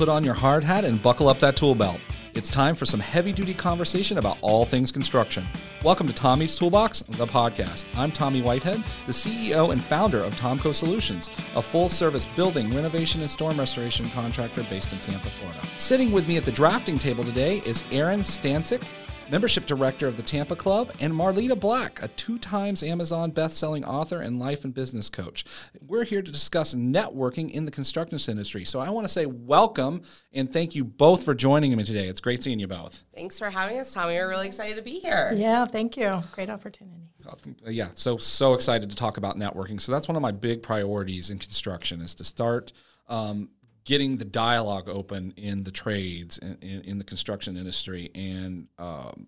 Put 0.00 0.08
on 0.08 0.24
your 0.24 0.32
hard 0.32 0.64
hat 0.64 0.86
and 0.86 1.02
buckle 1.02 1.28
up 1.28 1.40
that 1.40 1.56
tool 1.56 1.74
belt. 1.74 2.00
It's 2.32 2.48
time 2.48 2.74
for 2.74 2.86
some 2.86 3.00
heavy 3.00 3.34
duty 3.34 3.52
conversation 3.52 4.16
about 4.16 4.38
all 4.40 4.64
things 4.64 4.90
construction. 4.90 5.44
Welcome 5.84 6.06
to 6.06 6.14
Tommy's 6.14 6.56
Toolbox, 6.58 7.00
the 7.00 7.26
podcast. 7.26 7.84
I'm 7.94 8.10
Tommy 8.10 8.40
Whitehead, 8.40 8.82
the 9.04 9.12
CEO 9.12 9.72
and 9.72 9.84
founder 9.84 10.20
of 10.24 10.34
TomCo 10.36 10.74
Solutions, 10.74 11.28
a 11.54 11.60
full 11.60 11.90
service 11.90 12.24
building, 12.34 12.74
renovation, 12.74 13.20
and 13.20 13.28
storm 13.28 13.58
restoration 13.58 14.08
contractor 14.08 14.62
based 14.70 14.94
in 14.94 15.00
Tampa, 15.00 15.28
Florida. 15.28 15.60
Sitting 15.76 16.12
with 16.12 16.26
me 16.26 16.38
at 16.38 16.46
the 16.46 16.52
drafting 16.52 16.98
table 16.98 17.22
today 17.22 17.58
is 17.66 17.84
Erin 17.92 18.20
Stancick, 18.20 18.82
membership 19.30 19.66
director 19.66 20.06
of 20.06 20.16
the 20.16 20.22
Tampa 20.22 20.56
Club, 20.56 20.92
and 21.00 21.12
Marleta 21.12 21.58
Black, 21.58 22.02
a 22.02 22.08
two 22.08 22.38
times 22.38 22.82
Amazon 22.82 23.30
best-selling 23.30 23.84
author 23.84 24.20
and 24.20 24.38
life 24.38 24.64
and 24.64 24.74
business 24.74 25.08
coach. 25.08 25.44
We're 25.86 26.04
here 26.04 26.22
to 26.22 26.32
discuss 26.32 26.74
networking 26.74 27.50
in 27.50 27.64
the 27.64 27.70
construction 27.70 28.18
industry. 28.28 28.64
So 28.64 28.80
I 28.80 28.90
want 28.90 29.06
to 29.06 29.12
say 29.12 29.26
welcome 29.26 30.02
and 30.32 30.52
thank 30.52 30.74
you 30.74 30.84
both 30.84 31.24
for 31.24 31.34
joining 31.34 31.76
me 31.76 31.84
today. 31.84 32.08
It's 32.08 32.20
great 32.20 32.42
seeing 32.42 32.58
you 32.58 32.66
both. 32.66 33.04
Thanks 33.14 33.38
for 33.38 33.50
having 33.50 33.78
us, 33.78 33.92
Tommy. 33.92 34.14
We're 34.14 34.28
really 34.28 34.48
excited 34.48 34.76
to 34.76 34.82
be 34.82 34.98
here. 34.98 35.32
Yeah, 35.34 35.64
thank 35.64 35.96
you. 35.96 36.22
Great 36.32 36.50
opportunity. 36.50 37.08
Uh, 37.26 37.70
yeah, 37.70 37.88
so 37.94 38.16
so 38.16 38.54
excited 38.54 38.90
to 38.90 38.96
talk 38.96 39.16
about 39.16 39.36
networking. 39.36 39.80
So 39.80 39.92
that's 39.92 40.08
one 40.08 40.16
of 40.16 40.22
my 40.22 40.32
big 40.32 40.62
priorities 40.62 41.30
in 41.30 41.38
construction 41.38 42.00
is 42.00 42.14
to 42.16 42.24
start 42.24 42.72
um, 43.08 43.50
getting 43.84 44.18
the 44.18 44.24
dialogue 44.24 44.88
open 44.88 45.32
in 45.36 45.64
the 45.64 45.70
trades 45.70 46.38
in, 46.38 46.58
in, 46.60 46.80
in 46.82 46.98
the 46.98 47.04
construction 47.04 47.56
industry 47.56 48.10
and 48.14 48.68
um, 48.78 49.26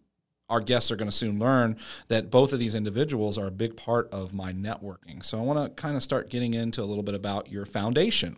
our 0.53 0.61
guests 0.61 0.91
are 0.91 0.97
going 0.97 1.11
to 1.11 1.17
soon 1.17 1.39
learn 1.39 1.77
that 2.09 2.31
both 2.31 2.53
of 2.53 2.59
these 2.59 2.75
individuals 2.75 3.39
are 3.39 3.47
a 3.47 3.51
big 3.51 3.75
part 3.75 4.11
of 4.13 4.35
my 4.35 4.53
networking. 4.53 5.25
So 5.25 5.39
i 5.39 5.41
want 5.41 5.65
to 5.65 5.83
kind 5.83 5.97
of 5.97 6.03
start 6.03 6.29
getting 6.29 6.53
into 6.53 6.83
a 6.83 6.85
little 6.85 7.03
bit 7.03 7.15
about 7.15 7.51
your 7.51 7.65
foundation. 7.65 8.37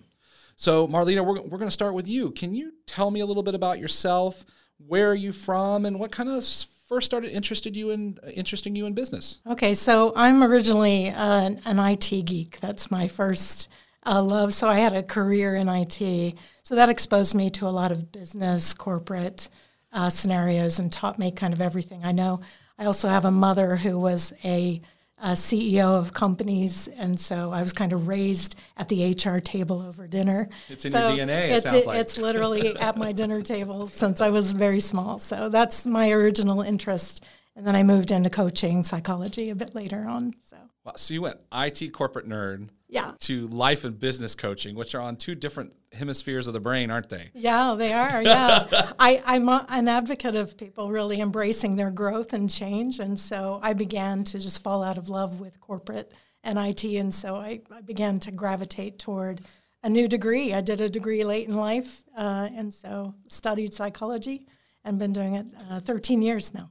So 0.55 0.87
marlena 0.87 1.27
we're, 1.27 1.41
we're 1.41 1.59
going 1.59 1.67
to 1.67 1.73
start 1.73 1.93
with 1.93 2.07
you. 2.07 2.31
Can 2.31 2.55
you 2.55 2.73
tell 2.87 3.11
me 3.11 3.19
a 3.19 3.27
little 3.27 3.43
bit 3.43 3.57
about 3.57 3.81
yourself? 3.81 4.45
Where 4.79 5.11
are 5.11 5.17
you 5.17 5.33
from 5.33 5.85
and 5.85 5.99
what 5.99 6.13
kind 6.13 6.29
of 6.29 6.45
first 6.89 7.07
started 7.07 7.33
interested 7.33 7.75
you 7.75 7.91
in 7.91 8.19
uh, 8.23 8.29
interesting 8.29 8.77
you 8.77 8.87
in 8.87 8.93
business? 8.93 9.41
Okay 9.49 9.75
so 9.75 10.13
i'm 10.15 10.45
originally 10.45 11.07
an 11.07 11.61
it 11.65 12.25
geek. 12.25 12.61
That's 12.61 12.93
my 12.93 13.09
first 13.09 13.69
uh, 14.07 14.23
love. 14.23 14.55
So 14.55 14.69
I 14.69 14.79
had 14.79 14.95
a 14.95 15.03
career 15.03 15.55
in 15.55 15.69
IT. 15.69 16.35
So 16.63 16.75
that 16.75 16.89
exposed 16.89 17.35
me 17.35 17.51
to 17.51 17.67
a 17.67 17.71
lot 17.71 17.93
of 17.93 18.13
business, 18.13 18.75
corporate 18.75 19.49
uh, 19.93 20.11
scenarios, 20.11 20.79
and 20.79 20.93
taught 20.93 21.19
me 21.19 21.31
kind 21.31 21.53
of 21.53 21.61
everything 21.61 22.05
I 22.05 22.13
know. 22.13 22.41
I 22.79 22.87
also 22.87 23.09
have 23.09 23.25
a 23.25 23.31
mother 23.31 23.77
who 23.77 23.99
was 23.99 24.33
a, 24.43 24.81
a, 25.23 25.33
CEO 25.33 25.97
of 25.97 26.13
companies, 26.13 26.89
and 26.89 27.19
so 27.19 27.53
I 27.53 27.61
was 27.61 27.73
kind 27.73 27.93
of 27.93 28.09
raised 28.09 28.57
at 28.77 28.89
the 28.89 29.11
HR 29.11 29.39
table 29.39 29.81
over 29.81 30.09
dinner. 30.09 30.49
It's 30.69 30.85
in 30.85 30.93
so 30.93 31.11
your 31.11 31.27
DNA. 31.27 31.51
It's, 31.51 31.67
it, 31.67 31.87
like. 31.87 32.01
it's 32.01 32.19
literally 32.19 32.77
at 32.77 32.97
my 32.97 33.13
dinner 33.13 33.43
table 33.43 33.87
since 33.87 34.21
I 34.21 34.31
was 34.31 34.53
very 34.53 34.81
small. 34.81 35.21
So 35.21 35.49
that's 35.49 35.87
my 35.87 36.11
original 36.11 36.63
interest, 36.63 37.25
and 37.57 37.67
then 37.67 37.77
I 37.77 37.83
moved 37.83 38.11
into 38.11 38.31
coaching 38.31 38.83
psychology 38.83 39.51
a 39.51 39.55
bit 39.55 39.75
later 39.75 40.07
on. 40.09 40.35
So. 40.43 40.57
Wow, 40.85 40.95
so 40.97 41.15
you 41.15 41.23
went 41.23 41.39
IT 41.53 41.93
corporate 41.93 42.29
nerd 42.29 42.69
yeah. 42.89 43.13
to 43.21 43.49
life 43.49 43.85
and 43.85 43.99
business 43.99 44.35
coaching, 44.35 44.75
which 44.75 44.95
are 44.95 45.01
on 45.01 45.17
two 45.17 45.35
different 45.35 45.73
hemispheres 45.93 46.47
of 46.47 46.53
the 46.53 46.61
brain, 46.61 46.91
aren't 46.91 47.09
they? 47.09 47.31
Yeah, 47.33 47.75
they 47.77 47.93
are. 47.93 48.23
Yeah, 48.23 48.93
I, 48.99 49.23
I'm 49.25 49.49
a, 49.49 49.65
an 49.69 49.89
advocate 49.89 50.35
of 50.35 50.57
people 50.57 50.91
really 50.91 51.21
embracing 51.21 51.77
their 51.77 51.91
growth 51.91 52.33
and 52.33 52.51
change, 52.51 52.99
and 52.99 53.19
so 53.19 53.61
I 53.63 53.73
began 53.73 54.25
to 54.25 54.39
just 54.39 54.63
fall 54.63 54.83
out 54.83 54.99
of 54.99 55.09
love 55.09 55.41
with 55.41 55.61
corporate 55.61 56.13
and 56.43 56.59
IT, 56.59 56.85
and 56.85 57.15
so 57.15 57.37
I, 57.37 57.61
I 57.75 57.81
began 57.81 58.21
to 58.21 58.31
gravitate 58.31 58.99
toward 58.99 59.41
a 59.83 59.89
new 59.89 60.09
degree. 60.09 60.53
I 60.53 60.61
did 60.61 60.81
a 60.81 60.89
degree 60.89 61.25
late 61.25 61.49
in 61.49 61.57
life, 61.57 62.05
uh, 62.17 62.49
and 62.55 62.75
so 62.75 63.15
studied 63.27 63.73
psychology 63.73 64.47
and 64.85 64.99
been 64.99 65.13
doing 65.13 65.35
it 65.35 65.47
uh, 65.71 65.81
13 65.81 66.21
years 66.21 66.53
now. 66.53 66.71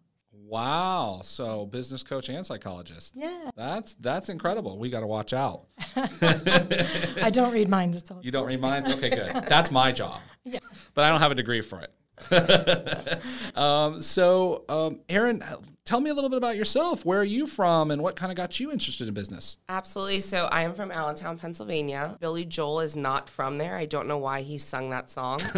Wow. 0.53 1.21
So 1.23 1.65
business 1.65 2.03
coach 2.03 2.29
and 2.29 2.45
psychologist. 2.45 3.15
Yeah. 3.15 3.49
That's 3.55 3.95
that's 3.95 4.29
incredible. 4.29 4.77
We 4.77 4.91
got 4.91 4.99
to 4.99 5.07
watch 5.07 5.33
out. 5.33 5.63
I 5.95 7.31
don't 7.33 7.51
read 7.51 7.69
minds. 7.69 7.97
It's 7.97 8.11
all 8.11 8.19
you 8.21 8.29
don't 8.29 8.45
read 8.45 8.61
minds? 8.61 8.87
Okay, 8.87 9.09
good. 9.09 9.31
That's 9.47 9.71
my 9.71 9.91
job. 9.91 10.21
Yeah. 10.45 10.59
But 10.93 11.05
I 11.05 11.09
don't 11.09 11.21
have 11.21 11.31
a 11.31 11.35
degree 11.35 11.61
for 11.61 11.79
it. 11.79 11.93
um, 13.55 14.01
so, 14.01 14.63
um, 14.69 14.99
Erin, 15.09 15.43
tell 15.85 15.99
me 15.99 16.09
a 16.09 16.13
little 16.13 16.29
bit 16.29 16.37
about 16.37 16.55
yourself. 16.55 17.03
Where 17.05 17.19
are 17.19 17.25
you 17.25 17.47
from, 17.47 17.91
and 17.91 18.01
what 18.01 18.15
kind 18.15 18.31
of 18.31 18.35
got 18.35 18.59
you 18.59 18.71
interested 18.71 19.07
in 19.07 19.13
business? 19.13 19.57
Absolutely. 19.67 20.21
So, 20.21 20.47
I 20.51 20.61
am 20.63 20.73
from 20.73 20.91
Allentown, 20.91 21.37
Pennsylvania. 21.37 22.17
Billy 22.19 22.45
Joel 22.45 22.81
is 22.81 22.95
not 22.95 23.29
from 23.29 23.57
there. 23.57 23.75
I 23.75 23.85
don't 23.85 24.07
know 24.07 24.19
why 24.19 24.41
he 24.41 24.57
sung 24.57 24.89
that 24.91 25.09
song. 25.09 25.41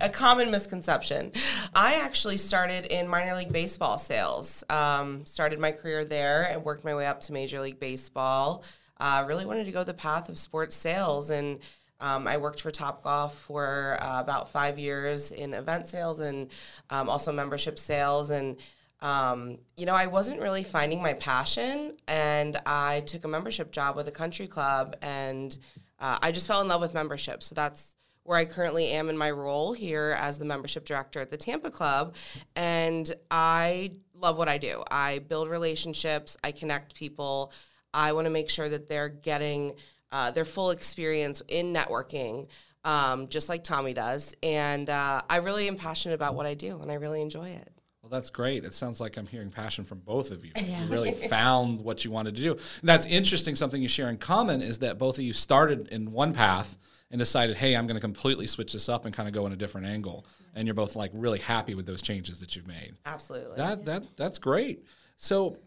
a 0.00 0.10
common 0.12 0.50
misconception. 0.50 1.32
I 1.74 2.00
actually 2.02 2.38
started 2.38 2.86
in 2.86 3.08
minor 3.08 3.36
league 3.36 3.52
baseball 3.52 3.98
sales. 3.98 4.64
Um, 4.70 5.26
started 5.26 5.58
my 5.58 5.72
career 5.72 6.04
there 6.04 6.44
and 6.50 6.64
worked 6.64 6.84
my 6.84 6.94
way 6.94 7.06
up 7.06 7.20
to 7.22 7.32
Major 7.32 7.60
League 7.60 7.78
Baseball. 7.78 8.64
Uh, 8.98 9.24
really 9.26 9.46
wanted 9.46 9.64
to 9.64 9.72
go 9.72 9.82
the 9.82 9.94
path 9.94 10.28
of 10.28 10.38
sports 10.38 10.76
sales 10.76 11.30
and 11.30 11.58
um, 12.00 12.26
I 12.26 12.38
worked 12.38 12.60
for 12.60 12.70
Topgolf 12.70 13.32
for 13.32 13.98
uh, 14.00 14.20
about 14.20 14.50
five 14.50 14.78
years 14.78 15.32
in 15.32 15.54
event 15.54 15.88
sales 15.88 16.18
and 16.18 16.50
um, 16.88 17.08
also 17.08 17.32
membership 17.32 17.78
sales. 17.78 18.30
And, 18.30 18.56
um, 19.00 19.58
you 19.76 19.86
know, 19.86 19.94
I 19.94 20.06
wasn't 20.06 20.40
really 20.40 20.62
finding 20.62 21.02
my 21.02 21.12
passion. 21.14 21.96
And 22.08 22.56
I 22.64 23.00
took 23.00 23.24
a 23.24 23.28
membership 23.28 23.70
job 23.70 23.96
with 23.96 24.08
a 24.08 24.12
country 24.12 24.46
club 24.46 24.96
and 25.02 25.56
uh, 25.98 26.18
I 26.22 26.32
just 26.32 26.46
fell 26.46 26.62
in 26.62 26.68
love 26.68 26.80
with 26.80 26.94
membership. 26.94 27.42
So 27.42 27.54
that's 27.54 27.96
where 28.22 28.38
I 28.38 28.44
currently 28.44 28.88
am 28.90 29.08
in 29.08 29.18
my 29.18 29.30
role 29.30 29.72
here 29.72 30.16
as 30.18 30.38
the 30.38 30.44
membership 30.44 30.84
director 30.84 31.20
at 31.20 31.30
the 31.30 31.36
Tampa 31.36 31.70
Club. 31.70 32.14
And 32.56 33.12
I 33.30 33.92
love 34.14 34.38
what 34.38 34.48
I 34.48 34.58
do. 34.58 34.82
I 34.90 35.18
build 35.20 35.48
relationships, 35.48 36.36
I 36.44 36.52
connect 36.52 36.94
people. 36.94 37.52
I 37.92 38.12
want 38.12 38.26
to 38.26 38.30
make 38.30 38.48
sure 38.48 38.68
that 38.68 38.88
they're 38.88 39.08
getting 39.08 39.74
uh, 40.12 40.30
their 40.30 40.44
full 40.44 40.70
experience 40.70 41.42
in 41.48 41.72
networking, 41.72 42.48
um, 42.84 43.28
just 43.28 43.48
like 43.48 43.64
Tommy 43.64 43.94
does. 43.94 44.34
And 44.42 44.88
uh, 44.88 45.22
I 45.28 45.36
really 45.38 45.68
am 45.68 45.76
passionate 45.76 46.14
about 46.14 46.34
what 46.34 46.46
I 46.46 46.54
do, 46.54 46.80
and 46.80 46.90
I 46.90 46.94
really 46.94 47.20
enjoy 47.20 47.50
it. 47.50 47.72
Well, 48.02 48.10
that's 48.10 48.30
great. 48.30 48.64
It 48.64 48.72
sounds 48.72 49.00
like 49.00 49.18
I'm 49.18 49.26
hearing 49.26 49.50
passion 49.50 49.84
from 49.84 49.98
both 49.98 50.30
of 50.30 50.44
you. 50.44 50.52
Yeah. 50.56 50.84
You 50.84 50.90
really 50.90 51.12
found 51.12 51.82
what 51.82 52.04
you 52.04 52.10
wanted 52.10 52.34
to 52.36 52.40
do. 52.40 52.52
And 52.52 52.88
that's 52.88 53.06
interesting. 53.06 53.54
Something 53.54 53.82
you 53.82 53.88
share 53.88 54.08
in 54.08 54.16
common 54.16 54.62
is 54.62 54.78
that 54.78 54.98
both 54.98 55.18
of 55.18 55.24
you 55.24 55.34
started 55.34 55.88
in 55.88 56.10
one 56.10 56.32
path 56.32 56.78
and 57.10 57.18
decided, 57.18 57.56
hey, 57.56 57.76
I'm 57.76 57.86
going 57.86 57.96
to 57.96 58.00
completely 58.00 58.46
switch 58.46 58.72
this 58.72 58.88
up 58.88 59.04
and 59.04 59.14
kind 59.14 59.28
of 59.28 59.34
go 59.34 59.44
in 59.46 59.52
a 59.52 59.56
different 59.56 59.86
angle. 59.86 60.24
And 60.54 60.66
you're 60.66 60.74
both 60.74 60.96
like 60.96 61.10
really 61.12 61.40
happy 61.40 61.74
with 61.74 61.84
those 61.84 62.00
changes 62.00 62.40
that 62.40 62.56
you've 62.56 62.66
made. 62.66 62.94
Absolutely. 63.04 63.56
That 63.56 63.84
that 63.84 64.16
that's 64.16 64.38
great. 64.38 64.84
So, 65.16 65.58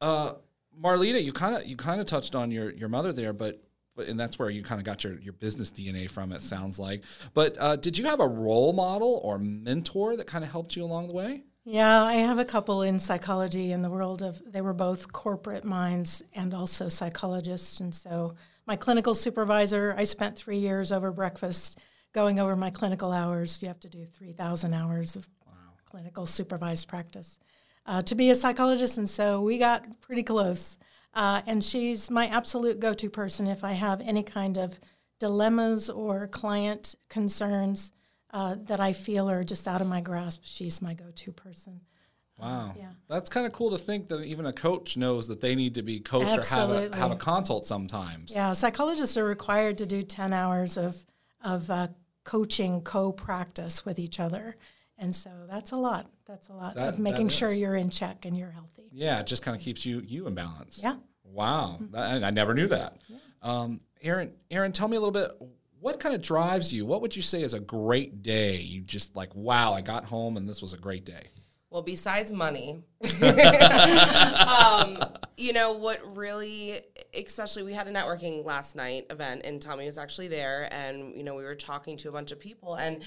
uh, 0.00 0.34
Marleta, 0.80 1.22
you 1.22 1.32
kind 1.32 1.56
of 1.56 1.66
you 1.66 1.76
kind 1.76 2.00
of 2.00 2.06
touched 2.06 2.34
on 2.34 2.50
your 2.50 2.70
your 2.70 2.88
mother 2.88 3.12
there, 3.12 3.32
but 3.32 3.63
but 3.96 4.08
and 4.08 4.18
that's 4.18 4.38
where 4.38 4.50
you 4.50 4.62
kind 4.62 4.80
of 4.80 4.84
got 4.84 5.04
your, 5.04 5.18
your 5.20 5.32
business 5.32 5.70
DNA 5.70 6.10
from. 6.10 6.32
It 6.32 6.42
sounds 6.42 6.78
like. 6.78 7.02
But 7.32 7.56
uh, 7.58 7.76
did 7.76 7.98
you 7.98 8.06
have 8.06 8.20
a 8.20 8.26
role 8.26 8.72
model 8.72 9.20
or 9.22 9.38
mentor 9.38 10.16
that 10.16 10.26
kind 10.26 10.44
of 10.44 10.50
helped 10.50 10.76
you 10.76 10.84
along 10.84 11.08
the 11.08 11.14
way? 11.14 11.44
Yeah, 11.64 12.02
I 12.02 12.14
have 12.14 12.38
a 12.38 12.44
couple 12.44 12.82
in 12.82 12.98
psychology 12.98 13.72
in 13.72 13.80
the 13.82 13.88
world 13.88 14.22
of. 14.22 14.40
They 14.50 14.60
were 14.60 14.74
both 14.74 15.12
corporate 15.12 15.64
minds 15.64 16.22
and 16.34 16.52
also 16.52 16.88
psychologists, 16.88 17.80
and 17.80 17.94
so 17.94 18.34
my 18.66 18.76
clinical 18.76 19.14
supervisor. 19.14 19.94
I 19.96 20.04
spent 20.04 20.36
three 20.36 20.58
years 20.58 20.92
over 20.92 21.10
breakfast 21.10 21.78
going 22.12 22.38
over 22.38 22.54
my 22.54 22.70
clinical 22.70 23.12
hours. 23.12 23.62
You 23.62 23.68
have 23.68 23.80
to 23.80 23.88
do 23.88 24.04
three 24.04 24.32
thousand 24.32 24.74
hours 24.74 25.16
of 25.16 25.26
wow. 25.46 25.52
clinical 25.86 26.26
supervised 26.26 26.86
practice 26.86 27.38
uh, 27.86 28.02
to 28.02 28.14
be 28.14 28.30
a 28.30 28.34
psychologist, 28.34 28.98
and 28.98 29.08
so 29.08 29.40
we 29.40 29.58
got 29.58 30.00
pretty 30.00 30.22
close. 30.22 30.76
Uh, 31.14 31.42
and 31.46 31.62
she's 31.62 32.10
my 32.10 32.26
absolute 32.26 32.80
go 32.80 32.92
to 32.92 33.08
person 33.08 33.46
if 33.46 33.62
I 33.62 33.72
have 33.72 34.00
any 34.00 34.22
kind 34.22 34.56
of 34.58 34.78
dilemmas 35.20 35.88
or 35.88 36.26
client 36.26 36.94
concerns 37.08 37.92
uh, 38.32 38.56
that 38.66 38.80
I 38.80 38.92
feel 38.92 39.30
are 39.30 39.44
just 39.44 39.68
out 39.68 39.80
of 39.80 39.86
my 39.86 40.00
grasp. 40.00 40.40
She's 40.42 40.82
my 40.82 40.92
go 40.92 41.12
to 41.14 41.32
person. 41.32 41.80
Wow. 42.38 42.70
Um, 42.70 42.72
yeah. 42.76 42.90
That's 43.08 43.30
kind 43.30 43.46
of 43.46 43.52
cool 43.52 43.70
to 43.70 43.78
think 43.78 44.08
that 44.08 44.22
even 44.24 44.46
a 44.46 44.52
coach 44.52 44.96
knows 44.96 45.28
that 45.28 45.40
they 45.40 45.54
need 45.54 45.74
to 45.76 45.82
be 45.82 46.00
coached 46.00 46.30
Absolutely. 46.30 46.76
or 46.76 46.82
have 46.82 46.92
a, 46.92 46.96
have 46.96 47.10
a 47.12 47.16
consult 47.16 47.64
sometimes. 47.64 48.32
Yeah, 48.34 48.52
psychologists 48.52 49.16
are 49.16 49.24
required 49.24 49.78
to 49.78 49.86
do 49.86 50.02
10 50.02 50.32
hours 50.32 50.76
of, 50.76 51.06
of 51.42 51.70
uh, 51.70 51.88
coaching 52.24 52.80
co 52.80 53.12
practice 53.12 53.84
with 53.84 54.00
each 54.00 54.18
other. 54.18 54.56
And 54.98 55.14
so 55.14 55.30
that's 55.48 55.72
a 55.72 55.76
lot. 55.76 56.10
That's 56.26 56.48
a 56.48 56.52
lot 56.52 56.76
that, 56.76 56.88
of 56.90 56.98
making 56.98 57.28
sure 57.28 57.52
you're 57.52 57.76
in 57.76 57.90
check 57.90 58.24
and 58.24 58.36
you're 58.36 58.50
healthy. 58.50 58.88
Yeah, 58.92 59.20
it 59.20 59.26
just 59.26 59.42
kind 59.42 59.56
of 59.56 59.62
keeps 59.62 59.84
you 59.84 60.02
you 60.06 60.26
in 60.26 60.34
balance. 60.34 60.80
Yeah. 60.82 60.96
Wow, 61.24 61.78
mm-hmm. 61.80 61.92
that, 61.92 62.22
I 62.22 62.30
never 62.30 62.54
knew 62.54 62.68
that. 62.68 63.02
Yeah. 63.08 63.16
Um, 63.42 63.80
Erin, 64.02 64.32
Erin, 64.50 64.72
tell 64.72 64.88
me 64.88 64.96
a 64.96 65.00
little 65.00 65.12
bit. 65.12 65.30
What 65.80 65.98
kind 65.98 66.14
of 66.14 66.22
drives 66.22 66.72
you? 66.72 66.86
What 66.86 67.02
would 67.02 67.16
you 67.16 67.22
say 67.22 67.42
is 67.42 67.54
a 67.54 67.60
great 67.60 68.22
day? 68.22 68.56
You 68.56 68.82
just 68.82 69.16
like, 69.16 69.34
wow, 69.34 69.72
I 69.72 69.80
got 69.80 70.04
home 70.04 70.36
and 70.36 70.48
this 70.48 70.62
was 70.62 70.72
a 70.72 70.78
great 70.78 71.04
day. 71.04 71.30
Well, 71.68 71.82
besides 71.82 72.32
money, 72.32 72.82
um, 73.22 74.98
You 75.36 75.52
know 75.52 75.72
what 75.72 76.16
really, 76.16 76.80
especially 77.12 77.64
we 77.64 77.72
had 77.72 77.88
a 77.88 77.92
networking 77.92 78.44
last 78.44 78.76
night 78.76 79.06
event, 79.10 79.42
and 79.44 79.60
Tommy 79.60 79.84
was 79.84 79.98
actually 79.98 80.28
there, 80.28 80.68
and 80.70 81.16
you 81.16 81.24
know 81.24 81.34
we 81.34 81.42
were 81.42 81.56
talking 81.56 81.96
to 81.98 82.08
a 82.08 82.12
bunch 82.12 82.30
of 82.30 82.38
people, 82.38 82.76
and 82.76 83.02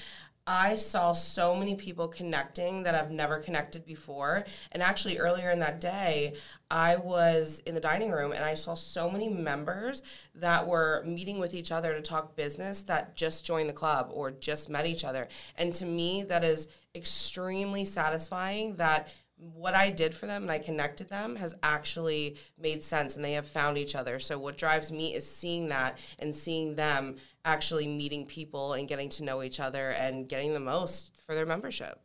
I 0.50 0.76
saw 0.76 1.12
so 1.12 1.54
many 1.54 1.74
people 1.74 2.08
connecting 2.08 2.84
that 2.84 2.94
I've 2.94 3.10
never 3.10 3.36
connected 3.36 3.84
before. 3.84 4.46
And 4.72 4.82
actually, 4.82 5.18
earlier 5.18 5.50
in 5.50 5.58
that 5.58 5.78
day, 5.78 6.36
I 6.70 6.96
was 6.96 7.60
in 7.66 7.74
the 7.74 7.82
dining 7.82 8.10
room 8.10 8.32
and 8.32 8.42
I 8.42 8.54
saw 8.54 8.72
so 8.72 9.10
many 9.10 9.28
members 9.28 10.02
that 10.34 10.66
were 10.66 11.04
meeting 11.06 11.38
with 11.38 11.52
each 11.52 11.70
other 11.70 11.92
to 11.92 12.00
talk 12.00 12.34
business 12.34 12.80
that 12.84 13.14
just 13.14 13.44
joined 13.44 13.68
the 13.68 13.74
club 13.74 14.08
or 14.10 14.30
just 14.30 14.70
met 14.70 14.86
each 14.86 15.04
other. 15.04 15.28
And 15.56 15.74
to 15.74 15.84
me, 15.84 16.22
that 16.22 16.42
is 16.42 16.68
extremely 16.94 17.84
satisfying 17.84 18.76
that 18.76 19.08
what 19.38 19.74
I 19.74 19.90
did 19.90 20.14
for 20.14 20.26
them 20.26 20.42
and 20.42 20.50
I 20.50 20.58
connected 20.58 21.08
them 21.08 21.36
has 21.36 21.54
actually 21.62 22.36
made 22.58 22.82
sense 22.82 23.16
and 23.16 23.24
they 23.24 23.34
have 23.34 23.46
found 23.46 23.78
each 23.78 23.94
other. 23.94 24.18
So 24.18 24.38
what 24.38 24.58
drives 24.58 24.90
me 24.90 25.14
is 25.14 25.30
seeing 25.30 25.68
that 25.68 25.98
and 26.18 26.34
seeing 26.34 26.74
them 26.74 27.16
actually 27.48 27.86
meeting 27.86 28.26
people 28.26 28.74
and 28.74 28.86
getting 28.86 29.08
to 29.08 29.24
know 29.24 29.42
each 29.42 29.58
other 29.58 29.90
and 29.90 30.28
getting 30.28 30.52
the 30.52 30.60
most 30.60 31.22
for 31.24 31.34
their 31.34 31.46
membership. 31.46 32.00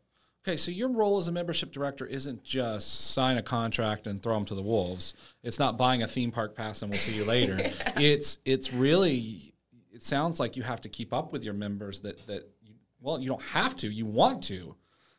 Okay, 0.46 0.58
so 0.58 0.72
your 0.72 0.90
role 0.90 1.20
as 1.20 1.28
a 1.28 1.32
membership 1.32 1.72
director 1.72 2.06
isn't 2.06 2.44
just 2.44 3.12
sign 3.12 3.38
a 3.38 3.42
contract 3.42 4.08
and 4.08 4.22
throw 4.22 4.34
them 4.36 4.46
to 4.46 4.56
the 4.56 4.62
wolves. 4.62 5.14
It's 5.42 5.60
not 5.60 5.78
buying 5.78 6.02
a 6.02 6.08
theme 6.08 6.32
park 6.32 6.56
pass 6.56 6.82
and 6.82 6.92
we'll 6.92 7.00
see 7.00 7.14
you 7.14 7.26
later. 7.26 7.58
it's 7.98 8.40
it's 8.46 8.74
really 8.74 9.54
it 9.92 10.02
sounds 10.04 10.40
like 10.40 10.58
you 10.58 10.64
have 10.64 10.82
to 10.82 10.90
keep 10.90 11.14
up 11.14 11.32
with 11.32 11.44
your 11.44 11.54
members 11.54 12.02
that 12.02 12.26
that 12.28 12.50
you, 12.62 12.76
well, 13.02 13.20
you 13.20 13.28
don't 13.28 13.42
have 13.42 13.76
to, 13.78 13.90
you 13.90 14.06
want 14.06 14.44
to 14.46 14.76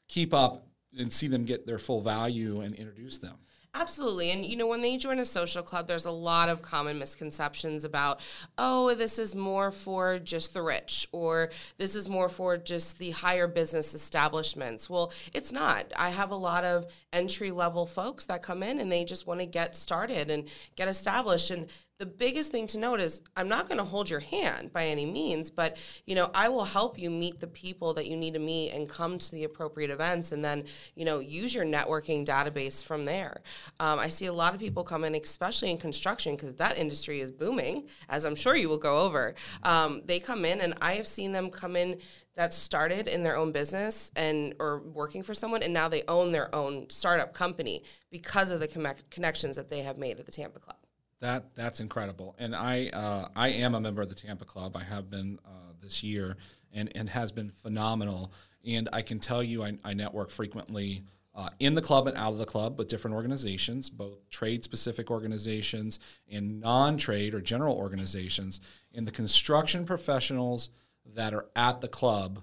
keep 0.08 0.34
up 0.34 0.66
and 0.98 1.12
see 1.12 1.28
them 1.28 1.44
get 1.44 1.66
their 1.66 1.78
full 1.78 2.00
value 2.00 2.60
and 2.60 2.74
introduce 2.74 3.18
them. 3.18 3.36
Absolutely. 3.76 4.30
And, 4.30 4.46
you 4.46 4.56
know, 4.56 4.68
when 4.68 4.82
they 4.82 4.96
join 4.96 5.18
a 5.18 5.24
social 5.24 5.62
club, 5.62 5.88
there's 5.88 6.06
a 6.06 6.10
lot 6.12 6.48
of 6.48 6.62
common 6.62 6.96
misconceptions 6.96 7.84
about, 7.84 8.20
oh, 8.56 8.94
this 8.94 9.18
is 9.18 9.34
more 9.34 9.72
for 9.72 10.20
just 10.20 10.54
the 10.54 10.62
rich, 10.62 11.08
or 11.10 11.50
this 11.76 11.96
is 11.96 12.08
more 12.08 12.28
for 12.28 12.56
just 12.56 12.98
the 12.98 13.10
higher 13.10 13.48
business 13.48 13.92
establishments. 13.92 14.88
Well, 14.88 15.12
it's 15.32 15.50
not. 15.50 15.92
I 15.96 16.10
have 16.10 16.30
a 16.30 16.36
lot 16.36 16.64
of 16.64 16.86
entry 17.12 17.50
level 17.50 17.84
folks 17.84 18.26
that 18.26 18.42
come 18.42 18.62
in 18.62 18.78
and 18.78 18.92
they 18.92 19.04
just 19.04 19.26
want 19.26 19.40
to 19.40 19.46
get 19.46 19.74
started 19.74 20.30
and 20.30 20.48
get 20.76 20.86
established. 20.86 21.50
And 21.50 21.66
the 22.04 22.10
biggest 22.10 22.50
thing 22.50 22.66
to 22.66 22.78
note 22.78 23.00
is 23.00 23.22
I'm 23.34 23.48
not 23.48 23.66
going 23.66 23.78
to 23.78 23.84
hold 23.84 24.10
your 24.10 24.20
hand 24.20 24.74
by 24.74 24.84
any 24.88 25.06
means, 25.06 25.48
but 25.48 25.78
you 26.04 26.14
know 26.14 26.30
I 26.34 26.50
will 26.50 26.66
help 26.66 26.98
you 26.98 27.08
meet 27.08 27.40
the 27.40 27.46
people 27.46 27.94
that 27.94 28.06
you 28.06 28.14
need 28.14 28.34
to 28.34 28.40
meet 28.40 28.72
and 28.72 28.86
come 28.86 29.16
to 29.16 29.32
the 29.32 29.44
appropriate 29.44 29.88
events, 29.88 30.30
and 30.30 30.44
then 30.44 30.64
you 30.96 31.06
know 31.06 31.20
use 31.20 31.54
your 31.54 31.64
networking 31.64 32.26
database 32.26 32.84
from 32.84 33.06
there. 33.06 33.40
Um, 33.80 33.98
I 33.98 34.10
see 34.10 34.26
a 34.26 34.34
lot 34.34 34.52
of 34.52 34.60
people 34.60 34.84
come 34.84 35.02
in, 35.04 35.14
especially 35.14 35.70
in 35.70 35.78
construction, 35.78 36.36
because 36.36 36.52
that 36.52 36.76
industry 36.76 37.20
is 37.20 37.30
booming, 37.30 37.88
as 38.10 38.26
I'm 38.26 38.36
sure 38.36 38.54
you 38.54 38.68
will 38.68 38.76
go 38.76 39.00
over. 39.00 39.34
Um, 39.62 40.02
they 40.04 40.20
come 40.20 40.44
in, 40.44 40.60
and 40.60 40.74
I 40.82 40.96
have 40.96 41.06
seen 41.06 41.32
them 41.32 41.48
come 41.48 41.74
in 41.74 41.96
that 42.36 42.52
started 42.52 43.08
in 43.08 43.22
their 43.22 43.38
own 43.38 43.50
business 43.50 44.12
and 44.14 44.52
or 44.60 44.80
working 44.80 45.22
for 45.22 45.32
someone 45.32 45.62
and 45.62 45.72
now 45.72 45.88
they 45.88 46.02
own 46.08 46.32
their 46.32 46.54
own 46.54 46.90
startup 46.90 47.32
company 47.32 47.84
because 48.10 48.50
of 48.50 48.58
the 48.60 48.96
connections 49.08 49.56
that 49.56 49.70
they 49.70 49.80
have 49.80 49.96
made 49.98 50.18
at 50.18 50.26
the 50.26 50.32
Tampa 50.32 50.58
Club. 50.58 50.83
That 51.24 51.54
that's 51.54 51.80
incredible, 51.80 52.36
and 52.38 52.54
I 52.54 52.88
uh, 52.88 53.28
I 53.34 53.48
am 53.48 53.74
a 53.74 53.80
member 53.80 54.02
of 54.02 54.10
the 54.10 54.14
Tampa 54.14 54.44
Club. 54.44 54.76
I 54.76 54.84
have 54.84 55.08
been 55.08 55.38
uh, 55.46 55.72
this 55.80 56.02
year, 56.02 56.36
and 56.70 56.94
and 56.94 57.08
has 57.08 57.32
been 57.32 57.48
phenomenal. 57.48 58.30
And 58.66 58.90
I 58.92 59.00
can 59.00 59.20
tell 59.20 59.42
you, 59.42 59.64
I, 59.64 59.78
I 59.82 59.94
network 59.94 60.28
frequently 60.28 61.02
uh, 61.34 61.48
in 61.60 61.76
the 61.76 61.80
club 61.80 62.08
and 62.08 62.18
out 62.18 62.32
of 62.32 62.38
the 62.38 62.44
club 62.44 62.76
with 62.76 62.88
different 62.88 63.14
organizations, 63.16 63.88
both 63.88 64.28
trade 64.28 64.64
specific 64.64 65.10
organizations 65.10 65.98
and 66.30 66.60
non 66.60 66.98
trade 66.98 67.32
or 67.32 67.40
general 67.40 67.74
organizations. 67.74 68.60
And 68.92 69.08
the 69.08 69.12
construction 69.12 69.86
professionals 69.86 70.68
that 71.14 71.32
are 71.32 71.46
at 71.56 71.80
the 71.80 71.88
club 71.88 72.42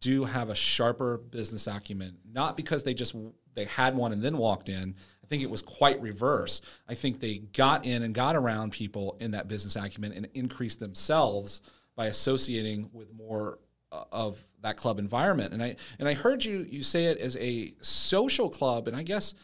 do 0.00 0.24
have 0.24 0.50
a 0.50 0.54
sharper 0.54 1.16
business 1.16 1.66
acumen, 1.66 2.18
not 2.30 2.58
because 2.58 2.84
they 2.84 2.92
just 2.92 3.16
they 3.54 3.64
had 3.64 3.96
one 3.96 4.12
and 4.12 4.22
then 4.22 4.36
walked 4.36 4.68
in, 4.68 4.94
I 5.26 5.28
think 5.28 5.42
it 5.42 5.50
was 5.50 5.60
quite 5.60 6.00
reverse. 6.00 6.60
I 6.88 6.94
think 6.94 7.18
they 7.18 7.38
got 7.38 7.84
in 7.84 8.04
and 8.04 8.14
got 8.14 8.36
around 8.36 8.70
people 8.70 9.16
in 9.18 9.32
that 9.32 9.48
business 9.48 9.74
acumen 9.74 10.12
and 10.12 10.28
increased 10.34 10.78
themselves 10.78 11.62
by 11.96 12.06
associating 12.06 12.90
with 12.92 13.12
more 13.12 13.58
uh, 13.90 14.04
of 14.12 14.38
that 14.62 14.76
club 14.76 15.00
environment. 15.00 15.52
And 15.52 15.60
I 15.60 15.76
and 15.98 16.08
I 16.08 16.14
heard 16.14 16.44
you 16.44 16.64
you 16.70 16.84
say 16.84 17.06
it 17.06 17.18
as 17.18 17.36
a 17.38 17.74
social 17.80 18.48
club, 18.48 18.86
and 18.86 18.96
I 18.96 19.02
guess 19.02 19.34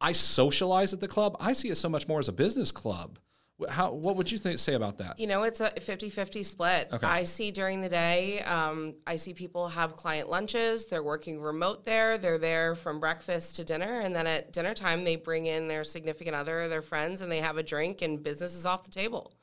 I 0.00 0.10
socialize 0.10 0.92
at 0.92 0.98
the 0.98 1.06
club. 1.06 1.36
I 1.38 1.52
see 1.52 1.68
it 1.68 1.76
so 1.76 1.88
much 1.88 2.08
more 2.08 2.18
as 2.18 2.28
a 2.28 2.32
business 2.32 2.72
club. 2.72 3.20
How, 3.68 3.92
what 3.92 4.16
would 4.16 4.30
you 4.30 4.38
think, 4.38 4.58
say 4.58 4.74
about 4.74 4.98
that? 4.98 5.18
You 5.18 5.26
know, 5.26 5.42
it's 5.42 5.60
a 5.60 5.70
50 5.70 6.10
50 6.10 6.42
split. 6.42 6.88
Okay. 6.92 7.06
I 7.06 7.24
see 7.24 7.50
during 7.50 7.80
the 7.80 7.88
day, 7.88 8.40
um, 8.42 8.94
I 9.06 9.16
see 9.16 9.32
people 9.32 9.68
have 9.68 9.96
client 9.96 10.28
lunches. 10.28 10.86
They're 10.86 11.02
working 11.02 11.40
remote 11.40 11.84
there. 11.84 12.18
They're 12.18 12.38
there 12.38 12.74
from 12.74 13.00
breakfast 13.00 13.56
to 13.56 13.64
dinner. 13.64 14.00
And 14.00 14.14
then 14.14 14.26
at 14.26 14.52
dinner 14.52 14.74
time, 14.74 15.04
they 15.04 15.16
bring 15.16 15.46
in 15.46 15.68
their 15.68 15.84
significant 15.84 16.36
other, 16.36 16.68
their 16.68 16.82
friends, 16.82 17.20
and 17.20 17.30
they 17.30 17.38
have 17.38 17.56
a 17.56 17.62
drink, 17.62 18.02
and 18.02 18.22
business 18.22 18.54
is 18.54 18.66
off 18.66 18.84
the 18.84 18.90
table. 18.90 19.34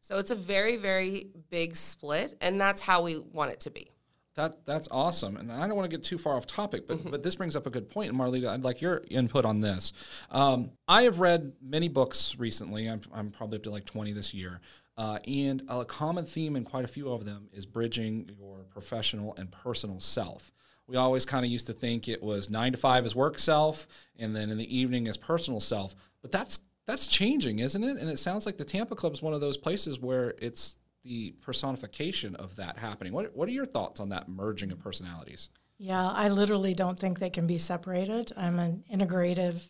So 0.00 0.18
it's 0.18 0.30
a 0.30 0.36
very, 0.36 0.76
very 0.76 1.30
big 1.50 1.76
split. 1.76 2.36
And 2.40 2.60
that's 2.60 2.82
how 2.82 3.02
we 3.02 3.18
want 3.18 3.52
it 3.52 3.60
to 3.60 3.70
be. 3.70 3.90
That 4.38 4.64
that's 4.64 4.86
awesome, 4.92 5.36
and 5.36 5.50
I 5.50 5.66
don't 5.66 5.74
want 5.74 5.90
to 5.90 5.96
get 5.96 6.04
too 6.04 6.16
far 6.16 6.36
off 6.36 6.46
topic, 6.46 6.86
but 6.86 6.98
mm-hmm. 6.98 7.10
but 7.10 7.24
this 7.24 7.34
brings 7.34 7.56
up 7.56 7.66
a 7.66 7.70
good 7.70 7.90
point. 7.90 8.10
and 8.10 8.16
Marleta, 8.16 8.46
I'd 8.46 8.62
like 8.62 8.80
your 8.80 9.02
input 9.10 9.44
on 9.44 9.58
this. 9.58 9.92
Um, 10.30 10.70
I 10.86 11.02
have 11.02 11.18
read 11.18 11.54
many 11.60 11.88
books 11.88 12.36
recently. 12.38 12.86
I'm, 12.86 13.00
I'm 13.12 13.32
probably 13.32 13.56
up 13.56 13.64
to 13.64 13.70
like 13.70 13.84
20 13.84 14.12
this 14.12 14.32
year, 14.32 14.60
uh, 14.96 15.18
and 15.26 15.64
a 15.68 15.84
common 15.84 16.24
theme 16.24 16.54
in 16.54 16.62
quite 16.62 16.84
a 16.84 16.88
few 16.88 17.10
of 17.10 17.24
them 17.24 17.48
is 17.52 17.66
bridging 17.66 18.30
your 18.38 18.58
professional 18.70 19.34
and 19.34 19.50
personal 19.50 19.98
self. 19.98 20.52
We 20.86 20.94
always 20.94 21.26
kind 21.26 21.44
of 21.44 21.50
used 21.50 21.66
to 21.66 21.72
think 21.72 22.06
it 22.06 22.22
was 22.22 22.48
nine 22.48 22.70
to 22.70 22.78
five 22.78 23.04
as 23.04 23.16
work 23.16 23.40
self, 23.40 23.88
and 24.20 24.36
then 24.36 24.50
in 24.50 24.56
the 24.56 24.78
evening 24.78 25.08
as 25.08 25.16
personal 25.16 25.58
self. 25.58 25.96
But 26.22 26.30
that's 26.30 26.60
that's 26.86 27.08
changing, 27.08 27.58
isn't 27.58 27.82
it? 27.82 27.96
And 27.96 28.08
it 28.08 28.20
sounds 28.20 28.46
like 28.46 28.56
the 28.56 28.64
Tampa 28.64 28.94
Club 28.94 29.14
is 29.14 29.20
one 29.20 29.34
of 29.34 29.40
those 29.40 29.56
places 29.56 29.98
where 29.98 30.34
it's 30.38 30.76
the 31.08 31.34
personification 31.40 32.36
of 32.36 32.56
that 32.56 32.78
happening. 32.78 33.12
What, 33.12 33.34
what 33.34 33.48
are 33.48 33.52
your 33.52 33.66
thoughts 33.66 33.98
on 33.98 34.10
that 34.10 34.28
merging 34.28 34.70
of 34.70 34.78
personalities? 34.78 35.48
Yeah, 35.78 36.08
I 36.08 36.28
literally 36.28 36.74
don't 36.74 36.98
think 36.98 37.18
they 37.18 37.30
can 37.30 37.46
be 37.46 37.58
separated. 37.58 38.32
I'm 38.36 38.58
an 38.58 38.84
integrative 38.92 39.68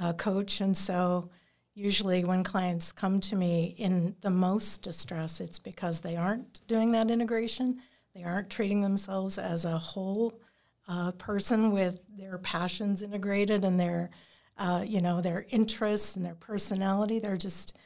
uh, 0.00 0.12
coach, 0.12 0.60
and 0.60 0.76
so 0.76 1.30
usually 1.74 2.24
when 2.24 2.44
clients 2.44 2.92
come 2.92 3.20
to 3.20 3.36
me 3.36 3.74
in 3.78 4.16
the 4.20 4.30
most 4.30 4.82
distress, 4.82 5.40
it's 5.40 5.58
because 5.58 6.00
they 6.00 6.16
aren't 6.16 6.66
doing 6.66 6.92
that 6.92 7.10
integration. 7.10 7.80
They 8.14 8.22
aren't 8.22 8.50
treating 8.50 8.80
themselves 8.80 9.38
as 9.38 9.64
a 9.64 9.76
whole 9.78 10.40
uh, 10.88 11.12
person 11.12 11.72
with 11.72 12.00
their 12.16 12.38
passions 12.38 13.02
integrated 13.02 13.64
and 13.64 13.78
their, 13.80 14.10
uh, 14.56 14.84
you 14.86 15.00
know, 15.00 15.20
their 15.20 15.46
interests 15.50 16.16
and 16.16 16.24
their 16.24 16.34
personality. 16.34 17.18
They're 17.18 17.36
just 17.36 17.76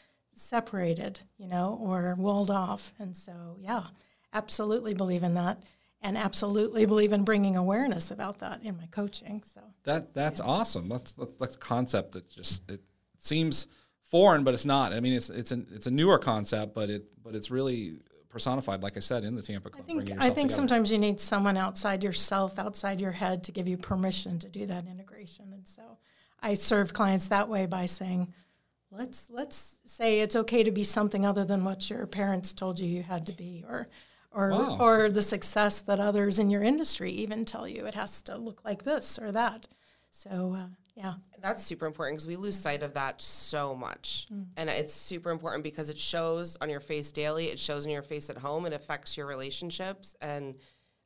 separated, 0.40 1.20
you 1.36 1.46
know, 1.46 1.78
or 1.80 2.14
walled 2.18 2.50
off. 2.50 2.92
And 2.98 3.16
so, 3.16 3.56
yeah, 3.58 3.84
absolutely 4.32 4.94
believe 4.94 5.22
in 5.22 5.34
that 5.34 5.62
and 6.02 6.16
absolutely 6.16 6.86
believe 6.86 7.12
in 7.12 7.24
bringing 7.24 7.56
awareness 7.56 8.10
about 8.10 8.38
that 8.38 8.62
in 8.62 8.76
my 8.76 8.86
coaching. 8.86 9.42
So 9.42 9.60
that 9.84 10.14
that's 10.14 10.40
yeah. 10.40 10.46
awesome. 10.46 10.88
That's 10.88 11.12
that's 11.38 11.56
a 11.56 11.58
concept 11.58 12.12
that 12.12 12.28
just 12.28 12.68
it 12.70 12.80
seems 13.18 13.66
foreign, 14.04 14.44
but 14.44 14.54
it's 14.54 14.64
not. 14.64 14.92
I 14.92 15.00
mean, 15.00 15.12
it's 15.12 15.30
it's 15.30 15.52
an 15.52 15.66
it's 15.72 15.86
a 15.86 15.90
newer 15.90 16.18
concept, 16.18 16.74
but 16.74 16.90
it 16.90 17.04
but 17.22 17.34
it's 17.34 17.50
really 17.50 17.98
personified, 18.28 18.82
like 18.82 18.96
I 18.96 19.00
said, 19.00 19.24
in 19.24 19.34
the 19.34 19.42
Tampa 19.42 19.70
Club. 19.70 19.84
I 19.84 19.92
think 19.92 20.10
I 20.12 20.30
think 20.30 20.34
together. 20.34 20.54
sometimes 20.54 20.92
you 20.92 20.98
need 20.98 21.20
someone 21.20 21.56
outside 21.56 22.02
yourself, 22.02 22.58
outside 22.58 23.00
your 23.00 23.12
head, 23.12 23.44
to 23.44 23.52
give 23.52 23.68
you 23.68 23.76
permission 23.76 24.38
to 24.38 24.48
do 24.48 24.66
that 24.66 24.86
integration. 24.86 25.52
And 25.52 25.68
so, 25.68 25.98
I 26.40 26.54
serve 26.54 26.94
clients 26.94 27.28
that 27.28 27.48
way 27.48 27.66
by 27.66 27.86
saying 27.86 28.32
let's 28.90 29.28
let's 29.30 29.76
say 29.86 30.20
it's 30.20 30.36
okay 30.36 30.62
to 30.62 30.70
be 30.70 30.84
something 30.84 31.24
other 31.24 31.44
than 31.44 31.64
what 31.64 31.88
your 31.88 32.06
parents 32.06 32.52
told 32.52 32.80
you 32.80 32.88
you 32.88 33.02
had 33.02 33.26
to 33.26 33.32
be 33.32 33.64
or 33.68 33.88
or 34.32 34.50
wow. 34.50 34.78
or 34.80 35.10
the 35.10 35.22
success 35.22 35.80
that 35.80 36.00
others 36.00 36.38
in 36.38 36.50
your 36.50 36.62
industry 36.62 37.10
even 37.10 37.44
tell 37.44 37.66
you 37.66 37.86
it 37.86 37.94
has 37.94 38.22
to 38.22 38.36
look 38.36 38.64
like 38.64 38.82
this 38.82 39.18
or 39.18 39.32
that 39.32 39.68
so 40.10 40.56
uh, 40.56 40.66
yeah 40.96 41.14
that's 41.40 41.62
super 41.62 41.86
important 41.86 42.16
because 42.16 42.26
we 42.26 42.36
lose 42.36 42.58
sight 42.58 42.82
of 42.82 42.94
that 42.94 43.20
so 43.22 43.74
much 43.74 44.26
mm. 44.32 44.44
and 44.56 44.68
it's 44.68 44.94
super 44.94 45.30
important 45.30 45.62
because 45.62 45.88
it 45.88 45.98
shows 45.98 46.56
on 46.60 46.68
your 46.68 46.80
face 46.80 47.12
daily 47.12 47.46
it 47.46 47.58
shows 47.58 47.84
in 47.84 47.90
your 47.90 48.02
face 48.02 48.28
at 48.28 48.38
home 48.38 48.66
it 48.66 48.72
affects 48.72 49.16
your 49.16 49.26
relationships 49.26 50.16
and 50.20 50.56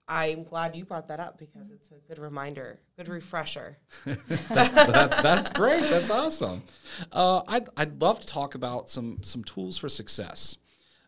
I'm 0.06 0.44
glad 0.44 0.76
you 0.76 0.84
brought 0.84 1.08
that 1.08 1.20
up 1.20 1.38
because 1.38 1.70
it's 1.70 1.90
a 1.90 1.98
good 2.08 2.18
reminder, 2.18 2.78
good 2.96 3.08
refresher. 3.08 3.78
that, 4.04 4.26
that, 4.48 5.22
that's 5.22 5.50
great. 5.50 5.88
That's 5.88 6.10
awesome. 6.10 6.62
Uh, 7.10 7.42
I'd, 7.48 7.68
I'd 7.76 8.00
love 8.02 8.20
to 8.20 8.26
talk 8.26 8.54
about 8.54 8.90
some 8.90 9.22
some 9.22 9.42
tools 9.44 9.78
for 9.78 9.88
success. 9.88 10.58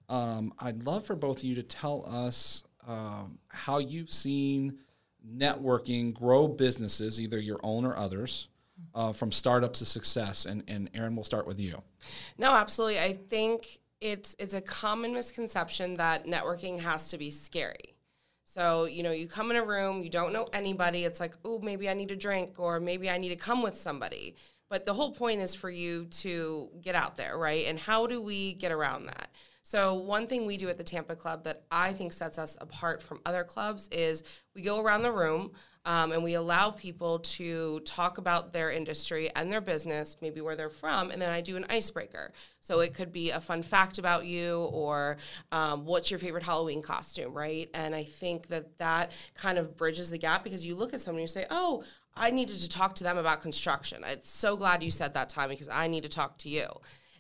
Um, 0.09 0.55
I'd 0.59 0.85
love 0.85 1.05
for 1.05 1.17
both 1.17 1.39
of 1.39 1.45
you 1.45 1.57
to 1.57 1.63
tell 1.63 2.05
us 2.09 2.65
um, 2.87 3.39
how 3.49 3.79
you've 3.79 4.13
seen 4.13 4.79
networking 5.29 6.15
grow 6.15 6.47
businesses, 6.49 7.21
either 7.21 7.39
your 7.39 7.59
own 7.63 7.85
or 7.85 7.97
others, 7.97 8.49
uh, 8.95 9.13
from 9.13 9.33
startups 9.33 9.81
to 9.81 9.85
success? 9.85 10.47
And, 10.47 10.63
and 10.69 10.91
Erin, 10.95 11.17
we'll 11.17 11.25
start 11.25 11.47
with 11.47 11.59
you. 11.59 11.83
No, 12.39 12.55
absolutely. 12.55 13.01
I 13.01 13.15
think 13.15 13.81
it's 14.01 14.37
it's 14.39 14.55
a 14.55 14.61
common 14.61 15.13
misconception 15.13 15.95
that 15.95 16.27
networking 16.27 16.79
has 16.81 17.09
to 17.11 17.19
be 17.19 17.31
scary. 17.31 17.96
So, 18.57 18.87
you 18.87 19.03
know, 19.03 19.13
you 19.13 19.29
come 19.29 19.51
in 19.51 19.59
a 19.59 19.65
room, 19.65 20.01
you 20.01 20.09
don't 20.09 20.33
know 20.33 20.49
anybody. 20.55 21.05
It's 21.05 21.21
like, 21.21 21.35
oh, 21.45 21.59
maybe 21.59 21.91
I 21.91 21.95
need 21.95 22.11
a 22.11 22.17
drink 22.17 22.55
or 22.57 22.81
maybe 22.81 23.11
I 23.11 23.19
need 23.19 23.29
to 23.29 23.37
come 23.37 23.63
with 23.63 23.77
somebody. 23.77 24.35
But 24.71 24.87
the 24.87 24.95
whole 24.95 25.13
point 25.13 25.43
is 25.43 25.55
for 25.55 25.69
you 25.69 26.07
to 26.07 26.71
get 26.81 26.95
out 26.95 27.17
there, 27.17 27.37
right? 27.37 27.67
And 27.67 27.79
how 27.79 28.07
do 28.07 28.23
we 28.23 28.55
get 28.55 28.73
around 28.73 29.07
that? 29.07 29.29
So, 29.63 29.95
one 29.95 30.27
thing 30.27 30.47
we 30.47 30.57
do 30.57 30.71
at 30.71 30.79
the 30.79 30.85
Tampa 30.85 31.17
Club 31.17 31.45
that 31.45 31.65
I 31.71 31.93
think 31.93 32.15
sets 32.15 32.39
us 32.39 32.57
apart 32.61 33.03
from 33.03 33.21
other 33.27 33.45
clubs 33.45 33.89
is 33.89 34.23
we 34.55 34.63
go 34.63 34.81
around 34.81 35.03
the 35.03 35.13
room 35.13 35.51
um, 35.87 36.13
and 36.13 36.23
we 36.23 36.35
allow 36.35 36.71
people 36.71 37.21
to 37.21 37.81
talk 37.81 38.19
about 38.19 38.53
their 38.53 38.71
industry 38.71 39.31
and 39.35 39.51
their 39.51 39.63
business, 39.63 40.17
maybe 40.21 40.41
where 40.43 40.57
they're 40.57 40.69
from, 40.69 41.11
and 41.11 41.23
then 41.23 41.33
I 41.33 41.41
do 41.41 41.57
an 41.57 41.65
icebreaker. 41.71 42.33
So, 42.61 42.81
it 42.81 42.93
could 42.93 43.13
be 43.13 43.31
a 43.31 43.41
fun 43.41 43.63
fact 43.63 43.99
about 43.99 44.27
you 44.27 44.69
or 44.73 45.17
um, 45.53 45.87
what's 45.87 46.11
your 46.11 46.19
favorite 46.19 46.45
Halloween 46.45 46.83
costume, 46.83 47.33
right? 47.33 47.71
And 47.73 47.95
I 47.95 48.05
think 48.05 48.49
that 48.49 48.77
that 48.79 49.13
kind 49.35 49.57
of 49.57 49.77
bridges 49.77 50.11
the 50.11 50.19
gap 50.19 50.45
because 50.45 50.65
you 50.65 50.75
look 50.75 50.93
at 50.93 51.01
someone 51.01 51.21
and 51.21 51.29
you 51.29 51.33
say, 51.33 51.47
oh, 51.51 51.85
I 52.15 52.31
needed 52.31 52.59
to 52.59 52.69
talk 52.69 52.95
to 52.97 53.05
them 53.05 53.17
about 53.17 53.41
construction. 53.41 54.03
I'm 54.05 54.19
so 54.23 54.57
glad 54.57 54.83
you 54.83 54.91
said 54.91 55.15
that, 55.15 55.29
Tommy, 55.29 55.55
because 55.55 55.69
I 55.69 55.87
need 55.87 56.03
to 56.03 56.09
talk 56.09 56.39
to 56.39 56.49
you 56.49 56.67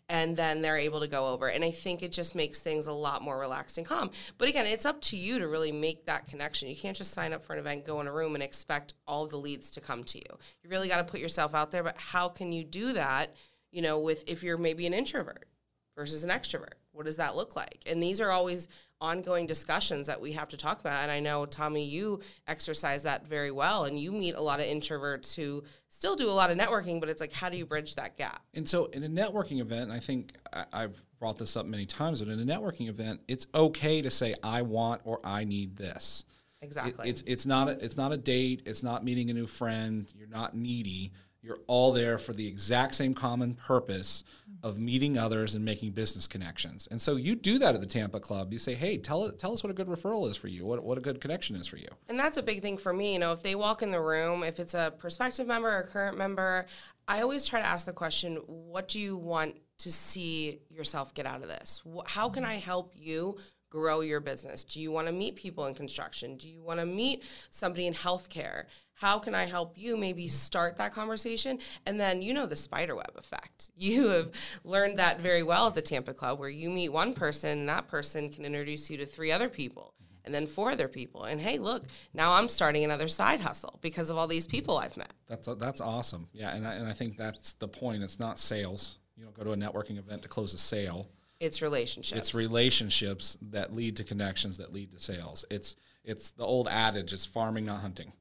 and 0.08 0.36
then 0.36 0.62
they're 0.62 0.76
able 0.76 1.00
to 1.00 1.08
go 1.08 1.28
over. 1.28 1.48
And 1.48 1.64
I 1.64 1.70
think 1.70 2.02
it 2.02 2.12
just 2.12 2.34
makes 2.34 2.60
things 2.60 2.86
a 2.86 2.92
lot 2.92 3.22
more 3.22 3.38
relaxed 3.38 3.76
and 3.76 3.86
calm. 3.86 4.10
But 4.38 4.48
again, 4.48 4.66
it's 4.66 4.86
up 4.86 5.00
to 5.02 5.16
you 5.16 5.38
to 5.38 5.48
really 5.48 5.72
make 5.72 6.06
that 6.06 6.28
connection. 6.28 6.68
You 6.68 6.76
can't 6.76 6.96
just 6.96 7.12
sign 7.12 7.32
up 7.32 7.44
for 7.44 7.54
an 7.54 7.58
event, 7.58 7.84
go 7.84 8.00
in 8.00 8.06
a 8.06 8.12
room, 8.12 8.34
and 8.34 8.42
expect 8.42 8.94
all 9.06 9.26
the 9.26 9.36
leads 9.36 9.70
to 9.72 9.80
come 9.80 10.04
to 10.04 10.18
you. 10.18 10.38
You 10.62 10.70
really 10.70 10.88
got 10.88 10.98
to 10.98 11.04
put 11.04 11.20
yourself 11.20 11.54
out 11.54 11.70
there. 11.70 11.82
But 11.82 11.96
how 11.98 12.28
can 12.28 12.52
you 12.52 12.62
do 12.62 12.92
that? 12.92 13.34
You 13.72 13.82
know, 13.82 13.98
with 13.98 14.24
if 14.28 14.42
you're 14.42 14.58
maybe 14.58 14.86
an 14.86 14.94
introvert 14.94 15.48
versus 15.96 16.22
an 16.22 16.30
extrovert, 16.30 16.74
what 16.92 17.06
does 17.06 17.16
that 17.16 17.36
look 17.36 17.56
like? 17.56 17.82
And 17.86 18.02
these 18.02 18.20
are 18.20 18.30
always 18.30 18.68
ongoing 19.00 19.46
discussions 19.46 20.06
that 20.06 20.20
we 20.20 20.32
have 20.32 20.48
to 20.48 20.56
talk 20.56 20.80
about. 20.80 21.02
And 21.02 21.10
I 21.10 21.20
know, 21.20 21.46
Tommy, 21.46 21.84
you 21.84 22.20
exercise 22.48 23.02
that 23.02 23.26
very 23.26 23.50
well. 23.50 23.84
And 23.84 23.98
you 23.98 24.10
meet 24.12 24.34
a 24.34 24.40
lot 24.40 24.60
of 24.60 24.66
introverts 24.66 25.34
who 25.34 25.64
still 25.88 26.16
do 26.16 26.28
a 26.28 26.32
lot 26.32 26.50
of 26.50 26.58
networking, 26.58 27.00
but 27.00 27.08
it's 27.08 27.20
like, 27.20 27.32
how 27.32 27.48
do 27.48 27.56
you 27.56 27.66
bridge 27.66 27.94
that 27.96 28.16
gap? 28.16 28.42
And 28.54 28.68
so, 28.68 28.86
in 28.86 29.04
a 29.04 29.08
networking 29.08 29.60
event, 29.60 29.90
I 29.90 30.00
think 30.00 30.32
I, 30.52 30.82
have 30.82 30.94
brought 31.18 31.36
this 31.38 31.56
up 31.56 31.66
many 31.66 31.86
times, 31.86 32.20
but 32.20 32.28
in 32.30 32.40
a 32.40 32.44
networking 32.44 32.88
event, 32.88 33.20
it's 33.28 33.46
okay 33.54 34.02
to 34.02 34.10
say, 34.10 34.34
I 34.42 34.62
want 34.62 35.02
or 35.04 35.20
I 35.24 35.44
need 35.44 35.76
this. 35.76 36.24
Exactly. 36.62 37.08
It, 37.08 37.10
it's, 37.10 37.22
it's, 37.26 37.46
not 37.46 37.68
a, 37.68 37.84
it's 37.84 37.96
not 37.96 38.12
a 38.12 38.16
date, 38.16 38.62
it's 38.66 38.82
not 38.82 39.04
meeting 39.04 39.30
a 39.30 39.34
new 39.34 39.46
friend, 39.46 40.12
you're 40.16 40.28
not 40.28 40.56
needy 40.56 41.12
you're 41.46 41.60
all 41.68 41.92
there 41.92 42.18
for 42.18 42.32
the 42.32 42.46
exact 42.46 42.96
same 42.96 43.14
common 43.14 43.54
purpose 43.54 44.24
of 44.64 44.78
meeting 44.78 45.16
others 45.16 45.54
and 45.54 45.64
making 45.64 45.92
business 45.92 46.26
connections. 46.26 46.88
And 46.90 47.00
so 47.00 47.14
you 47.14 47.36
do 47.36 47.58
that 47.60 47.76
at 47.76 47.80
the 47.80 47.86
Tampa 47.86 48.18
Club. 48.18 48.52
You 48.52 48.58
say, 48.58 48.74
hey, 48.74 48.98
tell, 48.98 49.30
tell 49.30 49.52
us 49.52 49.62
what 49.62 49.70
a 49.70 49.74
good 49.74 49.86
referral 49.86 50.28
is 50.28 50.36
for 50.36 50.48
you, 50.48 50.66
what, 50.66 50.82
what 50.82 50.98
a 50.98 51.00
good 51.00 51.20
connection 51.20 51.54
is 51.54 51.68
for 51.68 51.76
you. 51.76 51.88
And 52.08 52.18
that's 52.18 52.36
a 52.36 52.42
big 52.42 52.62
thing 52.62 52.76
for 52.76 52.92
me. 52.92 53.12
You 53.12 53.20
know, 53.20 53.32
if 53.32 53.42
they 53.42 53.54
walk 53.54 53.82
in 53.82 53.92
the 53.92 54.00
room, 54.00 54.42
if 54.42 54.58
it's 54.58 54.74
a 54.74 54.92
prospective 54.98 55.46
member 55.46 55.70
or 55.72 55.84
current 55.84 56.18
member, 56.18 56.66
I 57.06 57.22
always 57.22 57.44
try 57.44 57.60
to 57.60 57.66
ask 57.66 57.86
the 57.86 57.92
question, 57.92 58.36
what 58.46 58.88
do 58.88 58.98
you 58.98 59.16
want 59.16 59.54
to 59.78 59.92
see 59.92 60.58
yourself 60.68 61.14
get 61.14 61.26
out 61.26 61.42
of 61.42 61.48
this? 61.48 61.82
How 62.06 62.28
can 62.28 62.44
I 62.44 62.54
help 62.54 62.92
you 62.96 63.36
grow 63.70 64.00
your 64.00 64.20
business? 64.20 64.64
Do 64.64 64.80
you 64.80 64.90
want 64.90 65.06
to 65.06 65.12
meet 65.12 65.36
people 65.36 65.66
in 65.66 65.74
construction? 65.74 66.36
Do 66.36 66.48
you 66.48 66.62
want 66.62 66.80
to 66.80 66.86
meet 66.86 67.24
somebody 67.50 67.86
in 67.86 67.94
healthcare? 67.94 68.64
How 68.94 69.18
can 69.18 69.34
I 69.34 69.44
help 69.44 69.76
you 69.76 69.96
maybe 69.96 70.28
start 70.28 70.76
that 70.78 70.94
conversation? 70.94 71.58
And 71.84 72.00
then 72.00 72.22
you 72.22 72.32
know 72.32 72.46
the 72.46 72.56
spiderweb 72.56 73.12
effect. 73.16 73.70
You 73.86 74.08
have 74.08 74.32
learned 74.64 74.98
that 74.98 75.20
very 75.20 75.42
well 75.42 75.68
at 75.68 75.74
the 75.74 75.82
Tampa 75.82 76.12
Club 76.12 76.38
where 76.40 76.48
you 76.48 76.70
meet 76.70 76.88
one 76.88 77.14
person 77.14 77.50
and 77.50 77.68
that 77.68 77.86
person 77.86 78.30
can 78.30 78.44
introduce 78.44 78.90
you 78.90 78.96
to 78.96 79.06
three 79.06 79.30
other 79.30 79.48
people 79.48 79.94
and 80.26 80.34
then 80.34 80.46
four 80.46 80.72
other 80.72 80.88
people. 80.88 81.24
And 81.24 81.40
hey, 81.40 81.58
look, 81.58 81.84
now 82.12 82.32
I'm 82.34 82.48
starting 82.48 82.84
another 82.84 83.08
side 83.08 83.40
hustle 83.40 83.78
because 83.80 84.10
of 84.10 84.18
all 84.18 84.26
these 84.26 84.46
people 84.46 84.76
I've 84.76 84.96
met. 84.96 85.12
That's 85.28 85.48
that's 85.58 85.80
awesome. 85.80 86.28
Yeah, 86.32 86.54
and 86.54 86.66
I, 86.66 86.74
and 86.74 86.86
I 86.86 86.92
think 86.92 87.16
that's 87.16 87.52
the 87.52 87.68
point. 87.68 88.02
It's 88.02 88.18
not 88.18 88.38
sales. 88.38 88.98
You 89.16 89.24
don't 89.24 89.34
go 89.34 89.44
to 89.44 89.52
a 89.52 89.56
networking 89.56 89.98
event 89.98 90.22
to 90.22 90.28
close 90.28 90.52
a 90.52 90.58
sale. 90.58 91.08
It's 91.40 91.60
relationships. 91.62 92.18
It's 92.18 92.34
relationships 92.34 93.36
that 93.50 93.74
lead 93.74 93.96
to 93.96 94.04
connections 94.04 94.56
that 94.58 94.72
lead 94.72 94.92
to 94.92 94.98
sales. 95.00 95.44
It's 95.50 95.76
it's 96.04 96.30
the 96.30 96.44
old 96.44 96.68
adage: 96.68 97.12
it's 97.12 97.26
farming, 97.26 97.66
not 97.66 97.80
hunting. 97.80 98.12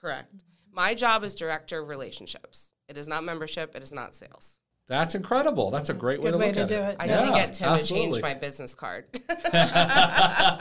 Correct. 0.00 0.32
My 0.72 0.94
job 0.94 1.22
is 1.24 1.34
director 1.34 1.80
of 1.80 1.88
relationships. 1.88 2.72
It 2.88 2.96
is 2.98 3.06
not 3.08 3.24
membership. 3.24 3.74
It 3.74 3.82
is 3.82 3.92
not 3.92 4.14
sales. 4.14 4.58
That's 4.88 5.14
incredible. 5.14 5.70
That's 5.70 5.90
a 5.90 5.94
great 5.94 6.20
Good 6.20 6.24
way 6.24 6.30
to 6.32 6.36
way 6.38 6.46
look 6.48 6.54
to 6.56 6.60
at 6.62 6.68
do 6.68 6.74
it. 6.74 6.88
it. 6.90 6.96
I 6.98 7.04
Yeah, 7.06 7.20
need 7.24 7.30
to 7.30 7.34
get 7.36 7.52
Tim 7.54 7.68
absolutely. 7.68 8.06
to 8.06 8.12
change 8.14 8.22
my 8.22 8.34
business 8.34 8.74
card. 8.74 9.04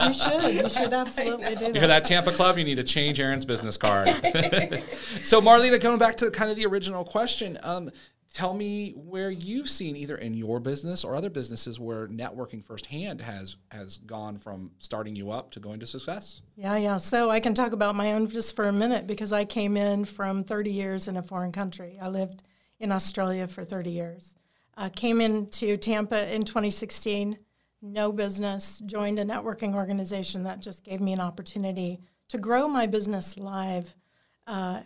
You 0.06 0.14
should. 0.14 0.54
You 0.56 0.70
should 0.70 0.94
absolutely 0.94 1.56
do 1.56 1.66
it. 1.66 1.76
You 1.76 1.80
hear 1.80 1.88
that. 1.88 1.88
that, 1.88 2.06
Tampa 2.06 2.32
Club? 2.32 2.58
You 2.58 2.64
need 2.64 2.76
to 2.76 2.84
change 2.84 3.20
Erin's 3.20 3.46
business 3.46 3.78
card. 3.78 4.08
so, 5.24 5.42
Marlena, 5.42 5.80
going 5.82 5.98
back 5.98 6.18
to 6.18 6.30
kind 6.32 6.50
of 6.52 6.56
the 6.58 6.66
original 6.66 7.04
question, 7.04 7.58
um, 7.64 7.90
tell 8.34 8.54
me 8.54 8.92
where 8.92 9.30
you've 9.30 9.70
seen 9.70 9.96
either 9.96 10.16
in 10.16 10.34
your 10.34 10.60
business 10.60 11.04
or 11.04 11.16
other 11.16 11.30
businesses 11.30 11.80
where 11.80 12.08
networking 12.08 12.64
firsthand 12.64 13.20
has 13.22 13.58
has 13.72 13.98
gone 13.98 14.38
from 14.38 14.72
starting 14.80 15.16
you 15.16 15.32
up 15.32 15.52
to 15.52 15.60
going 15.60 15.80
to 15.80 15.86
success. 15.86 16.42
Yeah, 16.56 16.78
yeah. 16.78 16.98
So 16.98 17.30
I 17.30 17.40
can 17.40 17.54
talk 17.54 17.74
about 17.74 17.96
my 17.96 18.14
own 18.14 18.28
just 18.28 18.56
for 18.56 18.68
a 18.68 18.74
minute 18.74 19.06
because 19.06 19.34
I 19.34 19.44
came 19.46 19.76
in 19.76 20.06
from 20.06 20.44
30 20.44 20.72
years 20.72 21.08
in 21.08 21.18
a 21.18 21.24
foreign 21.24 21.52
country. 21.52 22.00
I 22.02 22.08
lived 22.08 22.44
in 22.80 22.92
Australia 22.92 23.48
for 23.48 23.64
30 23.64 23.92
years. 23.92 24.36
Uh, 24.78 24.90
came 24.90 25.20
into 25.20 25.76
Tampa 25.76 26.34
in 26.34 26.44
2016, 26.44 27.38
no 27.82 28.12
business, 28.12 28.82
joined 28.86 29.20
a 29.20 29.26
networking 29.26 29.76
organization 29.76 30.44
that 30.44 30.62
just 30.62 30.86
gave 30.86 31.02
me 31.02 31.12
an 31.12 31.20
opportunity 31.20 32.00
to 32.30 32.38
grow 32.38 32.68
my 32.70 32.88
business 32.88 33.38
live. 33.38 33.94
Uh, 34.48 34.82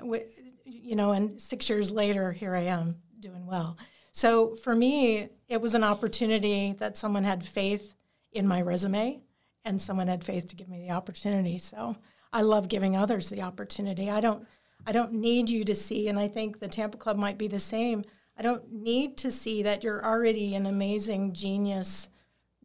you 0.66 0.96
know, 0.96 1.12
and 1.12 1.40
six 1.40 1.70
years 1.70 1.92
later, 1.92 2.32
here 2.32 2.56
I 2.56 2.62
am 2.62 2.96
doing 3.25 3.46
well. 3.48 3.77
So 4.12 4.55
for 4.55 4.75
me, 4.75 5.29
it 5.50 5.60
was 5.60 5.74
an 5.74 5.84
opportunity 5.84 6.75
that 6.79 6.96
someone 6.96 7.24
had 7.24 7.44
faith 7.44 7.96
in 8.32 8.48
my 8.48 8.62
resume 8.62 9.22
and 9.63 9.82
someone 9.82 10.08
had 10.08 10.24
faith 10.24 10.48
to 10.50 10.55
give 10.55 10.70
me 10.70 10.79
the 10.79 10.94
opportunity. 10.94 11.58
So 11.58 11.98
I 12.32 12.41
love 12.41 12.70
giving 12.70 12.96
others 12.96 13.29
the 13.29 13.41
opportunity. 13.41 14.12
I 14.12 14.22
don't 14.22 14.46
I 14.86 14.91
don't 14.91 15.13
need 15.13 15.50
you 15.50 15.63
to 15.63 15.74
see 15.74 16.08
and 16.08 16.20
I 16.20 16.27
think 16.27 16.60
the 16.60 16.67
Tampa 16.67 16.98
Club 16.98 17.17
might 17.17 17.39
be 17.39 17.48
the 17.48 17.60
same. 17.60 18.03
I 18.38 18.44
don't 18.44 18.72
need 18.72 19.17
to 19.17 19.32
see 19.32 19.63
that 19.63 19.84
you're 19.84 20.05
already 20.05 20.53
an 20.53 20.67
amazing 20.67 21.34
genius 21.34 22.10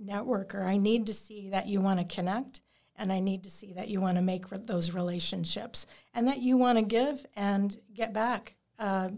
networker. 0.04 0.66
I 0.66 0.76
need 0.76 1.06
to 1.06 1.14
see 1.14 1.48
that 1.50 1.68
you 1.68 1.80
want 1.80 2.00
to 2.00 2.14
connect 2.14 2.60
and 2.96 3.10
I 3.10 3.20
need 3.20 3.44
to 3.44 3.50
see 3.50 3.72
that 3.72 3.88
you 3.88 4.02
want 4.02 4.18
to 4.18 4.22
make 4.22 4.50
those 4.50 4.92
relationships 4.92 5.86
and 6.12 6.28
that 6.28 6.42
you 6.42 6.58
want 6.58 6.78
to 6.78 6.84
give 6.84 7.24
and 7.34 7.78
get 7.94 8.12
back. 8.12 8.56
Uh, 8.80 9.10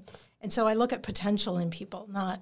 and 0.43 0.53
so 0.53 0.67
I 0.67 0.75
look 0.75 0.93
at 0.93 1.03
potential 1.03 1.57
in 1.59 1.71
people, 1.71 2.09
not 2.11 2.41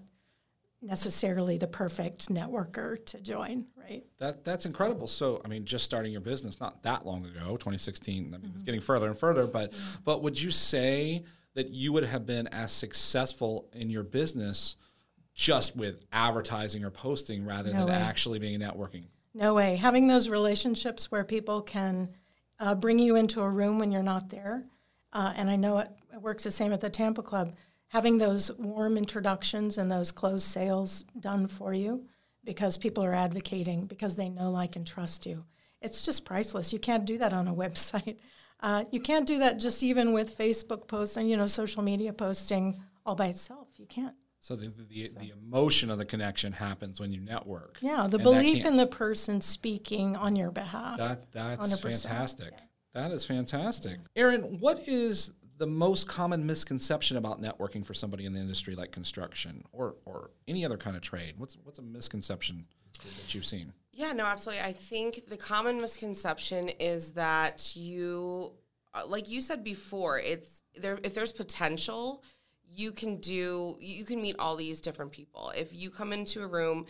necessarily 0.82 1.58
the 1.58 1.66
perfect 1.66 2.28
networker 2.30 3.04
to 3.04 3.20
join, 3.20 3.66
right? 3.76 4.02
That 4.18 4.44
that's 4.44 4.64
incredible. 4.64 5.06
So, 5.06 5.42
I 5.44 5.48
mean, 5.48 5.66
just 5.66 5.84
starting 5.84 6.10
your 6.12 6.22
business 6.22 6.58
not 6.58 6.82
that 6.84 7.04
long 7.04 7.26
ago, 7.26 7.56
2016. 7.58 8.32
I 8.34 8.38
mean, 8.38 8.52
it's 8.54 8.62
getting 8.62 8.80
further 8.80 9.06
and 9.08 9.18
further. 9.18 9.46
But 9.46 9.74
but 10.04 10.22
would 10.22 10.40
you 10.40 10.50
say 10.50 11.24
that 11.54 11.68
you 11.68 11.92
would 11.92 12.04
have 12.04 12.24
been 12.26 12.46
as 12.48 12.72
successful 12.72 13.68
in 13.74 13.90
your 13.90 14.04
business 14.04 14.76
just 15.34 15.76
with 15.76 16.04
advertising 16.12 16.84
or 16.84 16.90
posting 16.90 17.44
rather 17.44 17.72
No 17.72 17.80
than 17.80 17.88
way. 17.88 17.94
actually 17.94 18.38
being 18.38 18.58
networking? 18.60 19.04
No 19.34 19.54
way. 19.54 19.76
Having 19.76 20.06
those 20.08 20.28
relationships 20.28 21.10
where 21.10 21.24
people 21.24 21.60
can 21.60 22.08
uh, 22.58 22.74
bring 22.74 22.98
you 22.98 23.16
into 23.16 23.40
a 23.42 23.48
room 23.48 23.78
when 23.78 23.92
you're 23.92 24.02
not 24.02 24.30
there, 24.30 24.64
uh, 25.12 25.32
and 25.36 25.50
I 25.50 25.56
know 25.56 25.78
it, 25.78 25.88
it 26.12 26.22
works 26.22 26.44
the 26.44 26.50
same 26.50 26.72
at 26.72 26.80
the 26.80 26.90
Tampa 26.90 27.22
Club. 27.22 27.54
Having 27.88 28.18
those 28.18 28.52
warm 28.52 28.96
introductions 28.96 29.76
and 29.76 29.90
those 29.90 30.12
closed 30.12 30.46
sales 30.46 31.04
done 31.18 31.48
for 31.48 31.74
you 31.74 32.06
because 32.44 32.78
people 32.78 33.04
are 33.04 33.14
advocating 33.14 33.86
because 33.86 34.14
they 34.14 34.28
know, 34.28 34.50
like, 34.50 34.76
and 34.76 34.86
trust 34.86 35.26
you. 35.26 35.44
It's 35.80 36.04
just 36.04 36.24
priceless. 36.24 36.72
You 36.72 36.78
can't 36.78 37.04
do 37.04 37.18
that 37.18 37.32
on 37.32 37.48
a 37.48 37.54
website. 37.64 38.18
Uh, 38.60 38.84
you 38.92 39.00
can't 39.00 39.26
do 39.26 39.38
that 39.38 39.58
just 39.58 39.82
even 39.82 40.12
with 40.12 40.36
Facebook 40.36 40.86
posts 40.86 41.16
and 41.16 41.28
you 41.28 41.36
know 41.36 41.46
social 41.46 41.82
media 41.82 42.12
posting 42.12 42.80
all 43.06 43.14
by 43.14 43.26
itself. 43.26 43.68
You 43.76 43.86
can't. 43.86 44.14
So 44.38 44.54
the 44.54 44.72
the, 44.88 45.10
the 45.18 45.30
emotion 45.30 45.90
of 45.90 45.98
the 45.98 46.04
connection 46.04 46.52
happens 46.52 47.00
when 47.00 47.12
you 47.12 47.20
network. 47.20 47.78
Yeah, 47.80 48.06
the 48.08 48.16
And 48.18 48.22
belief 48.24 48.64
in 48.64 48.76
the 48.76 48.86
person 48.86 49.40
speaking 49.40 50.16
on 50.16 50.36
your 50.36 50.50
behalf. 50.50 50.98
That 50.98 51.32
that's 51.32 51.70
100%, 51.70 51.82
fantastic. 51.82 52.52
That 52.94 53.12
is 53.12 53.24
fantastic. 53.24 53.98
Erin, 54.16 54.58
what 54.60 54.86
is 54.88 55.32
the 55.58 55.66
most 55.66 56.08
common 56.08 56.46
misconception 56.46 57.16
about 57.16 57.40
networking 57.40 57.84
for 57.84 57.94
somebody 57.94 58.24
in 58.24 58.32
the 58.32 58.40
industry 58.40 58.74
like 58.74 58.90
construction 58.90 59.62
or 59.72 59.96
or 60.04 60.30
any 60.48 60.64
other 60.64 60.76
kind 60.76 60.96
of 60.96 61.02
trade? 61.02 61.34
What's 61.36 61.56
what's 61.62 61.78
a 61.78 61.82
misconception 61.82 62.66
that 62.98 63.34
you've 63.34 63.46
seen? 63.46 63.72
Yeah, 63.92 64.12
no, 64.12 64.24
absolutely. 64.24 64.64
I 64.64 64.72
think 64.72 65.28
the 65.28 65.36
common 65.36 65.80
misconception 65.80 66.70
is 66.80 67.12
that 67.12 67.76
you, 67.76 68.52
uh, 68.94 69.02
like 69.06 69.28
you 69.28 69.40
said 69.40 69.62
before, 69.62 70.18
it's 70.18 70.62
there. 70.74 70.98
If 71.04 71.14
there's 71.14 71.32
potential, 71.32 72.24
you 72.66 72.92
can 72.92 73.16
do 73.16 73.76
you 73.80 74.04
can 74.04 74.22
meet 74.22 74.36
all 74.38 74.56
these 74.56 74.80
different 74.80 75.12
people. 75.12 75.52
If 75.56 75.74
you 75.74 75.90
come 75.90 76.12
into 76.12 76.42
a 76.42 76.46
room 76.46 76.86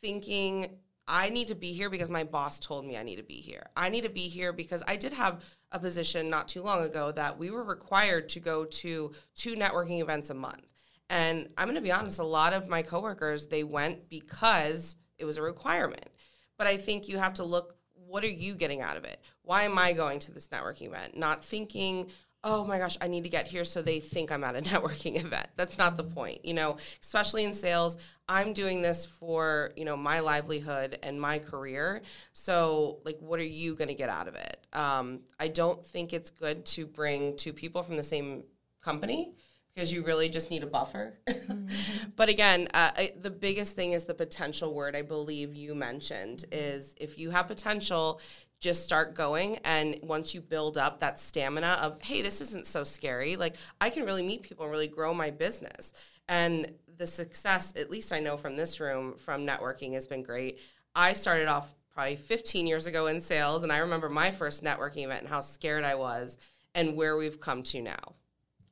thinking 0.00 0.78
I 1.12 1.28
need 1.28 1.48
to 1.48 1.56
be 1.56 1.72
here 1.72 1.90
because 1.90 2.08
my 2.08 2.22
boss 2.22 2.60
told 2.60 2.86
me 2.86 2.96
I 2.96 3.02
need 3.02 3.16
to 3.16 3.24
be 3.24 3.40
here. 3.40 3.66
I 3.76 3.88
need 3.88 4.04
to 4.04 4.08
be 4.08 4.28
here 4.28 4.52
because 4.52 4.84
I 4.86 4.94
did 4.94 5.12
have 5.12 5.44
a 5.72 5.78
position 5.80 6.30
not 6.30 6.46
too 6.46 6.62
long 6.62 6.84
ago 6.84 7.10
that 7.10 7.36
we 7.36 7.50
were 7.50 7.64
required 7.64 8.28
to 8.30 8.40
go 8.40 8.64
to 8.64 9.10
two 9.34 9.56
networking 9.56 10.00
events 10.00 10.30
a 10.30 10.34
month. 10.34 10.68
And 11.10 11.48
I'm 11.58 11.66
going 11.66 11.74
to 11.74 11.80
be 11.80 11.90
honest, 11.90 12.20
a 12.20 12.24
lot 12.24 12.52
of 12.52 12.68
my 12.68 12.82
coworkers, 12.82 13.48
they 13.48 13.64
went 13.64 14.08
because 14.08 14.96
it 15.18 15.24
was 15.24 15.36
a 15.36 15.42
requirement. 15.42 16.08
But 16.56 16.68
I 16.68 16.76
think 16.76 17.08
you 17.08 17.18
have 17.18 17.34
to 17.34 17.44
look 17.44 17.74
what 18.10 18.24
are 18.24 18.28
you 18.28 18.54
getting 18.54 18.80
out 18.80 18.96
of 18.96 19.04
it? 19.04 19.20
Why 19.42 19.62
am 19.62 19.78
I 19.78 19.92
going 19.92 20.18
to 20.20 20.32
this 20.32 20.48
networking 20.48 20.88
event? 20.88 21.16
Not 21.16 21.44
thinking, 21.44 22.08
oh 22.42 22.64
my 22.64 22.78
gosh, 22.78 22.96
I 23.00 23.08
need 23.08 23.24
to 23.24 23.30
get 23.30 23.48
here 23.48 23.64
so 23.64 23.82
they 23.82 24.00
think 24.00 24.32
I'm 24.32 24.44
at 24.44 24.56
a 24.56 24.60
networking 24.70 25.22
event. 25.22 25.48
That's 25.56 25.78
not 25.78 25.96
the 25.96 26.04
point, 26.04 26.44
you 26.44 26.54
know, 26.54 26.76
especially 27.02 27.44
in 27.44 27.52
sales. 27.52 27.96
I'm 28.28 28.52
doing 28.52 28.80
this 28.80 29.04
for, 29.04 29.72
you 29.76 29.84
know, 29.84 29.96
my 29.96 30.20
livelihood 30.20 30.98
and 31.02 31.20
my 31.20 31.38
career. 31.38 32.02
So, 32.32 33.00
like, 33.04 33.18
what 33.20 33.40
are 33.40 33.44
you 33.44 33.74
going 33.74 33.88
to 33.88 33.94
get 33.94 34.08
out 34.08 34.28
of 34.28 34.36
it? 34.36 34.66
Um, 34.72 35.20
I 35.38 35.48
don't 35.48 35.84
think 35.84 36.12
it's 36.12 36.30
good 36.30 36.64
to 36.66 36.86
bring 36.86 37.36
two 37.36 37.52
people 37.52 37.82
from 37.82 37.96
the 37.96 38.04
same 38.04 38.44
company 38.80 39.34
because 39.74 39.92
you 39.92 40.02
really 40.02 40.28
just 40.28 40.50
need 40.50 40.62
a 40.62 40.66
buffer. 40.66 41.18
Mm-hmm. 41.26 41.68
but 42.16 42.28
again, 42.28 42.68
uh, 42.74 42.90
I, 42.96 43.12
the 43.20 43.30
biggest 43.30 43.76
thing 43.76 43.92
is 43.92 44.04
the 44.04 44.14
potential 44.14 44.74
word 44.74 44.96
I 44.96 45.02
believe 45.02 45.54
you 45.54 45.74
mentioned 45.74 46.44
is 46.52 46.94
if 47.00 47.18
you 47.18 47.30
have 47.30 47.48
potential, 47.48 48.20
just 48.60 48.84
start 48.84 49.14
going. 49.14 49.56
And 49.64 49.98
once 50.02 50.34
you 50.34 50.40
build 50.40 50.78
up 50.78 51.00
that 51.00 51.18
stamina 51.18 51.78
of 51.82 52.00
hey 52.02 52.22
this 52.22 52.40
isn't 52.40 52.66
so 52.66 52.84
scary 52.84 53.36
like 53.36 53.56
i 53.80 53.90
can 53.90 54.04
really 54.04 54.22
meet 54.22 54.42
people 54.42 54.64
and 54.64 54.70
really 54.70 54.88
grow 54.88 55.12
my 55.12 55.30
business. 55.30 55.92
And 56.28 56.72
the 56.98 57.06
success 57.06 57.72
at 57.76 57.90
least 57.90 58.12
i 58.12 58.20
know 58.20 58.36
from 58.36 58.56
this 58.56 58.78
room 58.78 59.14
from 59.16 59.46
networking 59.46 59.94
has 59.94 60.06
been 60.06 60.22
great. 60.22 60.60
I 60.94 61.14
started 61.14 61.48
off 61.48 61.74
probably 61.92 62.16
15 62.16 62.66
years 62.66 62.86
ago 62.86 63.06
in 63.06 63.20
sales 63.20 63.62
and 63.62 63.72
i 63.72 63.78
remember 63.78 64.08
my 64.08 64.30
first 64.30 64.62
networking 64.62 65.04
event 65.04 65.22
and 65.22 65.28
how 65.28 65.40
scared 65.40 65.82
i 65.82 65.94
was 65.94 66.38
and 66.74 66.94
where 66.94 67.16
we've 67.16 67.40
come 67.40 67.64
to 67.64 67.82
now. 67.82 68.14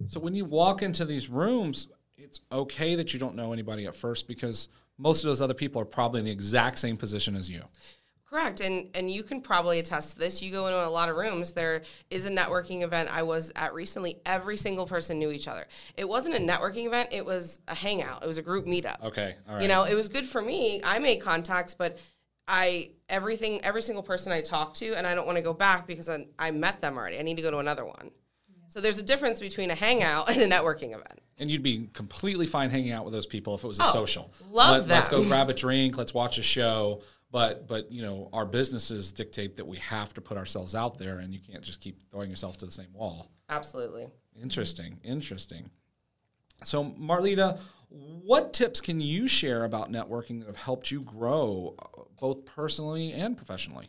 So 0.07 0.21
when 0.21 0.35
you 0.35 0.45
walk 0.45 0.83
into 0.83 1.05
these 1.05 1.29
rooms 1.29 1.89
it's 2.17 2.41
okay 2.53 2.95
that 2.97 3.15
you 3.15 3.21
don't 3.21 3.37
know 3.37 3.53
anybody 3.53 3.87
at 3.87 3.95
first 3.95 4.29
because 4.29 4.69
most 4.99 5.23
of 5.23 5.29
those 5.29 5.41
other 5.41 5.55
people 5.55 5.81
are 5.81 5.87
probably 5.87 6.19
in 6.19 6.25
the 6.25 6.33
exact 6.33 6.79
same 6.79 6.97
position 6.97 7.37
as 7.37 7.49
you 7.49 7.63
Correct, 8.31 8.61
and 8.61 8.89
and 8.95 9.11
you 9.11 9.23
can 9.23 9.41
probably 9.41 9.79
attest 9.79 10.13
to 10.13 10.19
this. 10.19 10.43
You 10.43 10.53
go 10.53 10.67
into 10.67 10.87
a 10.87 10.91
lot 10.91 11.09
of 11.09 11.17
rooms. 11.17 11.53
There 11.53 11.83
is 12.11 12.27
a 12.27 12.31
networking 12.31 12.83
event 12.83 13.09
I 13.11 13.23
was 13.23 13.51
at 13.57 13.73
recently. 13.73 14.21
Every 14.27 14.59
single 14.59 14.87
person 14.87 15.19
knew 15.19 15.31
each 15.31 15.49
other. 15.49 15.67
It 15.97 16.07
wasn't 16.07 16.35
a 16.35 16.39
networking 16.39 16.87
event. 16.87 17.09
It 17.11 17.25
was 17.25 17.63
a 17.69 17.75
hangout. 17.75 18.23
It 18.23 18.27
was 18.27 18.37
a 18.37 18.43
group 18.43 18.67
meetup. 18.67 19.03
Okay, 19.03 19.35
all 19.49 19.55
right. 19.55 19.63
You 19.63 19.69
know, 19.69 19.85
it 19.85 19.95
was 19.95 20.11
good 20.11 20.27
for 20.27 20.43
me. 20.43 20.83
I 20.85 20.99
made 20.99 21.23
contacts, 21.23 21.75
but 21.75 21.99
I 22.47 22.91
everything 23.09 23.65
every 23.65 23.81
single 23.81 24.03
person 24.03 24.31
I 24.31 24.43
talked 24.43 24.77
to, 24.79 24.95
and 24.95 25.07
I 25.07 25.15
don't 25.15 25.25
want 25.25 25.39
to 25.39 25.43
go 25.43 25.55
back 25.55 25.87
because 25.87 26.11
I, 26.11 26.27
I 26.39 26.51
met 26.51 26.83
them 26.83 26.99
already. 26.99 27.19
I 27.19 27.23
need 27.23 27.37
to 27.37 27.43
go 27.43 27.51
to 27.51 27.59
another 27.59 27.87
one. 27.87 28.11
So 28.69 28.83
there's 28.83 28.99
a 28.99 29.03
difference 29.03 29.41
between 29.41 29.71
a 29.71 29.75
hangout 29.75 30.31
and 30.31 30.43
a 30.43 30.47
networking 30.47 30.89
event. 30.89 31.21
And 31.39 31.51
you'd 31.51 31.63
be 31.63 31.89
completely 31.95 32.47
fine 32.47 32.69
hanging 32.69 32.93
out 32.93 33.05
with 33.05 33.15
those 33.15 33.27
people 33.27 33.55
if 33.55 33.65
it 33.65 33.69
was 33.69 33.79
a 33.79 33.85
oh, 33.85 33.93
social. 33.93 34.33
Love 34.51 34.71
Let, 34.71 34.89
that. 34.89 34.95
Let's 34.95 35.09
go 35.09 35.25
grab 35.25 35.49
a 35.49 35.55
drink. 35.55 35.97
Let's 35.97 36.13
watch 36.13 36.37
a 36.37 36.43
show 36.43 37.03
but 37.31 37.67
but 37.67 37.91
you 37.91 38.03
know 38.03 38.29
our 38.33 38.47
businesses 38.47 39.13
dictate 39.13 39.57
that 39.57 39.67
we 39.67 39.77
have 39.79 40.15
to 40.15 40.21
put 40.21 40.37
ourselves 40.37 40.75
out 40.75 40.99
there 40.99 41.19
and 41.19 41.33
you 41.33 41.41
can't 41.41 41.63
just 41.63 41.81
keep 41.81 42.01
throwing 42.11 42.31
yourself 42.31 42.57
to 42.59 42.67
the 42.67 42.73
same 42.73 42.93
wall. 42.93 43.31
Absolutely. 43.49 44.07
Interesting 44.41 44.99
interesting. 45.05 45.71
So 46.65 46.85
marleta 46.85 47.59
what 47.91 48.53
tips 48.53 48.81
can 48.81 49.01
you 49.01 49.27
share 49.27 49.65
about 49.65 49.91
networking 49.91 50.41
that 50.41 50.47
have 50.47 50.57
helped 50.57 50.91
you 50.91 51.01
grow 51.03 51.75
uh, 51.79 52.03
both 52.21 52.45
personally 52.45 53.13
and 53.13 53.37
professionally? 53.37 53.89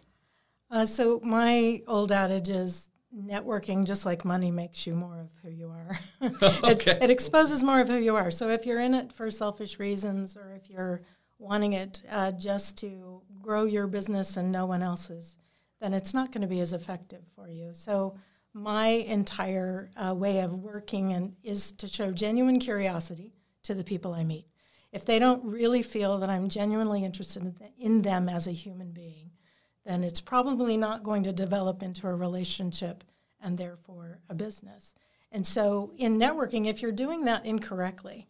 Uh, 0.71 0.85
so 0.85 1.19
my 1.23 1.81
old 1.87 2.11
adage 2.11 2.49
is 2.49 2.89
networking 3.15 3.85
just 3.85 4.05
like 4.05 4.23
money 4.23 4.51
makes 4.51 4.85
you 4.85 4.93
more 4.93 5.19
of 5.19 5.29
who 5.43 5.49
you 5.49 5.69
are. 5.69 5.99
Okay. 6.63 6.91
it, 6.91 7.03
it 7.03 7.09
exposes 7.09 7.63
more 7.63 7.81
of 7.81 7.89
who 7.89 7.97
you 7.97 8.15
are. 8.15 8.31
So 8.31 8.49
if 8.49 8.65
you're 8.65 8.79
in 8.79 8.93
it 8.93 9.11
for 9.11 9.29
selfish 9.31 9.79
reasons 9.79 10.37
or 10.37 10.53
if 10.55 10.69
you're 10.69 11.01
wanting 11.37 11.73
it 11.73 12.03
uh, 12.09 12.31
just 12.33 12.77
to 12.77 13.21
grow 13.49 13.65
your 13.65 13.87
business 13.87 14.37
and 14.37 14.51
no 14.51 14.67
one 14.67 14.83
else's, 14.83 15.35
then 15.81 15.91
it's 15.91 16.13
not 16.13 16.31
going 16.31 16.43
to 16.43 16.47
be 16.47 16.59
as 16.59 16.71
effective 16.71 17.23
for 17.35 17.49
you. 17.49 17.71
So 17.73 18.15
my 18.53 18.89
entire 18.89 19.89
uh, 19.97 20.13
way 20.13 20.41
of 20.41 20.53
working 20.53 21.13
and 21.13 21.33
is 21.41 21.71
to 21.71 21.87
show 21.87 22.11
genuine 22.11 22.59
curiosity 22.59 23.33
to 23.63 23.73
the 23.73 23.83
people 23.83 24.13
I 24.13 24.23
meet. 24.23 24.45
If 24.91 25.03
they 25.03 25.17
don't 25.17 25.43
really 25.43 25.81
feel 25.81 26.19
that 26.19 26.29
I'm 26.29 26.47
genuinely 26.47 27.03
interested 27.03 27.41
in, 27.41 27.55
in 27.79 28.01
them 28.03 28.29
as 28.29 28.45
a 28.45 28.51
human 28.51 28.91
being, 28.91 29.31
then 29.83 30.03
it's 30.03 30.21
probably 30.21 30.77
not 30.77 31.01
going 31.01 31.23
to 31.23 31.31
develop 31.31 31.81
into 31.81 32.05
a 32.05 32.13
relationship 32.13 33.03
and 33.41 33.57
therefore 33.57 34.19
a 34.29 34.35
business. 34.35 34.93
And 35.31 35.43
so 35.43 35.91
in 35.97 36.19
networking, 36.19 36.67
if 36.67 36.83
you're 36.83 36.91
doing 36.91 37.25
that 37.25 37.47
incorrectly, 37.47 38.27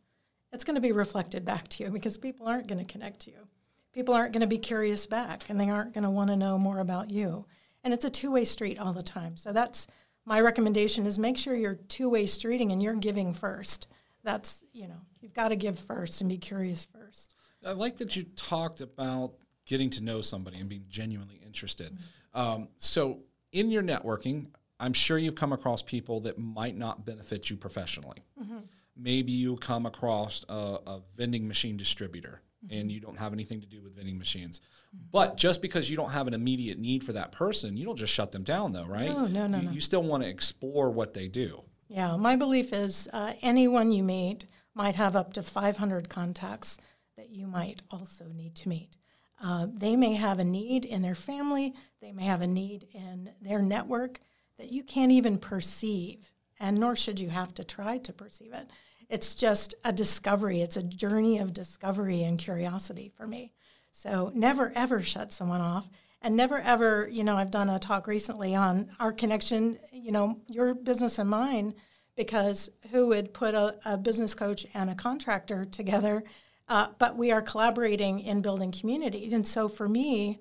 it's 0.54 0.64
going 0.64 0.76
to 0.76 0.82
be 0.82 0.94
reflected 0.94 1.44
back 1.44 1.68
to 1.68 1.84
you 1.84 1.90
because 1.90 2.18
people 2.18 2.48
aren't 2.48 2.68
going 2.68 2.80
to 2.86 2.90
connect 2.90 3.20
to 3.24 3.32
you. 3.32 3.50
People 3.94 4.14
aren't 4.14 4.34
going 4.34 4.42
to 4.42 4.48
be 4.48 4.58
curious 4.58 5.08
back 5.08 5.50
and 5.50 5.60
they 5.60 5.70
aren't 5.70 5.94
going 5.94 6.04
to 6.04 6.10
want 6.10 6.30
to 6.30 6.36
know 6.36 6.58
more 6.58 6.80
about 6.80 7.10
you. 7.10 7.46
And 7.84 7.94
it's 7.94 8.06
a 8.06 8.10
two-way 8.10 8.46
street 8.46 8.78
all 8.78 8.94
the 8.94 9.02
time. 9.02 9.38
So 9.38 9.52
that's 9.52 9.88
my 10.26 10.42
recommendation 10.42 11.06
is 11.06 11.18
make 11.18 11.38
sure 11.38 11.56
you're 11.56 11.76
two-way 11.76 12.26
streeting 12.26 12.72
and 12.72 12.84
you're 12.84 12.94
giving 12.94 13.34
first. 13.34 13.88
That's, 14.24 14.64
you 14.74 14.88
know, 14.88 15.02
you've 15.22 15.34
got 15.34 15.50
to 15.50 15.56
give 15.56 15.80
first 15.80 16.22
and 16.22 16.30
be 16.30 16.38
curious 16.38 16.86
first. 16.86 17.36
I 17.66 17.72
like 17.72 17.98
that 17.98 18.16
you 18.16 18.24
talked 18.36 18.82
about 18.82 19.34
getting 19.66 19.90
to 19.92 20.04
know 20.04 20.22
somebody 20.22 20.60
and 20.60 20.70
being 20.70 20.86
genuinely 20.90 21.42
interested. 21.46 21.94
Mm-hmm. 21.94 22.40
Um, 22.40 22.68
so 22.78 23.20
in 23.52 23.72
your 23.72 23.84
networking, 23.84 24.48
I'm 24.80 24.94
sure 24.94 25.18
you've 25.18 25.36
come 25.36 25.52
across 25.52 25.82
people 25.82 26.22
that 26.22 26.38
might 26.38 26.78
not 26.78 27.06
benefit 27.06 27.50
you 27.50 27.58
professionally. 27.58 28.24
Mm-hmm 28.42 28.60
maybe 29.00 29.32
you 29.32 29.56
come 29.56 29.86
across 29.86 30.44
a, 30.50 30.54
a 30.54 31.02
vending 31.16 31.48
machine 31.48 31.78
distributor 31.78 32.42
mm-hmm. 32.66 32.80
and 32.80 32.92
you 32.92 33.00
don't 33.00 33.18
have 33.18 33.34
anything 33.34 33.62
to 33.62 33.68
do 33.68 33.82
with 33.82 33.96
vending 33.96 34.18
machines. 34.18 34.60
Mm-hmm. 34.96 35.06
But 35.12 35.38
just 35.38 35.62
because 35.62 35.90
you 35.90 35.98
don't 35.98 36.12
have 36.12 36.28
an 36.28 36.34
immediate 36.34 36.80
need 36.80 37.04
for 37.04 37.14
that 37.14 37.32
person, 37.32 37.78
you 37.78 37.86
don't 37.86 37.98
just 37.98 38.14
shut 38.14 38.32
them 38.32 38.44
down, 38.44 38.72
though, 38.72 38.86
right? 38.86 39.10
No, 39.10 39.26
no, 39.26 39.48
no. 39.48 39.60
You, 39.60 39.66
no. 39.66 39.72
you 39.72 39.82
still 39.82 40.04
want 40.04 40.24
to 40.24 40.30
explore 40.30 40.90
what 40.90 41.14
they 41.14 41.28
do. 41.28 41.64
Yeah, 41.88 42.16
my 42.18 42.36
belief 42.36 42.72
is 42.72 43.10
uh, 43.14 43.34
anyone 43.42 43.92
you 43.92 44.04
meet 44.04 44.46
might 44.76 44.96
have 44.96 45.16
up 45.16 45.34
to 45.34 45.44
500 45.44 46.08
contacts 46.08 46.78
that 47.18 47.30
you 47.32 47.48
might 47.48 47.82
also 47.90 48.26
need 48.34 48.56
to 48.56 48.70
meet. 48.70 48.96
Uh, 49.42 49.68
they 49.74 49.96
may 49.96 50.14
have 50.14 50.40
a 50.40 50.44
need 50.44 50.86
in 50.86 51.02
their 51.02 51.16
family, 51.16 51.74
they 52.02 52.12
may 52.12 52.26
have 52.26 52.42
a 52.42 52.48
need 52.48 52.88
in 52.94 53.32
their 53.42 53.62
network 53.62 54.20
that 54.58 54.72
you 54.72 54.84
can't 54.84 55.12
even 55.12 55.38
perceive, 55.38 56.32
and 56.60 56.78
nor 56.78 56.96
should 56.96 57.20
you 57.20 57.30
have 57.30 57.54
to 57.54 57.64
try 57.64 57.98
to 57.98 58.14
perceive 58.14 58.54
it 58.54 58.70
it's 59.10 59.34
just 59.34 59.74
a 59.84 59.92
discovery. 59.92 60.62
It's 60.62 60.78
a 60.78 60.84
journey 60.84 61.40
of 61.40 61.54
discovery 61.54 62.24
and 62.24 62.38
curiosity 62.38 63.12
for 63.16 63.26
me. 63.26 63.52
So 63.92 64.32
never 64.36 64.72
ever 64.76 65.02
shut 65.02 65.32
someone 65.32 65.62
off. 65.62 65.90
And 66.22 66.36
never 66.36 66.60
ever, 66.60 67.08
you 67.10 67.24
know, 67.24 67.38
I've 67.38 67.52
done 67.52 67.70
a 67.70 67.80
talk 67.80 68.06
recently 68.06 68.54
on 68.54 68.92
our 69.00 69.14
connection, 69.14 69.80
you 69.92 70.12
know, 70.12 70.40
your 70.48 70.74
business 70.76 71.18
and 71.18 71.30
mine, 71.30 71.74
because 72.16 72.70
who 72.92 73.08
would 73.08 73.34
put 73.34 73.54
a, 73.54 73.78
a 73.86 73.98
business 73.98 74.36
coach 74.36 74.66
and 74.74 74.90
a 74.90 74.96
contractor 74.96 75.66
together? 75.66 76.24
Uh, 76.68 76.90
but 77.00 77.18
we 77.18 77.32
are 77.32 77.42
collaborating 77.42 78.20
in 78.20 78.42
building 78.42 78.72
community. 78.72 79.34
And 79.34 79.48
so 79.48 79.70
for 79.70 79.88
me, 79.88 80.40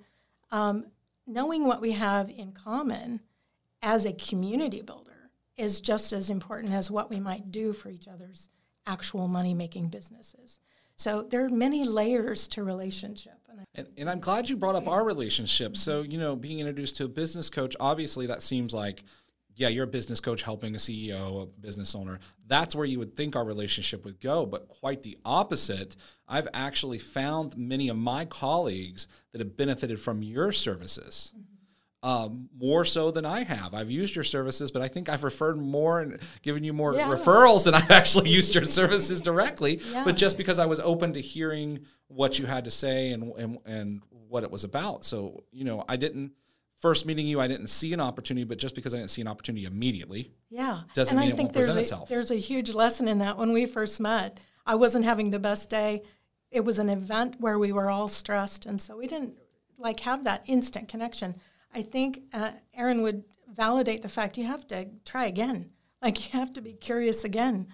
um, 0.50 0.87
knowing 1.26 1.64
what 1.64 1.81
we 1.81 1.92
have 1.92 2.28
in 2.28 2.52
common 2.52 3.20
as 3.81 4.04
a 4.04 4.12
community 4.12 4.83
builder 4.83 5.31
is 5.57 5.81
just 5.81 6.12
as 6.12 6.28
important 6.28 6.72
as 6.72 6.90
what 6.90 7.09
we 7.09 7.20
might 7.20 7.52
do 7.52 7.72
for 7.72 7.88
each 7.88 8.09
other's 8.09 8.50
actual 8.88 9.29
money 9.29 9.55
making 9.55 9.88
businesses. 9.88 10.59
So 10.96 11.22
there 11.22 11.44
are 11.44 11.48
many 11.48 11.85
layers 11.85 12.48
to 12.48 12.64
relationship. 12.64 13.35
And, 13.74 13.87
and 13.96 14.11
I'm 14.11 14.18
glad 14.18 14.48
you 14.48 14.57
brought 14.57 14.74
up 14.74 14.88
our 14.88 15.05
relationship. 15.05 15.77
So, 15.77 16.03
you 16.03 16.18
know, 16.18 16.35
being 16.35 16.59
introduced 16.59 16.96
to 16.96 17.05
a 17.05 17.09
business 17.09 17.51
coach, 17.51 17.77
obviously 17.79 18.27
that 18.27 18.42
seems 18.42 18.74
like, 18.74 19.05
yeah, 19.55 19.68
you're 19.68 19.85
a 19.85 19.88
business 19.88 20.20
coach 20.20 20.42
helping 20.42 20.74
a 20.74 20.79
CEO, 20.79 21.42
a 21.42 21.46
business 21.46 21.94
owner. 21.94 22.18
That's 22.46 22.74
where 22.74 22.85
you 22.85 22.98
would 22.98 23.16
think 23.16 23.37
our 23.37 23.44
relationship 23.44 24.05
would 24.05 24.20
go, 24.20 24.46
but 24.46 24.68
quite 24.68 25.03
the 25.03 25.18
opposite. 25.24 25.96
I've 26.27 26.48
actually 26.55 26.98
found 26.98 27.57
many 27.57 27.88
of 27.88 27.96
my 27.96 28.24
colleagues 28.24 29.07
that 29.33 29.40
have 29.40 29.57
benefited 29.57 30.01
from 30.01 30.22
your 30.22 30.53
services. 30.53 31.33
Mm-hmm 31.37 31.58
um, 32.02 32.48
more 32.56 32.84
so 32.84 33.11
than 33.11 33.24
I 33.24 33.42
have. 33.42 33.74
I've 33.74 33.90
used 33.90 34.14
your 34.14 34.24
services, 34.24 34.70
but 34.70 34.82
I 34.82 34.88
think 34.88 35.08
I've 35.08 35.24
referred 35.24 35.58
more 35.58 36.00
and 36.00 36.18
given 36.42 36.62
you 36.62 36.72
more 36.72 36.94
yeah. 36.94 37.08
referrals 37.08 37.64
than 37.64 37.74
I've 37.74 37.90
actually 38.00 38.30
used 38.30 38.54
your 38.54 38.64
services 38.64 39.20
directly. 39.20 39.80
Yeah. 39.90 40.04
But 40.04 40.16
just 40.16 40.37
because 40.37 40.58
I 40.58 40.66
was 40.66 40.78
open 40.80 41.12
to 41.14 41.20
hearing 41.20 41.80
what 42.06 42.38
you 42.38 42.46
had 42.46 42.64
to 42.64 42.70
say 42.70 43.11
and, 43.11 43.32
and 43.37 43.58
and 43.66 44.02
what 44.28 44.44
it 44.44 44.50
was 44.50 44.64
about, 44.64 45.04
so 45.04 45.42
you 45.50 45.64
know, 45.64 45.84
I 45.88 45.96
didn't 45.96 46.32
first 46.78 47.06
meeting 47.06 47.26
you, 47.26 47.40
I 47.40 47.48
didn't 47.48 47.66
see 47.68 47.92
an 47.92 48.00
opportunity, 48.00 48.44
but 48.44 48.58
just 48.58 48.74
because 48.74 48.94
I 48.94 48.98
didn't 48.98 49.11
see 49.11 49.20
an 49.20 49.28
opportunity 49.28 49.64
immediately, 49.64 50.32
Yeah. 50.48 50.82
Doesn't 50.94 51.16
and 51.16 51.20
mean 51.20 51.30
I 51.30 51.32
it 51.32 51.37
think 51.37 51.46
won't 51.48 51.54
there's 51.54 51.66
present 51.66 51.80
a, 51.80 51.82
itself. 51.82 52.08
There's 52.08 52.30
a 52.30 52.37
huge 52.37 52.72
lesson 52.72 53.08
in 53.08 53.18
that. 53.18 53.37
When 53.37 53.52
we 53.52 53.66
first 53.66 53.98
met, 53.98 54.38
I 54.64 54.76
wasn't 54.76 55.04
having 55.04 55.30
the 55.30 55.40
best 55.40 55.68
day. 55.68 56.02
It 56.50 56.64
was 56.64 56.78
an 56.78 56.88
event 56.88 57.37
where 57.40 57.58
we 57.58 57.72
were 57.72 57.90
all 57.90 58.08
stressed, 58.08 58.64
and 58.64 58.80
so 58.80 58.96
we 58.96 59.06
didn't 59.06 59.34
like 59.76 60.00
have 60.00 60.24
that 60.24 60.42
instant 60.46 60.88
connection. 60.88 61.37
I 61.74 61.83
think 61.83 62.22
uh, 62.33 62.52
Erin 62.74 63.02
would 63.02 63.24
validate 63.48 64.02
the 64.02 64.09
fact 64.09 64.38
you 64.38 64.46
have 64.46 64.66
to 64.68 64.87
try 65.04 65.26
again. 65.26 65.70
Like 66.00 66.33
you 66.33 66.38
have 66.38 66.52
to 66.52 66.61
be 66.61 66.74
curious 66.74 67.24
again, 67.24 67.66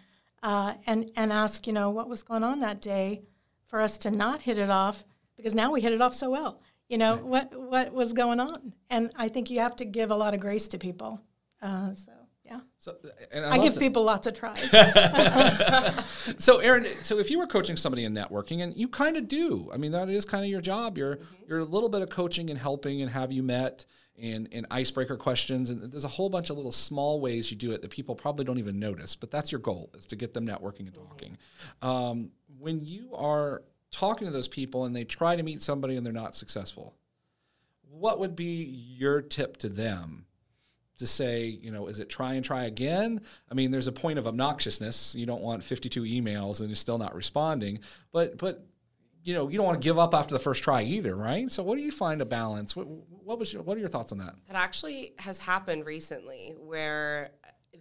uh, 0.42 0.74
and 0.86 1.10
and 1.14 1.30
ask, 1.30 1.66
you 1.66 1.74
know, 1.74 1.90
what 1.90 2.08
was 2.08 2.22
going 2.22 2.42
on 2.42 2.60
that 2.60 2.80
day 2.80 3.20
for 3.66 3.80
us 3.80 3.98
to 3.98 4.10
not 4.10 4.40
hit 4.42 4.56
it 4.56 4.70
off 4.70 5.04
because 5.36 5.54
now 5.54 5.72
we 5.72 5.82
hit 5.82 5.92
it 5.92 6.00
off 6.00 6.14
so 6.14 6.30
well. 6.30 6.62
You 6.88 6.96
know 6.96 7.16
what 7.16 7.54
what 7.54 7.92
was 7.92 8.14
going 8.14 8.40
on, 8.40 8.72
and 8.88 9.12
I 9.16 9.28
think 9.28 9.50
you 9.50 9.60
have 9.60 9.76
to 9.76 9.84
give 9.84 10.10
a 10.10 10.16
lot 10.16 10.32
of 10.32 10.40
grace 10.40 10.68
to 10.68 10.78
people. 10.78 11.20
Uh, 11.60 11.94
so 11.94 12.12
yeah. 12.44 12.60
so 12.78 12.96
and 13.32 13.44
I, 13.44 13.52
I 13.52 13.58
give 13.58 13.74
that- 13.74 13.80
people 13.80 14.04
lots 14.04 14.26
of 14.26 14.34
tries. 14.34 14.72
So, 16.38 16.58
Erin, 16.58 16.86
so 17.02 17.18
if 17.18 17.30
you 17.30 17.38
were 17.38 17.46
coaching 17.46 17.76
somebody 17.76 18.04
in 18.04 18.14
networking, 18.14 18.62
and 18.62 18.74
you 18.76 18.88
kind 18.88 19.16
of 19.16 19.28
do, 19.28 19.70
I 19.72 19.76
mean, 19.76 19.92
that 19.92 20.08
is 20.08 20.24
kind 20.24 20.42
of 20.44 20.50
your 20.50 20.60
job. 20.60 20.96
You're 20.96 21.18
you're 21.46 21.58
a 21.58 21.64
little 21.64 21.88
bit 21.88 22.02
of 22.02 22.08
coaching 22.08 22.48
and 22.50 22.58
helping, 22.58 23.02
and 23.02 23.10
have 23.10 23.30
you 23.30 23.42
met, 23.42 23.84
and 24.20 24.48
and 24.52 24.66
icebreaker 24.70 25.16
questions, 25.16 25.70
and 25.70 25.92
there's 25.92 26.04
a 26.04 26.08
whole 26.08 26.30
bunch 26.30 26.48
of 26.50 26.56
little 26.56 26.72
small 26.72 27.20
ways 27.20 27.50
you 27.50 27.56
do 27.56 27.72
it 27.72 27.82
that 27.82 27.90
people 27.90 28.14
probably 28.14 28.44
don't 28.44 28.58
even 28.58 28.78
notice. 28.78 29.14
But 29.14 29.30
that's 29.30 29.52
your 29.52 29.60
goal 29.60 29.90
is 29.96 30.06
to 30.06 30.16
get 30.16 30.32
them 30.34 30.46
networking 30.46 30.80
and 30.86 30.94
talking. 30.94 31.36
Um, 31.82 32.30
when 32.58 32.84
you 32.84 33.14
are 33.14 33.62
talking 33.90 34.26
to 34.26 34.32
those 34.32 34.48
people 34.48 34.86
and 34.86 34.96
they 34.96 35.04
try 35.04 35.36
to 35.36 35.42
meet 35.42 35.62
somebody 35.62 35.96
and 35.96 36.04
they're 36.06 36.12
not 36.12 36.34
successful, 36.34 36.94
what 37.90 38.18
would 38.18 38.34
be 38.34 38.64
your 38.96 39.20
tip 39.20 39.58
to 39.58 39.68
them? 39.68 40.26
To 40.98 41.06
say, 41.06 41.46
you 41.46 41.70
know, 41.70 41.86
is 41.88 41.98
it 41.98 42.08
try 42.08 42.34
and 42.34 42.44
try 42.44 42.64
again? 42.64 43.20
I 43.50 43.54
mean, 43.54 43.70
there's 43.70 43.86
a 43.86 43.92
point 43.92 44.18
of 44.18 44.26
obnoxiousness. 44.26 45.14
You 45.14 45.26
don't 45.26 45.42
want 45.42 45.64
52 45.64 46.02
emails 46.02 46.60
and 46.60 46.68
you're 46.68 46.76
still 46.76 46.98
not 46.98 47.14
responding, 47.14 47.80
but 48.12 48.38
but 48.38 48.66
you 49.24 49.32
know, 49.32 49.48
you 49.48 49.56
don't 49.56 49.66
want 49.66 49.80
to 49.80 49.84
give 49.84 49.98
up 49.98 50.14
after 50.14 50.34
the 50.34 50.38
first 50.38 50.62
try 50.62 50.82
either, 50.82 51.16
right? 51.16 51.50
So, 51.50 51.62
what 51.62 51.76
do 51.76 51.82
you 51.82 51.90
find 51.90 52.20
a 52.20 52.26
balance? 52.26 52.76
What, 52.76 52.86
what 52.86 53.38
was 53.38 53.52
your, 53.52 53.62
what 53.62 53.76
are 53.76 53.80
your 53.80 53.88
thoughts 53.88 54.12
on 54.12 54.18
that? 54.18 54.34
That 54.48 54.56
actually 54.56 55.14
has 55.18 55.40
happened 55.40 55.86
recently 55.86 56.54
where 56.58 57.30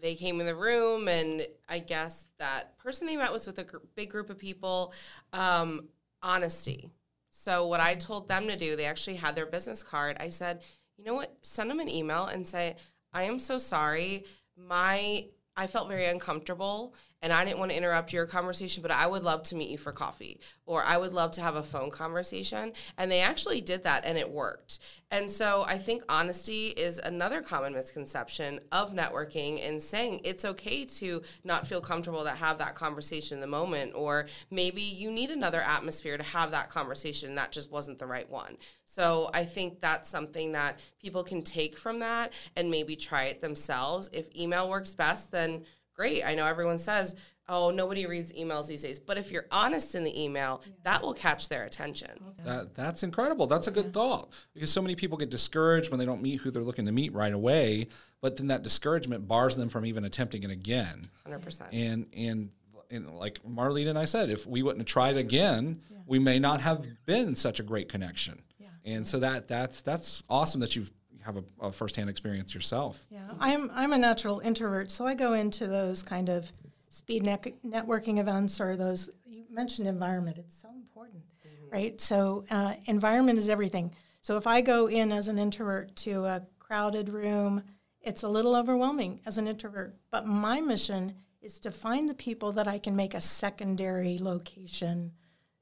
they 0.02 0.16
came 0.16 0.40
in 0.40 0.46
the 0.46 0.56
room 0.56 1.08
and 1.08 1.46
I 1.68 1.80
guess 1.80 2.28
that 2.40 2.78
person 2.78 3.08
they 3.08 3.18
met 3.18 3.32
was 3.32 3.46
with 3.46 3.60
a 3.60 3.66
gr- 3.66 3.78
big 3.96 4.10
group 4.10 4.30
of 4.30 4.38
people. 4.38 4.94
Um, 5.34 5.90
honesty. 6.24 6.90
So 7.30 7.68
what 7.68 7.80
I 7.80 7.96
told 7.96 8.28
them 8.28 8.48
to 8.48 8.56
do, 8.56 8.76
they 8.76 8.86
actually 8.86 9.18
had 9.18 9.36
their 9.36 9.46
business 9.46 9.84
card. 9.84 10.18
I 10.20 10.30
said, 10.30 10.62
you 10.98 11.04
know 11.04 11.16
what? 11.16 11.36
Send 11.42 11.70
them 11.70 11.80
an 11.80 11.90
email 11.90 12.26
and 12.26 12.48
say, 12.48 12.76
I 13.14 13.24
am 13.24 13.40
so 13.40 13.58
sorry. 13.58 14.26
My 14.58 15.26
I 15.56 15.68
felt 15.68 15.88
very 15.88 16.06
uncomfortable 16.06 16.96
and 17.24 17.32
I 17.32 17.46
didn't 17.46 17.58
want 17.58 17.72
to 17.72 17.78
interrupt 17.78 18.14
your 18.14 18.26
conversation, 18.26 18.84
but 18.84 18.92
I 18.92 19.08
would 19.08 19.24
love 19.24 19.44
to 19.44 19.56
meet 19.56 19.70
you 19.70 19.78
for 19.78 19.94
coffee 19.94 20.40
or 20.66 20.84
I 20.84 20.98
would 20.98 21.14
love 21.14 21.32
to 21.32 21.42
have 21.42 21.56
a 21.56 21.64
phone 21.64 21.90
conversation. 21.90 22.74
And 22.98 23.10
they 23.10 23.22
actually 23.22 23.62
did 23.62 23.84
that 23.84 24.06
and 24.06 24.18
it 24.18 24.30
worked. 24.30 24.80
And 25.10 25.32
so 25.32 25.64
I 25.68 25.78
think 25.78 26.04
honesty 26.10 26.68
is 26.68 26.98
another 26.98 27.42
common 27.42 27.74
misconception 27.74 28.60
of 28.72 28.94
networking 28.94 29.66
and 29.66 29.82
saying 29.82 30.22
it's 30.24 30.44
okay 30.44 30.86
to 30.86 31.22
not 31.44 31.66
feel 31.66 31.80
comfortable 31.80 32.24
to 32.24 32.32
have 32.32 32.58
that 32.58 32.76
conversation 32.76 33.38
in 33.38 33.42
the 33.42 33.48
moment, 33.48 33.94
or 33.96 34.26
maybe 34.52 34.82
you 34.82 35.10
need 35.10 35.32
another 35.32 35.62
atmosphere 35.62 36.18
to 36.18 36.24
have 36.24 36.52
that 36.52 36.70
conversation 36.70 37.36
that 37.36 37.52
just 37.52 37.72
wasn't 37.72 38.00
the 38.00 38.06
right 38.06 38.30
one. 38.30 38.58
So 38.86 39.30
I 39.34 39.46
think 39.46 39.80
that's 39.80 40.10
something 40.10 40.52
that 40.54 40.80
people 41.02 41.24
can 41.24 41.42
take 41.42 41.78
from 41.78 42.00
that 42.00 42.34
and 42.58 42.70
maybe 42.70 42.96
try 42.96 43.26
it 43.26 43.40
themselves. 43.40 44.10
If 44.12 44.36
email 44.36 44.70
works 44.70 44.94
best, 44.94 45.32
then 45.32 45.64
great. 45.96 46.24
I 46.26 46.36
know 46.36 46.46
everyone 46.46 46.78
says, 46.78 47.16
oh, 47.50 47.72
nobody 47.72 48.06
reads 48.06 48.32
emails 48.34 48.68
these 48.68 48.82
days. 48.82 49.00
But 49.00 49.18
if 49.18 49.32
you're 49.32 49.46
honest 49.52 49.96
in 49.96 50.04
the 50.04 50.22
email, 50.24 50.62
that 50.84 51.02
will 51.02 51.14
catch 51.14 51.50
their 51.50 51.64
attention. 51.64 52.10
That 52.46 52.74
that's 52.76 53.04
incredible. 53.04 53.48
That's 53.48 53.68
a 53.68 53.72
good 53.72 53.94
thought 53.94 54.34
because 54.54 54.72
so 54.72 54.82
many 54.82 54.96
people 54.96 55.18
get 55.18 55.30
discouraged 55.30 55.92
when 55.92 56.00
they 56.00 56.06
don't 56.06 56.22
meet 56.22 56.42
who 56.42 56.52
they're 56.52 56.64
looking 56.64 56.86
to 56.86 56.92
meet 56.92 57.14
right 57.14 57.34
away, 57.34 57.88
but 58.22 58.38
then 58.38 58.48
that 58.48 58.64
discouragement 58.64 59.28
bars 59.28 59.56
them 59.56 59.70
from 59.70 59.86
even 59.86 60.06
attempting 60.06 60.44
it 60.44 60.52
again. 60.52 61.10
100%. 61.28 61.62
And 61.72 62.08
and 62.14 62.50
and 62.92 63.10
like 63.16 63.40
Marlene 63.44 63.90
and 63.90 63.98
I 63.98 64.06
said, 64.06 64.30
if 64.30 64.46
we 64.46 64.62
wouldn't 64.62 64.82
have 64.82 64.88
tried 64.88 65.18
again, 65.18 65.82
we 66.06 66.20
may 66.20 66.40
not 66.40 66.62
have 66.62 66.86
been 67.06 67.36
such 67.36 67.60
a 67.60 67.64
great 67.64 67.90
connection. 67.90 68.42
Yeah. 68.60 68.68
And 68.86 69.08
so 69.08 69.20
that 69.20 69.48
that's 69.48 69.82
that's 69.82 70.24
awesome 70.30 70.62
that 70.62 70.76
you've 70.76 70.92
have 71.26 71.38
a, 71.38 71.44
a 71.62 71.72
firsthand 71.72 72.10
experience 72.10 72.54
yourself. 72.54 73.06
Yeah, 73.10 73.28
I'm 73.40 73.72
I'm 73.74 73.94
a 73.94 73.98
natural 73.98 74.40
introvert, 74.40 74.92
so 74.92 75.06
I 75.06 75.14
go 75.14 75.34
into 75.34 75.68
those 75.68 76.04
kind 76.04 76.30
of 76.30 76.52
speed 76.90 77.24
net- 77.24 77.64
networking 77.66 78.20
events 78.20 78.60
or 78.60 78.76
those. 78.76 79.10
You 79.26 79.46
mentioned 79.50 79.88
environment; 79.88 80.38
it's 80.38 80.60
so 80.60 80.70
important, 80.70 81.24
right? 81.72 82.00
So 82.00 82.46
uh, 82.50 82.74
environment 82.86 83.40
is 83.40 83.50
everything. 83.50 83.94
So 84.22 84.38
if 84.38 84.48
I 84.48 84.62
go 84.62 84.88
in 84.88 85.12
as 85.12 85.28
an 85.28 85.38
introvert 85.38 85.96
to 85.98 86.26
a 86.26 86.44
crowded 86.60 87.10
room, 87.10 87.64
it's 88.02 88.24
a 88.24 88.30
little 88.30 88.56
overwhelming 88.56 89.22
as 89.26 89.38
an 89.38 89.48
introvert. 89.48 89.96
But 90.12 90.26
my 90.26 90.62
mission 90.62 91.16
is 91.42 91.60
to 91.60 91.72
find 91.72 92.08
the 92.08 92.14
people 92.14 92.54
that 92.54 92.68
I 92.68 92.80
can 92.80 92.96
make 92.96 93.14
a 93.14 93.22
secondary 93.22 94.18
location 94.18 95.12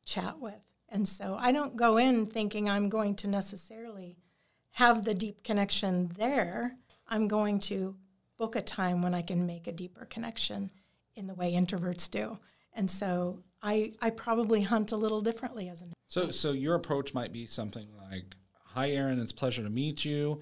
chat 0.05 0.39
with. 0.39 0.61
And 0.89 1.07
so 1.07 1.37
I 1.39 1.51
don't 1.51 1.75
go 1.75 1.97
in 1.97 2.27
thinking 2.27 2.69
I'm 2.69 2.89
going 2.89 3.15
to 3.15 3.27
necessarily 3.27 4.17
have 4.71 5.03
the 5.03 5.13
deep 5.13 5.43
connection 5.43 6.11
there. 6.17 6.77
I'm 7.07 7.27
going 7.27 7.59
to 7.61 7.95
book 8.37 8.55
a 8.55 8.61
time 8.61 9.01
when 9.01 9.13
I 9.13 9.21
can 9.21 9.45
make 9.45 9.67
a 9.67 9.71
deeper 9.71 10.05
connection 10.05 10.71
in 11.15 11.27
the 11.27 11.33
way 11.33 11.53
introverts 11.53 12.09
do. 12.09 12.39
And 12.73 12.89
so 12.89 13.43
I, 13.61 13.93
I 14.01 14.09
probably 14.09 14.61
hunt 14.63 14.91
a 14.91 14.97
little 14.97 15.21
differently 15.21 15.69
as 15.69 15.81
an 15.81 15.93
So 16.07 16.31
so 16.31 16.51
your 16.51 16.75
approach 16.75 17.13
might 17.13 17.33
be 17.33 17.45
something 17.45 17.87
like, 18.09 18.35
"Hi 18.73 18.91
Erin, 18.91 19.19
it's 19.19 19.31
a 19.31 19.35
pleasure 19.35 19.61
to 19.63 19.69
meet 19.69 20.05
you. 20.05 20.41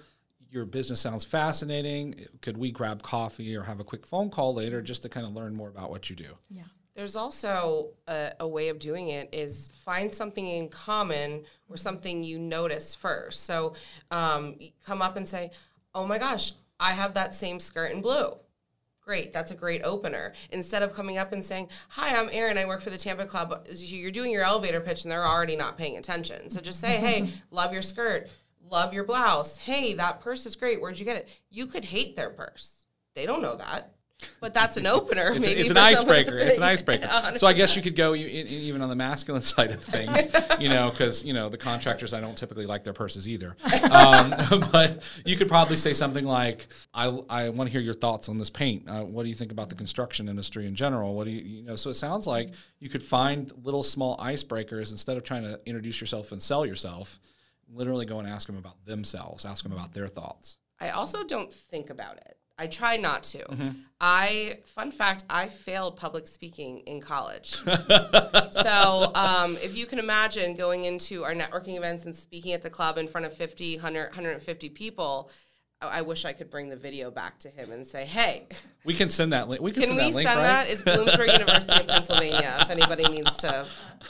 Your 0.51 0.65
business 0.65 1.01
sounds 1.01 1.25
fascinating. 1.25 2.25
Could 2.41 2.57
we 2.57 2.71
grab 2.71 3.01
coffee 3.01 3.55
or 3.55 3.63
have 3.63 3.79
a 3.79 3.83
quick 3.83 4.05
phone 4.05 4.29
call 4.29 4.53
later 4.53 4.81
just 4.81 5.01
to 5.01 5.09
kind 5.09 5.25
of 5.25 5.33
learn 5.33 5.55
more 5.55 5.69
about 5.69 5.89
what 5.89 6.09
you 6.09 6.15
do?" 6.15 6.37
yeah. 6.49 6.63
There's 6.99 7.15
also 7.15 7.91
a, 8.09 8.33
a 8.41 8.47
way 8.47 8.67
of 8.67 8.77
doing 8.77 9.07
it 9.07 9.29
is 9.31 9.71
find 9.85 10.13
something 10.13 10.45
in 10.45 10.67
common 10.67 11.45
or 11.69 11.77
something 11.77 12.25
you 12.25 12.37
notice 12.37 12.93
first. 12.93 13.45
So 13.45 13.75
um, 14.11 14.57
come 14.85 15.01
up 15.01 15.15
and 15.15 15.25
say, 15.25 15.51
"Oh 15.95 16.05
my 16.05 16.17
gosh, 16.17 16.51
I 16.77 16.91
have 16.91 17.13
that 17.13 17.33
same 17.33 17.61
skirt 17.61 17.93
in 17.93 18.01
blue." 18.01 18.31
Great, 18.99 19.31
that's 19.31 19.49
a 19.49 19.55
great 19.55 19.81
opener. 19.85 20.33
Instead 20.51 20.83
of 20.83 20.93
coming 20.93 21.17
up 21.17 21.31
and 21.31 21.41
saying, 21.41 21.69
"Hi, 21.87 22.19
I'm 22.19 22.27
Erin. 22.33 22.57
I 22.57 22.65
work 22.65 22.81
for 22.81 22.89
the 22.89 22.97
Tampa 22.97 23.25
Club." 23.25 23.65
You're 23.71 24.11
doing 24.11 24.33
your 24.33 24.43
elevator 24.43 24.81
pitch 24.81 25.03
and 25.03 25.11
they're 25.11 25.25
already 25.25 25.55
not 25.55 25.77
paying 25.77 25.95
attention. 25.95 26.49
So 26.49 26.59
just 26.59 26.81
say, 26.81 26.97
"Hey, 26.97 27.29
love 27.49 27.71
your 27.71 27.81
skirt. 27.81 28.27
Love 28.69 28.93
your 28.93 29.05
blouse. 29.05 29.55
Hey, 29.55 29.93
that 29.93 30.19
purse 30.19 30.45
is 30.45 30.57
great. 30.57 30.81
Where'd 30.81 30.99
you 30.99 31.05
get 31.05 31.15
it?" 31.15 31.29
You 31.49 31.65
could 31.65 31.85
hate 31.85 32.17
their 32.17 32.29
purse. 32.29 32.87
They 33.15 33.25
don't 33.25 33.41
know 33.41 33.55
that. 33.55 33.95
But 34.39 34.53
that's 34.53 34.77
an 34.77 34.85
opener. 34.85 35.31
It's, 35.31 35.39
maybe 35.39 35.61
it's 35.61 35.69
an 35.69 35.77
icebreaker. 35.77 36.37
It's 36.37 36.57
an 36.57 36.63
icebreaker. 36.63 37.07
So 37.37 37.47
I 37.47 37.53
guess 37.53 37.75
you 37.75 37.81
could 37.81 37.95
go 37.95 38.15
even 38.15 38.81
on 38.81 38.89
the 38.89 38.95
masculine 38.95 39.41
side 39.43 39.71
of 39.71 39.83
things, 39.83 40.27
you 40.59 40.67
know, 40.69 40.89
because 40.89 41.23
you 41.23 41.33
know 41.33 41.47
the 41.47 41.57
contractors. 41.57 42.13
I 42.13 42.19
don't 42.19 42.37
typically 42.37 42.65
like 42.65 42.83
their 42.83 42.93
purses 42.93 43.27
either. 43.27 43.55
Um, 43.91 44.33
but 44.71 45.01
you 45.25 45.37
could 45.37 45.47
probably 45.47 45.77
say 45.77 45.93
something 45.93 46.25
like, 46.25 46.67
"I, 46.93 47.07
I 47.29 47.49
want 47.49 47.67
to 47.67 47.71
hear 47.71 47.81
your 47.81 47.93
thoughts 47.93 48.29
on 48.29 48.37
this 48.37 48.49
paint. 48.49 48.89
Uh, 48.89 49.03
what 49.03 49.23
do 49.23 49.29
you 49.29 49.35
think 49.35 49.51
about 49.51 49.69
the 49.69 49.75
construction 49.75 50.27
industry 50.27 50.65
in 50.65 50.75
general? 50.75 51.13
What 51.13 51.25
do 51.25 51.31
you 51.31 51.41
you 51.41 51.63
know?" 51.63 51.75
So 51.75 51.89
it 51.89 51.95
sounds 51.95 52.27
like 52.27 52.49
you 52.79 52.89
could 52.89 53.03
find 53.03 53.51
little 53.63 53.83
small 53.83 54.17
icebreakers 54.17 54.91
instead 54.91 55.17
of 55.17 55.23
trying 55.23 55.43
to 55.43 55.59
introduce 55.65 56.01
yourself 56.01 56.31
and 56.31 56.41
sell 56.41 56.65
yourself. 56.65 57.19
Literally 57.71 58.05
go 58.05 58.19
and 58.19 58.27
ask 58.27 58.47
them 58.47 58.57
about 58.57 58.83
themselves. 58.85 59.45
Ask 59.45 59.63
them 59.63 59.71
about 59.71 59.93
their 59.93 60.07
thoughts. 60.07 60.57
I 60.79 60.89
also 60.89 61.23
don't 61.23 61.53
think 61.53 61.89
about 61.89 62.17
it. 62.17 62.38
I 62.59 62.67
try 62.67 62.97
not 62.97 63.23
to. 63.23 63.39
Mm-hmm. 63.39 63.69
I 64.01 64.59
fun 64.65 64.91
fact, 64.91 65.23
I 65.29 65.47
failed 65.47 65.95
public 65.95 66.27
speaking 66.27 66.79
in 66.81 67.01
college. 67.01 67.55
so 68.51 69.11
um, 69.15 69.57
if 69.57 69.77
you 69.77 69.85
can 69.85 69.99
imagine 69.99 70.55
going 70.55 70.83
into 70.83 71.23
our 71.23 71.33
networking 71.33 71.77
events 71.77 72.05
and 72.05 72.15
speaking 72.15 72.53
at 72.53 72.61
the 72.61 72.69
club 72.69 72.97
in 72.97 73.07
front 73.07 73.25
of 73.25 73.33
50, 73.33 73.75
100, 73.75 74.03
150 74.09 74.69
people, 74.69 75.29
I 75.81 75.99
I 75.99 76.01
wish 76.01 76.25
I 76.25 76.33
could 76.33 76.49
bring 76.49 76.69
the 76.69 76.75
video 76.75 77.09
back 77.11 77.39
to 77.39 77.49
him 77.49 77.71
and 77.71 77.87
say, 77.87 78.05
"Hey, 78.05 78.47
We 78.85 78.93
can 78.93 79.09
send 79.09 79.33
that 79.33 79.47
link. 79.49 79.61
We 79.61 79.71
can, 79.71 79.83
can 79.83 79.97
send 79.97 79.97
we 79.97 80.03
that 80.03 80.15
link, 80.15 80.27
Can 80.27 80.37
we 80.37 80.43
send 80.43 80.47
right? 80.47 80.65
that? 80.65 80.69
It's 80.69 80.83
Bloomsburg 80.83 81.33
University 81.33 81.79
in 81.81 81.87
Pennsylvania. 81.87 82.57
If 82.61 82.69
anybody 82.69 83.07
needs 83.07 83.37
to 83.37 83.65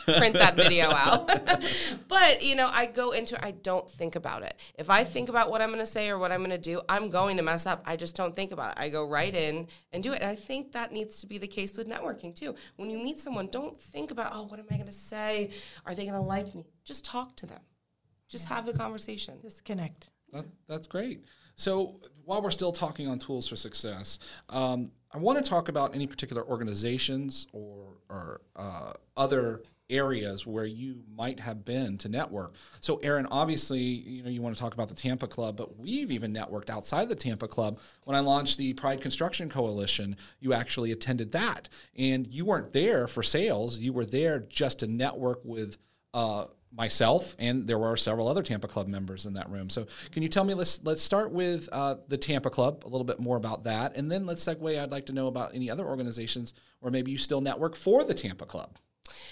print 0.06 0.34
that 0.36 0.56
video 0.56 0.90
out, 0.90 1.28
but 2.08 2.44
you 2.44 2.56
know, 2.56 2.70
I 2.72 2.86
go 2.86 3.12
into. 3.12 3.44
I 3.44 3.52
don't 3.52 3.90
think 3.90 4.16
about 4.16 4.44
it. 4.44 4.56
If 4.78 4.90
I 4.90 5.04
think 5.04 5.30
about 5.30 5.50
what 5.50 5.62
I'm 5.62 5.70
going 5.70 5.80
to 5.80 5.86
say 5.86 6.10
or 6.10 6.18
what 6.18 6.32
I'm 6.32 6.40
going 6.40 6.50
to 6.52 6.58
do, 6.58 6.82
I'm 6.90 7.10
going 7.10 7.38
to 7.38 7.44
mess 7.44 7.66
up. 7.66 7.84
I 7.86 7.96
just 7.96 8.16
don't 8.16 8.36
think 8.36 8.52
about 8.52 8.72
it. 8.72 8.82
I 8.82 8.90
go 8.90 9.08
right 9.08 9.34
in 9.34 9.68
and 9.94 10.04
do 10.04 10.14
it. 10.14 10.22
And 10.22 10.30
I 10.30 10.36
think 10.36 10.72
that 10.74 10.92
needs 10.92 11.22
to 11.22 11.28
be 11.28 11.38
the 11.38 11.48
case 11.48 11.78
with 11.78 11.88
networking 11.88 12.36
too. 12.36 12.56
When 12.78 12.90
you 12.90 12.98
meet 12.98 13.20
someone, 13.20 13.48
don't 13.48 13.80
think 13.80 14.12
about, 14.12 14.32
oh, 14.34 14.44
what 14.44 14.60
am 14.60 14.66
I 14.72 14.76
going 14.76 14.88
to 14.88 14.92
say? 14.92 15.52
Are 15.86 15.94
they 15.94 16.04
going 16.04 16.16
to 16.16 16.22
like 16.22 16.54
me? 16.56 16.66
Just 16.84 17.06
talk 17.06 17.36
to 17.38 17.46
them. 17.46 17.62
Just 18.28 18.48
have 18.48 18.66
the 18.66 18.74
conversation. 18.74 19.40
Disconnect. 19.42 20.10
That, 20.34 20.46
that's 20.68 20.88
great. 20.88 21.24
So 21.56 22.00
while 22.24 22.42
we're 22.42 22.52
still 22.52 22.72
talking 22.72 23.08
on 23.08 23.20
tools 23.20 23.48
for 23.48 23.56
success, 23.56 24.20
um, 24.50 24.92
I 25.12 25.18
want 25.18 25.44
to 25.44 25.50
talk 25.50 25.70
about 25.70 25.96
any 25.96 26.08
particular 26.08 26.46
organizations 26.46 27.48
or, 27.52 27.98
or 28.10 28.42
uh, 28.56 28.94
other 29.18 29.64
areas 29.90 30.46
where 30.46 30.66
you 30.66 31.02
might 31.16 31.40
have 31.40 31.66
been 31.66 31.98
to 31.98 32.10
network. 32.10 32.54
So, 32.80 32.98
Erin, 32.98 33.26
obviously, 33.32 33.82
you 33.82 34.24
know, 34.24 34.30
you 34.30 34.42
want 34.42 34.56
to 34.56 34.62
talk 34.62 34.74
about 34.74 34.88
the 34.88 34.94
Tampa 34.94 35.28
Club, 35.28 35.58
but 35.58 35.80
we've 35.80 36.12
even 36.12 36.34
networked 36.34 36.70
outside 36.70 37.10
the 37.10 37.16
Tampa 37.16 37.48
Club. 37.48 37.80
When 38.04 38.16
I 38.16 38.20
launched 38.20 38.58
the 38.58 38.74
Pride 38.74 39.02
Construction 39.02 39.50
Coalition, 39.50 40.16
you 40.40 40.54
actually 40.54 40.92
attended 40.92 41.32
that, 41.32 41.70
and 41.98 42.32
you 42.32 42.46
weren't 42.46 42.72
there 42.72 43.08
for 43.08 43.24
sales. 43.24 43.80
You 43.80 43.94
were 43.94 44.06
there 44.06 44.42
just 44.42 44.80
to 44.80 44.88
network 44.88 45.40
with. 45.44 45.78
Uh, 46.14 46.46
myself 46.72 47.36
and 47.40 47.68
there 47.68 47.80
were 47.80 47.98
several 47.98 48.28
other 48.28 48.44
Tampa 48.44 48.68
Club 48.68 48.88
members 48.88 49.26
in 49.26 49.34
that 49.34 49.50
room. 49.50 49.70
So 49.70 49.88
can 50.12 50.24
you 50.24 50.30
tell 50.30 50.44
me? 50.44 50.54
Let's 50.54 50.84
let's 50.84 51.02
start 51.02 51.32
with 51.32 51.68
uh, 51.72 51.96
the 52.08 52.18
Tampa 52.18 52.50
Club, 52.50 52.86
a 52.86 52.90
little 52.90 53.06
bit 53.06 53.20
more 53.20 53.38
about 53.38 53.64
that, 53.64 53.96
and 53.96 54.12
then 54.12 54.26
let's 54.26 54.44
segue. 54.44 54.80
I'd 54.80 54.92
like 54.92 55.08
to 55.08 55.14
know 55.14 55.28
about 55.28 55.56
any 55.56 55.70
other 55.70 55.86
organizations, 55.86 56.54
or 56.82 56.92
maybe 56.92 57.12
you 57.12 57.18
still 57.18 57.42
network 57.42 57.76
for 57.76 58.04
the 58.04 58.14
Tampa 58.14 58.46
Club. 58.46 58.78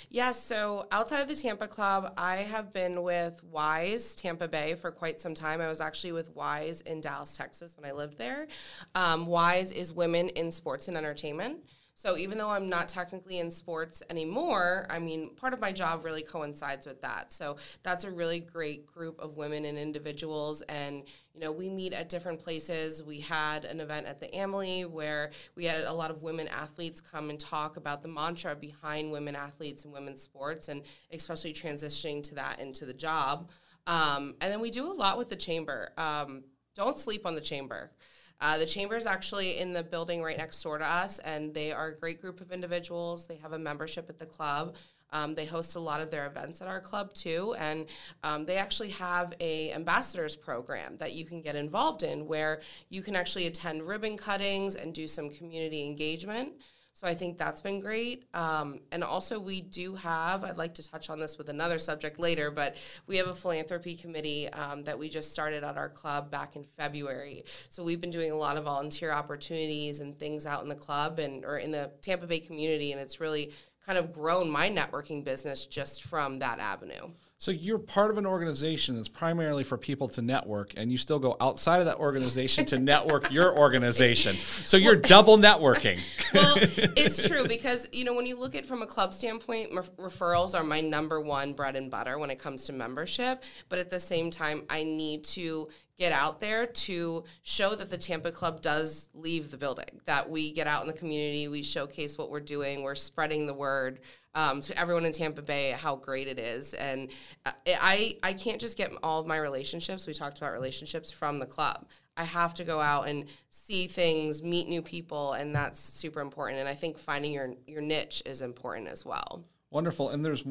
Yeah, 0.10 0.32
so 0.32 0.88
outside 0.92 1.22
of 1.22 1.28
the 1.28 1.36
Tampa 1.36 1.68
Club, 1.68 2.14
I 2.18 2.38
have 2.38 2.72
been 2.72 3.04
with 3.04 3.44
Wise 3.44 4.16
Tampa 4.16 4.48
Bay 4.48 4.76
for 4.76 4.92
quite 4.92 5.20
some 5.20 5.34
time. 5.34 5.62
I 5.62 5.68
was 5.68 5.82
actually 5.82 6.14
with 6.14 6.34
Wise 6.36 6.82
in 6.82 7.02
Dallas, 7.02 7.36
Texas 7.36 7.76
when 7.78 7.90
I 7.90 7.94
lived 7.94 8.18
there. 8.18 8.48
Um, 8.96 9.26
Wise 9.26 9.72
is 9.72 9.94
Women 9.94 10.30
in 10.30 10.52
Sports 10.52 10.88
and 10.88 10.98
Entertainment. 10.98 11.60
So 11.98 12.16
even 12.16 12.38
though 12.38 12.52
I'm 12.52 12.70
not 12.70 12.88
technically 12.88 13.40
in 13.40 13.50
sports 13.50 14.04
anymore, 14.12 14.86
I 14.88 15.00
mean, 15.00 15.34
part 15.34 15.56
of 15.56 15.60
my 15.60 15.72
job 15.72 16.06
really 16.06 16.22
coincides 16.22 16.86
with 16.86 17.02
that. 17.02 17.34
So 17.34 17.58
that's 17.82 18.04
a 18.04 18.12
really 18.12 18.40
great 18.40 18.86
group 18.86 19.20
of 19.20 19.36
women 19.36 19.66
and 19.66 19.80
individuals. 19.80 20.62
And, 20.70 21.02
you 21.34 21.42
know, 21.42 21.52
we 21.52 21.72
meet 21.72 21.94
at 21.94 22.08
different 22.08 22.38
places. 22.38 23.04
We 23.04 23.20
had 23.20 23.66
an 23.66 23.80
event 23.80 24.06
at 24.06 24.20
the 24.20 24.28
Amalie 24.38 24.86
where 24.86 25.32
we 25.56 25.66
had 25.66 25.86
a 25.86 25.92
lot 25.92 26.12
of 26.12 26.22
women 26.22 26.48
athletes 26.50 27.02
come 27.02 27.32
and 27.32 27.40
talk 27.40 27.78
about 27.78 28.04
the 28.04 28.10
mantra 28.10 28.56
behind 28.56 29.12
women 29.12 29.36
athletes 29.36 29.84
and 29.84 29.92
women's 29.92 30.22
sports 30.22 30.70
and 30.70 30.84
especially 31.12 31.52
transitioning 31.52 32.22
to 32.22 32.36
that 32.36 32.60
into 32.60 32.86
the 32.86 32.94
job. 32.94 33.50
Um, 33.88 34.36
and 34.40 34.52
then 34.52 34.62
we 34.62 34.70
do 34.70 34.92
a 34.92 34.94
lot 34.94 35.18
with 35.18 35.30
the 35.30 35.36
chamber. 35.36 35.94
Um, 35.98 36.44
don't 36.76 36.96
sleep 36.96 37.26
on 37.26 37.34
the 37.34 37.42
chamber. 37.42 37.92
Uh, 38.40 38.58
the 38.58 38.66
chamber 38.66 38.96
is 38.96 39.06
actually 39.06 39.58
in 39.58 39.74
the 39.74 39.84
building 39.84 40.22
right 40.22 40.38
next 40.38 40.62
door 40.62 40.78
to 40.78 40.86
us, 40.86 41.20
and 41.20 41.54
they 41.54 41.72
are 41.72 41.88
a 41.88 41.96
great 41.98 42.22
group 42.22 42.40
of 42.40 42.52
individuals. 42.52 43.26
They 43.26 43.38
have 43.38 43.54
a 43.54 43.60
membership 43.60 44.10
at 44.10 44.20
the 44.20 44.26
club. 44.26 44.76
Um, 45.12 45.36
they 45.36 45.46
host 45.46 45.76
a 45.76 45.80
lot 45.80 46.02
of 46.02 46.12
their 46.12 46.28
events 46.28 46.62
at 46.62 46.68
our 46.68 46.82
club 46.82 47.14
too, 47.14 47.56
and 47.58 47.86
um, 48.24 48.46
they 48.46 48.58
actually 48.58 48.90
have 48.90 49.34
a 49.40 49.72
ambassadors 49.72 50.36
program 50.36 50.98
that 50.98 51.14
you 51.14 51.26
can 51.26 51.42
get 51.42 51.56
involved 51.56 52.04
in, 52.04 52.28
where 52.28 52.62
you 52.90 53.02
can 53.02 53.16
actually 53.16 53.48
attend 53.48 53.88
ribbon 53.88 54.18
cuttings 54.18 54.76
and 54.76 54.94
do 54.94 55.08
some 55.08 55.30
community 55.30 55.86
engagement. 55.86 56.52
So 56.98 57.06
I 57.06 57.14
think 57.14 57.38
that's 57.38 57.62
been 57.62 57.80
great. 57.80 58.26
Um, 58.34 58.80
and 58.92 59.04
also, 59.04 59.40
we 59.40 59.62
do 59.62 59.94
have, 59.94 60.44
I'd 60.44 60.58
like 60.58 60.74
to 60.74 60.84
touch 60.90 61.12
on 61.12 61.20
this 61.20 61.38
with 61.38 61.48
another 61.48 61.78
subject 61.78 62.20
later, 62.20 62.50
but 62.50 62.76
we 63.06 63.18
have 63.18 63.28
a 63.28 63.36
philanthropy 63.36 63.96
committee 63.96 64.50
um, 64.50 64.84
that 64.86 64.98
we 64.98 65.08
just 65.08 65.32
started 65.32 65.64
at 65.64 65.78
our 65.78 65.90
club 65.90 66.32
back 66.32 66.56
in 66.56 66.66
February. 66.76 67.44
So 67.70 67.84
we've 67.84 68.02
been 68.02 68.10
doing 68.10 68.32
a 68.32 68.36
lot 68.36 68.58
of 68.58 68.64
volunteer 68.64 69.12
opportunities 69.12 70.00
and 70.00 70.18
things 70.18 70.48
out 70.48 70.64
in 70.64 70.70
the 70.70 70.76
club 70.76 71.20
and 71.20 71.46
or 71.46 71.60
in 71.60 71.72
the 71.72 71.92
Tampa 72.02 72.26
Bay 72.26 72.40
community, 72.40 72.94
and 72.94 73.00
it's 73.00 73.20
really 73.20 73.52
kind 73.88 73.98
of 73.98 74.12
grown 74.12 74.50
my 74.50 74.70
networking 74.70 75.24
business 75.24 75.66
just 75.66 76.04
from 76.04 76.40
that 76.40 76.60
avenue. 76.60 77.10
So 77.40 77.52
you're 77.52 77.78
part 77.78 78.10
of 78.10 78.18
an 78.18 78.26
organization 78.26 78.96
that's 78.96 79.08
primarily 79.08 79.64
for 79.64 79.78
people 79.78 80.08
to 80.10 80.24
network, 80.24 80.74
and 80.76 80.92
you 80.92 80.98
still 80.98 81.20
go 81.20 81.38
outside 81.40 81.80
of 81.80 81.86
that 81.86 81.98
organization 81.98 82.66
to 82.66 82.80
network 82.80 83.32
your 83.32 83.56
organization. 83.58 84.36
So 84.66 84.76
you're 84.76 84.96
double 84.96 85.38
networking. 85.38 86.00
well, 86.34 86.58
it's 86.98 87.28
true 87.28 87.48
because 87.48 87.88
you 87.92 88.06
know 88.06 88.16
when 88.16 88.26
you 88.26 88.38
look 88.38 88.56
at 88.56 88.66
from 88.66 88.82
a 88.82 88.88
club 88.88 89.14
standpoint, 89.14 89.72
referrals 89.72 90.60
are 90.60 90.64
my 90.64 90.82
number 90.82 91.22
one 91.22 91.54
bread 91.54 91.76
and 91.76 91.92
butter 91.92 92.18
when 92.18 92.32
it 92.32 92.40
comes 92.40 92.66
to 92.66 92.74
membership. 92.74 93.44
But 93.70 93.80
at 93.80 93.92
the 93.92 94.00
same 94.00 94.32
time, 94.32 94.64
I 94.70 94.84
need 94.84 95.24
to 95.26 95.70
get 95.98 96.12
out 96.12 96.40
there 96.40 96.66
to 96.66 97.24
show 97.44 97.76
that 97.76 97.90
the 97.90 97.98
Tampa 97.98 98.32
Club 98.32 98.62
does 98.62 99.10
leave 99.14 99.52
the 99.52 99.58
building, 99.58 100.02
that 100.06 100.30
we 100.30 100.52
get 100.52 100.68
out 100.68 100.82
in 100.82 100.88
the 100.88 100.94
community, 100.94 101.48
we 101.48 101.64
showcase 101.64 102.18
what 102.18 102.30
we're 102.30 102.40
doing, 102.40 102.84
we're 102.84 102.96
spreading 102.96 103.48
the 103.48 103.54
word 103.54 104.00
um, 104.36 104.62
to 104.62 104.80
everyone 104.80 105.06
in 105.06 105.12
Tampa 105.12 105.42
Bay 105.42 105.72
how 105.72 105.96
great 105.96 106.28
it 106.28 106.38
is. 106.38 106.76
And 106.76 107.10
uh, 107.46 107.52
I, 107.66 108.18
I 108.22 108.34
can't 108.34 108.62
just 108.62 108.78
get 108.78 108.92
all 109.02 109.20
of 109.20 109.26
my 109.26 109.38
relationships. 109.38 110.06
We 110.06 110.14
talked 110.14 110.38
about 110.38 110.54
relationships 110.54 111.12
from 111.12 111.40
the 111.40 111.48
club. 111.48 111.88
I 112.16 112.24
have 112.24 112.54
to 112.56 112.64
go 112.64 112.80
out 112.80 113.08
and 113.08 113.26
see 113.50 113.88
things, 113.88 114.44
meet 114.44 114.68
new 114.68 114.82
people, 114.82 115.34
and 115.34 115.56
that's 115.56 115.80
super 115.80 116.20
important. 116.20 116.60
And 116.60 116.70
I 116.70 116.74
think 116.74 116.98
finding 116.98 117.32
your 117.32 117.54
your 117.68 117.82
niche 117.82 118.24
is 118.26 118.42
important 118.42 118.88
as 118.88 119.06
well. 119.06 119.44
Wonderful. 119.70 120.10
And 120.10 120.24
there's 120.24 120.44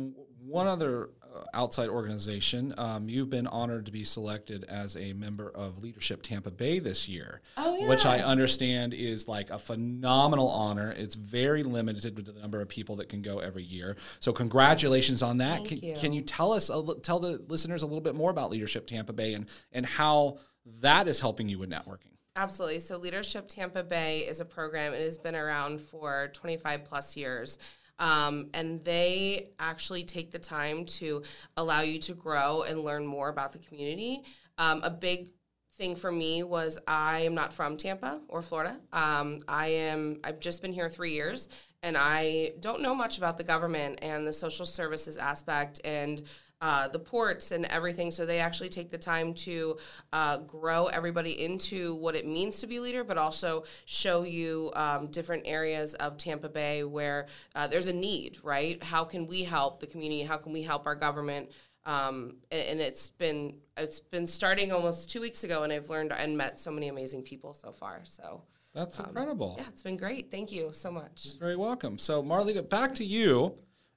one 0.45 0.67
other 0.67 1.11
outside 1.55 1.89
organization. 1.89 2.75
Um, 2.79 3.09
you've 3.09 3.31
been 3.31 3.47
honored 3.47 3.87
to 3.87 3.93
be 3.93 4.05
selected 4.05 4.65
as 4.65 4.97
a 4.97 5.13
member 5.13 5.51
of 5.51 5.83
Leadership 5.83 6.23
Tampa 6.23 6.51
Bay 6.51 6.79
this 6.79 7.09
year, 7.09 7.41
oh, 7.57 7.77
yes. 7.77 7.89
which 7.89 8.07
I 8.07 8.21
understand 8.21 8.95
is 8.95 9.29
like 9.29 9.51
a 9.51 9.59
phenomenal 9.59 10.49
honor. 10.49 10.93
It's 10.97 11.15
very 11.15 11.63
limited 11.63 12.17
with 12.17 12.27
the 12.27 12.41
number 12.41 12.61
of 12.61 12.69
people 12.69 12.97
that 12.97 13.09
can 13.09 13.23
go 13.23 13.39
every 13.39 13.65
year. 13.65 13.97
So 14.21 14.33
congratulations 14.33 15.23
on 15.23 15.39
that. 15.39 15.57
Thank 15.57 15.69
can, 15.69 15.79
you. 15.79 15.95
can 15.97 16.13
you 16.13 16.23
tell 16.23 16.53
us, 16.53 16.69
tell 17.03 17.19
the 17.19 17.43
listeners 17.49 17.83
a 17.83 17.87
little 17.87 18.01
bit 18.01 18.15
more 18.15 18.31
about 18.31 18.51
Leadership 18.51 18.87
Tampa 18.87 19.13
Bay 19.13 19.35
and, 19.35 19.47
and 19.73 19.85
how 19.87 20.39
that 20.81 21.09
is 21.09 21.21
helping 21.21 21.49
you 21.49 21.59
with 21.59 21.71
networking? 21.71 22.17
Absolutely. 22.37 22.81
So, 22.81 22.99
Leadership 22.99 23.49
Tampa 23.49 23.83
Bay 23.83 24.21
is 24.21 24.41
a 24.41 24.45
program. 24.45 24.93
It 24.93 25.01
has 25.01 25.19
been 25.19 25.35
around 25.35 25.81
for 25.81 26.29
25 26.35 26.85
plus 26.85 27.17
years. 27.17 27.59
Um, 27.99 28.51
and 28.55 28.85
they 28.85 29.51
actually 29.59 30.05
take 30.05 30.31
the 30.31 30.39
time 30.39 30.85
to 30.85 31.23
allow 31.57 31.81
you 31.81 31.99
to 32.01 32.15
grow 32.15 32.63
and 32.63 32.85
learn 32.85 33.07
more 33.07 33.29
about 33.29 33.53
the 33.53 33.59
community. 33.59 34.23
Um, 34.59 34.81
a 34.83 34.91
big 34.91 35.31
thing 35.77 35.95
for 35.95 36.11
me 36.11 36.43
was 36.43 36.79
I 36.87 37.21
am 37.21 37.35
not 37.35 37.53
from 37.53 37.77
Tampa 37.77 38.21
or 38.29 38.43
Florida. 38.43 38.79
Um, 38.93 39.41
I 39.47 39.69
am. 39.69 40.21
I've 40.25 40.41
just 40.41 40.63
been 40.63 40.73
here 40.73 40.89
three 40.89 41.13
years, 41.13 41.49
and 41.83 41.97
I 41.99 42.53
don't 42.61 42.81
know 42.81 42.95
much 42.95 43.19
about 43.19 43.37
the 43.37 43.45
government 43.45 43.99
and 44.03 44.27
the 44.27 44.33
social 44.33 44.67
services 44.67 45.17
aspect 45.17 45.81
and 45.85 46.23
uh, 46.61 46.89
the 46.89 46.99
ports 46.99 47.53
and 47.53 47.67
everything. 47.67 48.11
So 48.11 48.25
they 48.25 48.41
actually 48.41 48.69
take 48.69 48.91
the 48.91 48.99
time 48.99 49.35
to 49.35 49.77
uh, 50.13 50.39
grow 50.39 50.87
everybody 50.87 51.45
into 51.45 51.95
what 51.97 52.15
it 52.15 52.27
means 52.27 52.61
to 52.61 52.67
be 52.67 52.77
a 52.77 52.81
leader, 52.81 53.05
but 53.05 53.19
also 53.19 53.65
show 53.85 54.23
you 54.23 54.71
um, 54.75 55.09
different 55.09 55.43
areas 55.47 55.95
of 55.95 56.17
Tampa 56.17 56.49
Bay 56.49 56.85
where 56.85 57.27
uh, 57.55 57.67
there's 57.67 57.89
a 57.89 57.93
need, 57.93 58.39
right? 58.43 58.83
How 58.83 59.05
can 59.05 59.27
we 59.27 59.45
help 59.45 59.81
the 59.81 59.87
community? 59.87 60.23
How 60.23 60.39
can 60.39 60.53
we 60.53 60.63
help 60.63 60.87
our 60.87 60.95
government? 60.95 61.51
Um, 61.85 62.39
and, 62.51 62.81
it's 62.81 63.11
been 63.11 63.59
it's 63.77 64.01
been 64.01 64.27
starting 64.27 64.73
almost 64.73 65.09
two 65.09 65.21
weeks 65.21 65.45
ago, 65.45 65.63
and 65.63 65.73
I've 65.73 65.89
learned 65.89 66.13
and 66.13 66.37
met 66.37 66.59
so 66.59 66.73
many 66.73 66.89
amazing 66.89 67.23
people 67.23 67.55
so 67.55 67.71
far. 67.71 68.01
So 68.03 68.43
that's 68.75 68.99
um, 68.99 69.07
incredible. 69.07 69.55
Yeah, 69.57 69.67
it's 69.69 69.85
been 69.85 69.97
great. 69.97 70.31
Thank 70.33 70.51
you 70.51 70.71
so 70.73 70.91
much. 70.91 71.27
You're 71.27 71.39
very 71.39 71.55
welcome. 71.55 71.97
So 71.99 72.25
Marleta, 72.25 72.69
back 72.69 72.97
to 72.97 73.05
you 73.05 73.55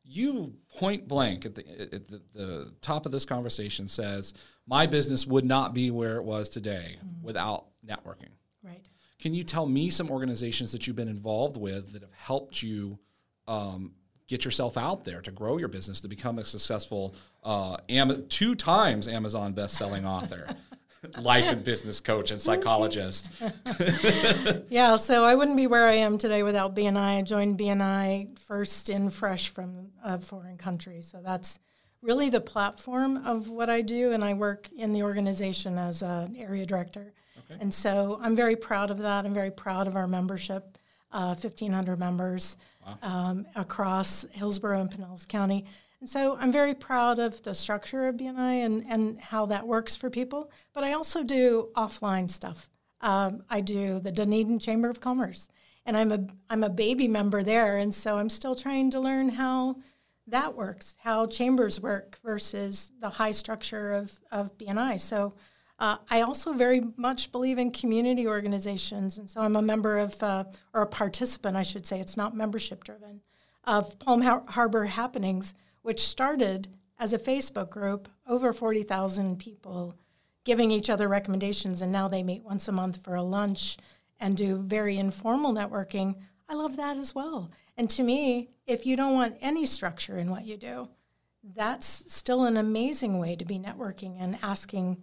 you 0.10 0.54
point 0.78 1.08
blank 1.08 1.45
at 1.45 1.56
the, 1.56 1.93
at 1.93 2.08
the, 2.08 2.22
the, 2.34 2.74
top 2.82 3.06
of 3.06 3.12
this 3.12 3.26
conversation 3.26 3.88
says, 3.88 4.34
my 4.65 4.88
business 4.88 5.26
would 5.28 5.45
not 5.45 5.74
be 5.74 5.91
where 5.91 6.17
it 6.17 6.24
was 6.24 6.50
today 6.50 6.98
mm-hmm. 6.98 7.26
without 7.26 7.65
networking. 7.86 8.32
Right. 8.63 8.88
Can 9.19 9.34
you 9.34 9.43
tell 9.43 9.65
me 9.67 9.89
some 9.89 10.10
organizations 10.10 10.72
that 10.72 10.88
you've 10.88 10.95
been 10.95 11.08
involved 11.08 11.58
with 11.58 11.93
that 11.93 12.02
have 12.02 12.13
helped 12.13 12.63
you 12.63 12.98
um, 13.48 13.93
get 14.28 14.45
yourself 14.45 14.78
out 14.78 15.06
there 15.06 15.22
to 15.22 15.32
grow 15.32 15.58
your 15.58 15.67
business 15.67 16.02
to 16.02 16.08
become 16.08 16.39
a 16.39 16.45
successful 16.45 17.15
uh, 17.43 17.78
Am- 17.89 18.28
two 18.30 18.56
times 18.56 19.08
Amazon 19.08 19.54
best-selling 19.54 20.06
author? 20.06 20.48
life 21.19 21.49
and 21.49 21.63
business 21.63 21.99
coach 21.99 22.31
and 22.31 22.41
psychologist. 22.41 23.29
yeah, 24.69 24.95
so 24.95 25.23
I 25.23 25.35
wouldn't 25.35 25.57
be 25.57 25.67
where 25.67 25.88
I 25.88 25.95
am 25.95 26.17
today 26.17 26.43
without 26.43 26.75
BNI. 26.75 27.19
I 27.19 27.21
joined 27.21 27.57
BNI 27.57 28.38
first 28.39 28.89
in 28.89 29.09
fresh 29.09 29.49
from 29.49 29.91
a 30.03 30.19
foreign 30.19 30.57
country. 30.57 31.01
So 31.01 31.21
that's 31.23 31.59
really 32.01 32.29
the 32.29 32.41
platform 32.41 33.25
of 33.25 33.49
what 33.49 33.69
I 33.69 33.81
do, 33.81 34.12
and 34.12 34.23
I 34.23 34.33
work 34.33 34.69
in 34.71 34.93
the 34.93 35.03
organization 35.03 35.77
as 35.77 36.01
an 36.01 36.35
area 36.38 36.65
director. 36.65 37.13
Okay. 37.38 37.59
And 37.62 37.73
so 37.73 38.19
I'm 38.21 38.35
very 38.35 38.55
proud 38.55 38.91
of 38.91 38.99
that. 38.99 39.25
I'm 39.25 39.33
very 39.33 39.51
proud 39.51 39.88
of 39.88 39.95
our 39.95 40.07
membership, 40.07 40.77
uh, 41.12 41.35
1,500 41.35 41.97
members 41.97 42.57
wow. 42.85 42.97
um, 43.01 43.47
across 43.55 44.25
Hillsborough 44.31 44.81
and 44.81 44.91
Pinellas 44.91 45.27
County. 45.27 45.65
And 45.99 46.09
so 46.09 46.38
I'm 46.39 46.51
very 46.51 46.73
proud 46.73 47.19
of 47.19 47.41
the 47.43 47.53
structure 47.53 48.07
of 48.07 48.15
BNI 48.15 48.65
and, 48.65 48.85
and 48.88 49.19
how 49.19 49.45
that 49.47 49.67
works 49.67 49.95
for 49.95 50.09
people. 50.09 50.51
But 50.73 50.83
I 50.83 50.93
also 50.93 51.23
do 51.23 51.69
offline 51.75 52.29
stuff. 52.29 52.69
Um, 53.01 53.43
I 53.49 53.62
do 53.62 53.99
the 53.99 54.12
Dunedin 54.12 54.59
Chamber 54.59 54.89
of 54.89 54.99
Commerce, 55.01 55.47
and 55.85 55.95
I'm 55.97 56.12
a 56.12 56.27
I'm 56.49 56.63
a 56.63 56.69
baby 56.69 57.07
member 57.07 57.43
there, 57.43 57.77
and 57.77 57.93
so 57.95 58.17
I'm 58.17 58.29
still 58.29 58.55
trying 58.55 58.91
to 58.91 58.99
learn 58.99 59.29
how 59.29 59.77
that 60.27 60.55
works, 60.55 60.95
how 60.99 61.25
chambers 61.25 61.81
work 61.81 62.19
versus 62.23 62.91
the 62.99 63.09
high 63.09 63.31
structure 63.31 63.93
of 63.93 64.19
of 64.31 64.57
BNI. 64.57 64.99
So 64.99 65.33
Uh, 65.81 65.95
I 66.09 66.19
also 66.21 66.51
very 66.51 66.81
much 66.97 67.31
believe 67.31 67.57
in 67.57 67.71
community 67.71 68.27
organizations, 68.27 69.17
and 69.17 69.29
so 69.29 69.39
I'm 69.39 69.55
a 69.55 69.62
member 69.62 69.97
of, 69.97 70.21
uh, 70.21 70.43
or 70.73 70.81
a 70.81 70.88
participant, 70.88 71.55
I 71.55 71.63
should 71.63 71.85
say, 71.85 72.01
it's 72.01 72.17
not 72.17 72.35
membership 72.35 72.83
driven, 72.83 73.21
of 73.63 73.97
Palm 73.97 74.21
Har- 74.21 74.43
Harbor 74.49 74.83
Happenings, 74.88 75.53
which 75.82 76.08
started 76.08 76.68
as 76.98 77.13
a 77.13 77.20
Facebook 77.20 77.70
group, 77.70 78.10
over 78.28 78.52
40,000 78.52 79.39
people 79.39 79.96
giving 80.44 80.72
each 80.72 80.89
other 80.89 81.08
recommendations, 81.08 81.82
and 81.82 81.92
now 81.92 82.08
they 82.08 82.24
meet 82.24 82.44
once 82.44 82.68
a 82.68 82.72
month 82.72 82.98
for 83.04 83.15
a 83.15 83.22
lunch 83.22 83.78
and 84.20 84.36
do 84.36 84.62
very 84.62 84.98
informal 84.98 85.54
networking. 85.54 86.15
I 86.48 86.56
love 86.56 86.76
that 86.78 86.98
as 86.98 87.13
well. 87.13 87.52
And 87.78 87.89
to 87.92 88.04
me, 88.04 88.50
if 88.65 88.86
you 88.86 88.96
don't 88.96 89.13
want 89.13 89.38
any 89.42 89.65
structure 89.65 90.18
in 90.18 90.30
what 90.30 90.46
you 90.46 90.58
do, 90.58 90.89
that's 91.44 92.04
still 92.13 92.44
an 92.44 92.58
amazing 92.58 93.20
way 93.20 93.36
to 93.36 93.46
be 93.46 93.58
networking 93.60 94.18
and 94.20 94.38
asking 94.42 94.98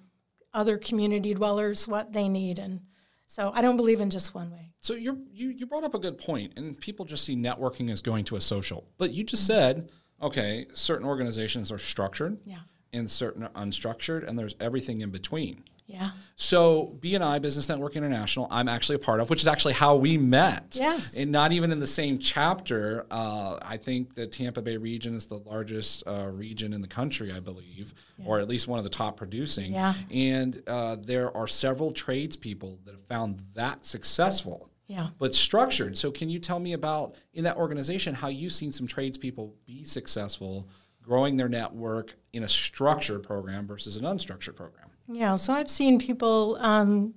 other 0.53 0.77
community 0.77 1.33
dwellers 1.35 1.89
what 1.89 2.13
they 2.13 2.29
need. 2.29 2.59
And 2.59 2.81
so 3.27 3.53
I 3.55 3.63
don't 3.63 3.77
believe 3.77 4.01
in 4.01 4.11
just 4.11 4.35
one 4.35 4.51
way. 4.51 4.73
So 4.79 4.95
you 4.95 5.27
you 5.33 5.67
brought 5.67 5.85
up 5.85 5.95
a 5.95 5.99
good 5.99 6.19
point, 6.19 6.53
and 6.57 6.79
people 6.79 7.05
just 7.07 7.25
see 7.25 7.35
networking 7.37 7.91
as 7.91 8.01
going 8.01 8.25
to 8.27 8.37
a 8.37 8.41
social. 8.41 8.87
But 8.99 9.13
you 9.13 9.25
just 9.25 9.47
said, 9.47 9.91
okay, 10.21 10.67
certain 10.75 11.07
organizations 11.07 11.71
are 11.73 11.79
structured, 11.79 12.39
Yeah. 12.45 12.59
and 12.93 13.11
certain 13.11 13.43
are 13.45 13.51
unstructured, 13.51 14.27
and 14.27 14.39
there's 14.39 14.55
everything 14.61 15.01
in 15.01 15.11
between. 15.11 15.65
Yeah. 15.89 16.11
So 16.35 16.97
BNI 17.01 17.39
Business 17.41 17.69
Network 17.69 17.95
International, 17.95 18.49
I'm 18.51 18.69
actually 18.69 18.97
a 18.97 18.99
part 18.99 19.21
of, 19.21 19.31
which 19.31 19.41
is 19.41 19.47
actually 19.47 19.75
how 19.75 19.95
we 19.95 20.19
met. 20.19 20.77
Yes. 20.81 21.15
And 21.15 21.31
not 21.31 21.53
even 21.53 21.71
in 21.71 21.79
the 21.79 21.87
same 21.87 22.19
chapter. 22.19 23.07
Uh, 23.09 23.59
I 23.63 23.77
think 23.77 24.17
the 24.17 24.27
Tampa 24.27 24.63
Bay 24.63 24.79
region 24.79 25.15
is 25.15 25.29
the 25.29 25.39
largest 25.39 26.03
uh, 26.05 26.27
region 26.33 26.73
in 26.73 26.81
the 26.81 26.89
country, 26.89 27.31
I 27.33 27.39
believe, 27.39 27.95
or 28.25 28.41
at 28.41 28.49
least 28.49 28.67
one 28.67 28.79
of 28.79 28.85
the 28.85 28.91
top 28.91 29.17
producing. 29.17 29.75
Yeah. 29.75 29.95
And 30.11 30.61
uh, 30.67 30.97
there 30.97 31.35
are 31.37 31.47
several 31.47 31.93
tradespeople 31.93 32.81
that 32.85 32.91
have 32.93 33.05
found 33.07 33.43
that 33.55 33.87
successful. 33.87 34.69
Yeah. 34.87 35.09
But 35.19 35.35
structured. 35.35 35.99
So, 35.99 36.11
can 36.11 36.29
you 36.29 36.39
tell 36.39 36.61
me 36.61 36.73
about 36.73 37.17
in 37.35 37.45
that 37.45 37.57
organization 37.57 38.15
how 38.15 38.29
you've 38.29 38.53
seen 38.53 38.73
some 38.73 38.87
tradespeople 38.87 39.55
be 39.67 39.85
successful, 39.85 40.69
growing 41.03 41.37
their 41.37 41.49
network 41.49 42.15
in 42.33 42.45
a 42.45 42.49
structured 42.49 43.23
program 43.23 43.67
versus 43.67 43.97
an 43.97 44.05
unstructured 44.05 44.57
program? 44.57 44.91
Yeah, 45.09 45.37
so 45.37 45.53
I've 45.53 45.71
seen 45.71 45.99
people 45.99 46.57
um, 46.61 47.15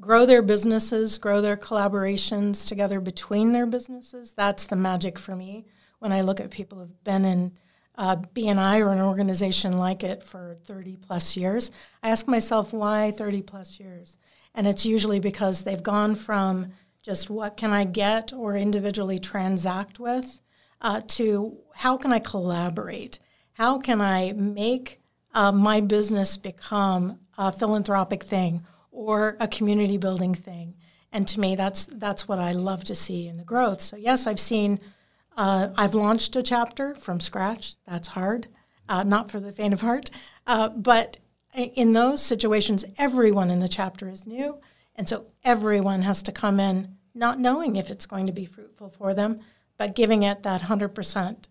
grow 0.00 0.26
their 0.26 0.42
businesses, 0.42 1.18
grow 1.18 1.40
their 1.40 1.56
collaborations 1.56 2.66
together 2.68 3.00
between 3.00 3.52
their 3.52 3.66
businesses. 3.66 4.32
That's 4.32 4.66
the 4.66 4.76
magic 4.76 5.18
for 5.18 5.34
me 5.36 5.66
when 5.98 6.12
I 6.12 6.22
look 6.22 6.40
at 6.40 6.50
people 6.50 6.78
who've 6.78 7.04
been 7.04 7.24
in 7.24 7.52
uh, 7.96 8.16
BNI 8.16 8.84
or 8.84 8.90
an 8.90 9.00
organization 9.00 9.78
like 9.78 10.02
it 10.02 10.22
for 10.22 10.56
30 10.64 10.96
plus 10.96 11.36
years. 11.36 11.70
I 12.02 12.10
ask 12.10 12.26
myself, 12.26 12.72
why 12.72 13.10
30 13.10 13.42
plus 13.42 13.78
years? 13.78 14.18
And 14.54 14.66
it's 14.66 14.84
usually 14.84 15.20
because 15.20 15.62
they've 15.62 15.82
gone 15.82 16.14
from 16.14 16.72
just 17.02 17.28
what 17.28 17.56
can 17.56 17.72
I 17.72 17.84
get 17.84 18.32
or 18.32 18.56
individually 18.56 19.18
transact 19.18 19.98
with 19.98 20.40
uh, 20.80 21.00
to 21.08 21.58
how 21.74 21.96
can 21.96 22.12
I 22.12 22.18
collaborate? 22.18 23.18
How 23.54 23.78
can 23.78 24.00
I 24.00 24.32
make 24.32 25.00
uh, 25.34 25.52
my 25.52 25.80
business 25.80 26.36
become 26.36 27.18
a 27.36 27.50
philanthropic 27.50 28.22
thing 28.22 28.62
or 28.90 29.36
a 29.40 29.48
community 29.48 29.96
building 29.96 30.34
thing? 30.34 30.74
And 31.12 31.28
to 31.28 31.40
me, 31.40 31.56
that's 31.56 31.86
that's 31.86 32.26
what 32.26 32.38
I 32.38 32.52
love 32.52 32.84
to 32.84 32.94
see 32.94 33.28
in 33.28 33.36
the 33.36 33.44
growth. 33.44 33.82
So 33.82 33.96
yes, 33.96 34.26
I've 34.26 34.40
seen, 34.40 34.80
uh, 35.36 35.68
I've 35.76 35.94
launched 35.94 36.36
a 36.36 36.42
chapter 36.42 36.94
from 36.94 37.20
scratch. 37.20 37.76
That's 37.86 38.08
hard, 38.08 38.48
uh, 38.88 39.02
not 39.02 39.30
for 39.30 39.38
the 39.38 39.52
faint 39.52 39.74
of 39.74 39.82
heart. 39.82 40.08
Uh, 40.46 40.70
but 40.70 41.18
in 41.54 41.92
those 41.92 42.22
situations, 42.22 42.84
everyone 42.96 43.50
in 43.50 43.58
the 43.58 43.68
chapter 43.68 44.08
is 44.08 44.26
new, 44.26 44.58
and 44.96 45.08
so 45.08 45.26
everyone 45.44 46.02
has 46.02 46.22
to 46.24 46.32
come 46.32 46.60
in 46.60 46.96
not 47.14 47.38
knowing 47.38 47.76
if 47.76 47.90
it's 47.90 48.06
going 48.06 48.26
to 48.26 48.32
be 48.32 48.44
fruitful 48.44 48.88
for 48.90 49.14
them, 49.14 49.40
but 49.76 49.94
giving 49.94 50.22
it 50.22 50.42
that 50.42 50.62
hundred 50.62 50.90
percent 50.90 51.48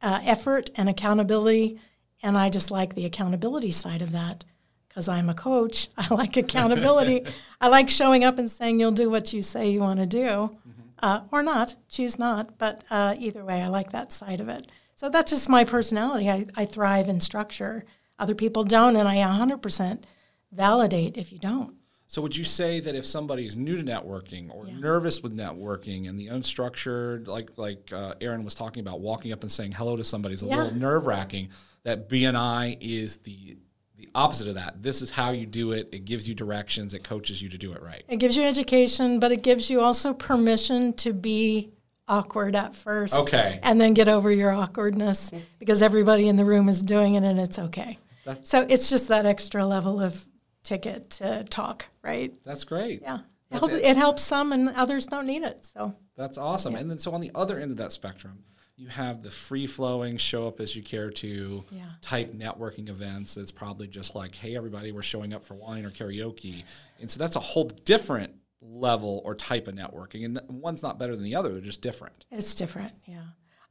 uh, 0.00 0.20
effort 0.22 0.70
and 0.76 0.88
accountability. 0.88 1.78
And 2.22 2.38
I 2.38 2.48
just 2.48 2.70
like 2.70 2.94
the 2.94 3.04
accountability 3.04 3.70
side 3.70 4.02
of 4.02 4.12
that 4.12 4.44
because 4.88 5.08
I'm 5.08 5.28
a 5.28 5.34
coach. 5.34 5.88
I 5.96 6.12
like 6.14 6.36
accountability. 6.36 7.24
I 7.60 7.68
like 7.68 7.88
showing 7.88 8.24
up 8.24 8.38
and 8.38 8.50
saying 8.50 8.80
you'll 8.80 8.92
do 8.92 9.10
what 9.10 9.32
you 9.32 9.42
say 9.42 9.70
you 9.70 9.80
want 9.80 10.00
to 10.00 10.06
do, 10.06 10.56
uh, 11.02 11.20
or 11.30 11.42
not, 11.42 11.74
choose 11.88 12.18
not. 12.18 12.58
But 12.58 12.84
uh, 12.90 13.14
either 13.18 13.44
way, 13.44 13.62
I 13.62 13.68
like 13.68 13.92
that 13.92 14.12
side 14.12 14.40
of 14.40 14.48
it. 14.48 14.70
So 14.94 15.08
that's 15.08 15.32
just 15.32 15.48
my 15.48 15.64
personality. 15.64 16.30
I, 16.30 16.46
I 16.56 16.64
thrive 16.64 17.08
in 17.08 17.20
structure. 17.20 17.84
Other 18.18 18.34
people 18.34 18.62
don't, 18.62 18.94
and 18.94 19.08
I 19.08 19.16
100% 19.16 20.04
validate 20.52 21.16
if 21.16 21.32
you 21.32 21.38
don't. 21.38 21.74
So 22.12 22.20
would 22.20 22.36
you 22.36 22.44
say 22.44 22.78
that 22.80 22.94
if 22.94 23.06
somebody 23.06 23.46
is 23.46 23.56
new 23.56 23.74
to 23.74 23.82
networking 23.82 24.54
or 24.54 24.66
nervous 24.66 25.22
with 25.22 25.34
networking 25.34 26.10
and 26.10 26.20
the 26.20 26.26
unstructured, 26.26 27.26
like 27.26 27.52
like 27.56 27.90
uh, 27.90 28.12
Erin 28.20 28.44
was 28.44 28.54
talking 28.54 28.82
about, 28.82 29.00
walking 29.00 29.32
up 29.32 29.40
and 29.40 29.50
saying 29.50 29.72
hello 29.72 29.96
to 29.96 30.04
somebody 30.04 30.34
is 30.34 30.42
a 30.42 30.46
Yeah. 30.46 30.58
little 30.58 30.74
nerve 30.78 31.06
wracking, 31.06 31.48
that 31.84 32.10
BNI 32.10 32.76
is 32.82 33.16
the 33.16 33.56
the 33.96 34.10
opposite 34.14 34.46
of 34.48 34.56
that. 34.56 34.82
This 34.82 35.00
is 35.00 35.10
how 35.10 35.30
you 35.30 35.46
do 35.46 35.72
it. 35.72 35.88
It 35.90 36.04
gives 36.04 36.28
you 36.28 36.34
directions. 36.34 36.92
It 36.92 37.02
coaches 37.02 37.40
you 37.40 37.48
to 37.48 37.56
do 37.56 37.72
it 37.72 37.80
right. 37.82 38.02
It 38.08 38.18
gives 38.18 38.36
you 38.36 38.42
education, 38.42 39.18
but 39.18 39.32
it 39.32 39.42
gives 39.42 39.70
you 39.70 39.80
also 39.80 40.12
permission 40.12 40.92
to 40.94 41.14
be 41.14 41.70
awkward 42.08 42.54
at 42.54 42.76
first. 42.76 43.14
Okay. 43.14 43.58
And 43.62 43.80
then 43.80 43.94
get 43.94 44.08
over 44.08 44.30
your 44.30 44.50
awkwardness 44.52 45.30
because 45.58 45.80
everybody 45.80 46.28
in 46.28 46.36
the 46.36 46.44
room 46.44 46.68
is 46.68 46.82
doing 46.82 47.14
it 47.14 47.24
and 47.24 47.40
it's 47.40 47.58
okay. 47.58 47.96
That's- 48.26 48.50
so 48.50 48.66
it's 48.68 48.90
just 48.90 49.08
that 49.08 49.24
extra 49.24 49.64
level 49.64 49.98
of 49.98 50.26
ticket 50.62 51.10
to 51.10 51.44
talk, 51.44 51.86
right? 52.02 52.32
That's 52.44 52.64
great. 52.64 53.02
Yeah. 53.02 53.20
It, 53.50 53.60
That's 53.60 53.68
it. 53.68 53.84
it 53.84 53.96
helps 53.96 54.22
some 54.22 54.52
and 54.52 54.68
others 54.70 55.06
don't 55.06 55.26
need 55.26 55.42
it. 55.42 55.64
So 55.64 55.94
That's 56.16 56.38
awesome. 56.38 56.74
And 56.74 56.90
then 56.90 56.98
so 56.98 57.12
on 57.12 57.20
the 57.20 57.30
other 57.34 57.58
end 57.58 57.70
of 57.70 57.76
that 57.78 57.92
spectrum, 57.92 58.44
you 58.76 58.88
have 58.88 59.22
the 59.22 59.30
free 59.30 59.66
flowing, 59.66 60.16
show 60.16 60.48
up 60.48 60.58
as 60.58 60.74
you 60.74 60.82
care 60.82 61.10
to 61.10 61.62
Yeah. 61.70 61.82
type 62.00 62.32
networking 62.32 62.88
events. 62.88 63.34
That's 63.34 63.52
probably 63.52 63.86
just 63.86 64.14
like, 64.14 64.34
hey, 64.34 64.56
everybody, 64.56 64.92
we're 64.92 65.02
showing 65.02 65.34
up 65.34 65.44
for 65.44 65.54
wine 65.54 65.84
or 65.84 65.90
karaoke. 65.90 66.64
And 67.00 67.10
so 67.10 67.18
that's 67.18 67.36
a 67.36 67.40
whole 67.40 67.64
different 67.84 68.32
level 68.62 69.20
or 69.24 69.34
type 69.34 69.68
of 69.68 69.74
networking. 69.74 70.24
And 70.24 70.40
one's 70.48 70.82
not 70.82 70.98
better 70.98 71.14
than 71.14 71.24
the 71.24 71.34
other, 71.34 71.50
they're 71.52 71.60
just 71.60 71.82
different. 71.82 72.24
It's 72.30 72.54
different, 72.54 72.92
yeah. 73.06 73.24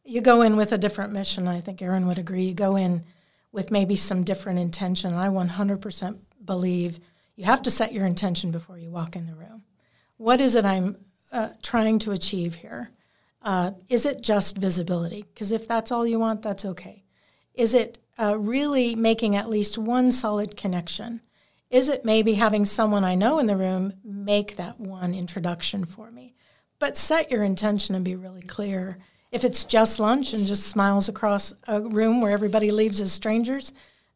You 0.04 0.22
go 0.22 0.42
in 0.42 0.56
with 0.58 0.72
a 0.72 0.78
different 0.78 1.14
mission. 1.14 1.48
I 1.48 1.62
think 1.62 1.82
Erin 1.82 2.08
would 2.08 2.18
agree. 2.18 2.44
You 2.46 2.54
go 2.54 2.76
in 2.76 3.06
with 3.52 3.70
maybe 3.72 3.96
some 3.96 4.24
different 4.24 4.60
intention. 4.60 5.14
I 5.14 5.28
100% 5.28 6.18
believe 6.46 7.00
you 7.36 7.46
have 7.46 7.62
to 7.64 7.72
set 7.72 7.94
your 7.94 8.06
intention 8.06 8.52
before 8.52 8.78
you 8.78 8.90
walk 8.90 9.16
in 9.16 9.26
the 9.26 9.36
room. 9.36 9.64
What 10.18 10.40
is 10.40 10.56
it 10.56 10.66
I'm 10.66 10.98
uh, 11.32 11.50
trying 11.62 12.00
to 12.00 12.12
achieve 12.12 12.56
here? 12.56 12.92
Uh, 13.42 13.72
is 13.90 14.06
it 14.06 14.22
just 14.22 14.58
visibility? 14.58 15.26
Because 15.34 15.52
if 15.52 15.68
that's 15.68 15.92
all 15.92 16.06
you 16.06 16.20
want, 16.20 16.42
that's 16.42 16.66
okay. 16.66 17.04
Is 17.54 17.74
it 17.74 17.98
uh, 18.20 18.38
really 18.38 18.96
making 18.96 19.36
at 19.36 19.50
least 19.50 19.78
one 19.78 20.12
solid 20.12 20.56
connection? 20.56 21.22
Is 21.70 21.90
it 21.90 22.06
maybe 22.06 22.34
having 22.34 22.66
someone 22.66 23.04
I 23.04 23.16
know 23.16 23.40
in 23.40 23.48
the 23.48 23.56
room 23.58 23.94
make 24.04 24.58
that 24.58 24.80
one 24.80 25.14
introduction 25.14 25.86
for 25.86 26.12
me? 26.12 26.36
But 26.80 26.98
set 26.98 27.32
your 27.32 27.44
intention 27.44 27.96
and 27.96 28.06
be 28.06 28.16
really 28.16 28.42
clear. 28.42 28.98
If 29.32 29.46
it's 29.46 29.64
just 29.64 30.00
lunch 30.00 30.34
and 30.34 30.46
just 30.46 30.68
smiles 30.68 31.08
across 31.08 31.54
a 31.68 31.82
room 31.82 32.22
where 32.22 32.32
everybody 32.32 32.72
leaves 32.72 33.00
as 33.00 33.14
strangers, 33.14 33.72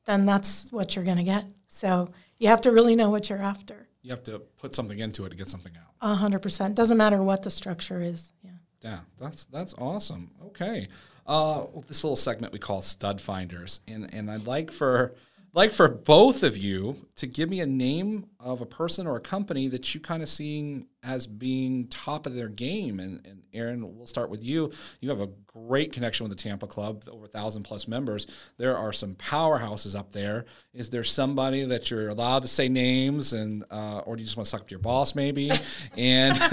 then 0.05 0.25
that's 0.25 0.71
what 0.71 0.95
you're 0.95 1.05
going 1.05 1.17
to 1.17 1.23
get. 1.23 1.45
So 1.75 2.09
you 2.37 2.47
have 2.47 2.61
to 2.61 2.71
really 2.71 2.95
know 2.95 3.09
what 3.09 3.29
you're 3.29 3.41
after. 3.41 3.89
You 4.01 4.11
have 4.11 4.23
to 4.23 4.39
put 4.57 4.73
something 4.73 4.97
into 4.97 5.25
it 5.25 5.29
to 5.29 5.35
get 5.35 5.49
something 5.49 5.73
out. 5.77 5.91
A 6.01 6.15
hundred 6.15 6.41
percent. 6.41 6.75
Doesn't 6.75 6.97
matter 6.97 7.21
what 7.21 7.43
the 7.43 7.49
structure 7.49 8.01
is. 8.01 8.31
Yeah. 8.43 8.51
Yeah, 8.81 8.99
that's 9.19 9.45
that's 9.45 9.73
awesome. 9.77 10.31
Okay, 10.47 10.87
uh, 11.25 11.65
this 11.87 12.03
little 12.03 12.15
segment 12.15 12.53
we 12.53 12.59
call 12.59 12.81
Stud 12.81 13.19
Finders, 13.19 13.79
and 13.87 14.13
and 14.13 14.29
I'd 14.31 14.45
like 14.45 14.71
for 14.71 15.15
like 15.55 15.71
for 15.71 15.87
both 15.87 16.43
of 16.43 16.57
you 16.57 17.07
to 17.15 17.25
give 17.25 17.49
me 17.49 17.61
a 17.61 17.65
name 17.65 18.25
of 18.41 18.59
a 18.59 18.65
person 18.65 19.07
or 19.07 19.15
a 19.15 19.21
company 19.21 19.69
that 19.69 19.95
you 19.95 20.01
kind 20.01 20.21
of 20.21 20.27
seeing 20.27 20.85
as 21.01 21.25
being 21.25 21.87
top 21.87 22.25
of 22.25 22.35
their 22.35 22.49
game. 22.49 22.99
And, 22.99 23.25
and 23.25 23.41
Erin, 23.53 23.95
we'll 23.95 24.05
start 24.05 24.29
with 24.29 24.43
you. 24.43 24.73
You 24.99 25.09
have 25.09 25.21
a 25.21 25.29
great 25.47 25.93
connection 25.93 26.25
with 26.25 26.37
the 26.37 26.43
Tampa 26.43 26.67
Club, 26.67 27.05
over 27.09 27.23
a 27.23 27.29
thousand 27.29 27.63
plus 27.63 27.87
members. 27.87 28.27
There 28.57 28.77
are 28.77 28.91
some 28.91 29.15
powerhouses 29.15 29.97
up 29.97 30.11
there. 30.11 30.43
Is 30.73 30.89
there 30.89 31.05
somebody 31.05 31.63
that 31.63 31.89
you're 31.89 32.09
allowed 32.09 32.41
to 32.41 32.49
say 32.49 32.67
names, 32.67 33.31
and 33.31 33.63
uh, 33.71 33.99
or 33.99 34.17
do 34.17 34.23
you 34.23 34.25
just 34.25 34.35
want 34.35 34.47
to 34.47 34.49
suck 34.49 34.61
up 34.61 34.67
to 34.67 34.71
your 34.71 34.79
boss 34.79 35.15
maybe? 35.15 35.51
and 35.97 36.37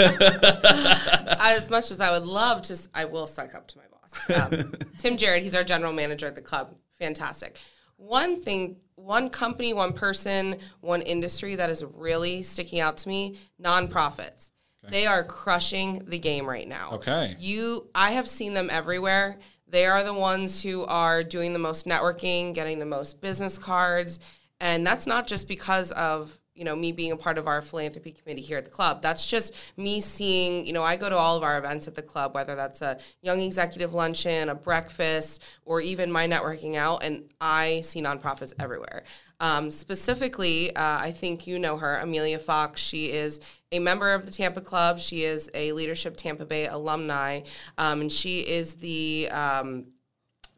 as 1.41 1.69
much 1.69 1.91
as 1.91 2.01
I 2.01 2.13
would 2.13 2.27
love 2.27 2.63
to, 2.63 2.79
I 2.95 3.07
will 3.07 3.27
suck 3.27 3.57
up 3.57 3.67
to 3.67 3.79
my 3.79 3.85
boss. 3.91 4.53
Um, 4.53 4.73
Tim 4.99 5.17
Jarrett, 5.17 5.43
he's 5.43 5.57
our 5.57 5.65
general 5.65 5.93
manager 5.93 6.27
at 6.27 6.37
the 6.37 6.41
club. 6.41 6.77
Fantastic. 7.01 7.59
One 7.97 8.41
thing, 8.41 8.77
one 9.03 9.29
company, 9.31 9.73
one 9.73 9.93
person, 9.93 10.57
one 10.81 11.03
industry 11.03 11.57
that 11.57 11.71
is 11.71 11.85
really 11.85 12.43
sticking 12.43 12.81
out 12.81 12.97
to 12.99 13.09
me: 13.09 13.37
nonprofits. 13.61 14.53
They 14.91 15.07
are 15.07 15.23
crushing 15.23 16.03
the 16.07 16.19
game 16.19 16.45
right 16.45 16.67
now. 16.67 16.91
Okay. 16.95 17.37
You, 17.39 17.89
I 17.95 18.13
have 18.13 18.27
seen 18.27 18.53
them 18.53 18.69
everywhere. 18.69 19.39
They 19.69 19.87
are 19.87 20.03
the 20.03 20.13
ones 20.13 20.61
who 20.61 20.85
are 20.87 21.23
doing 21.23 21.53
the 21.53 21.61
most 21.61 21.87
networking, 21.87 22.53
getting 22.53 22.81
the 22.81 22.87
most 22.87 23.21
business 23.21 23.59
cards, 23.59 24.19
and 24.61 24.85
that's 24.87 25.07
not 25.07 25.29
just 25.29 25.47
because 25.47 25.93
of 25.93 26.39
you 26.55 26.65
know 26.65 26.77
me 26.77 26.93
being 26.93 27.13
a 27.13 27.17
part 27.17 27.39
of 27.39 27.47
our 27.47 27.63
philanthropy 27.63 28.13
committee 28.13 28.43
here 28.43 28.59
at 28.59 28.65
the 28.65 28.71
club. 28.71 29.03
That's 29.03 29.27
just 29.27 29.55
me 29.77 30.01
seeing 30.01 30.67
you 30.67 30.73
know 30.73 30.83
i 30.83 30.97
go 30.97 31.09
to 31.09 31.17
all 31.17 31.37
of 31.37 31.43
our 31.43 31.59
events 31.59 31.89
at 31.89 31.95
the 31.95 32.03
club 32.03 32.35
whether 32.35 32.55
that's 32.55 32.83
a 32.83 32.99
young 33.23 33.41
executive 33.41 33.95
luncheon 33.95 34.49
a 34.49 34.55
breakfast 34.55 35.43
or 35.65 35.81
even 35.81 36.11
my 36.11 36.27
networking 36.27 36.77
out 36.77 37.03
and 37.03 37.25
i 37.41 37.81
see 37.83 38.03
nonprofits 38.03 38.53
everywhere. 38.59 39.05
Um, 39.41 39.71
specifically 39.71 40.75
uh, 40.77 40.99
i 40.99 41.11
think 41.11 41.47
you 41.47 41.59
know 41.59 41.77
her 41.77 41.97
amelia 41.97 42.39
fox. 42.39 42.81
She 42.81 43.11
is 43.11 43.41
a 43.73 43.79
member 43.79 44.13
of 44.13 44.27
the 44.27 44.33
tampa 44.33 44.61
club. 44.61 44.99
She 44.99 45.25
is 45.25 45.51
a 45.55 45.73
leadership 45.73 46.17
tampa 46.17 46.45
bay 46.45 46.67
alumni. 46.67 47.41
Um, 47.79 48.03
and 48.03 48.13
she 48.13 48.41
is 48.41 48.75
the 48.75 49.29
um, 49.31 49.87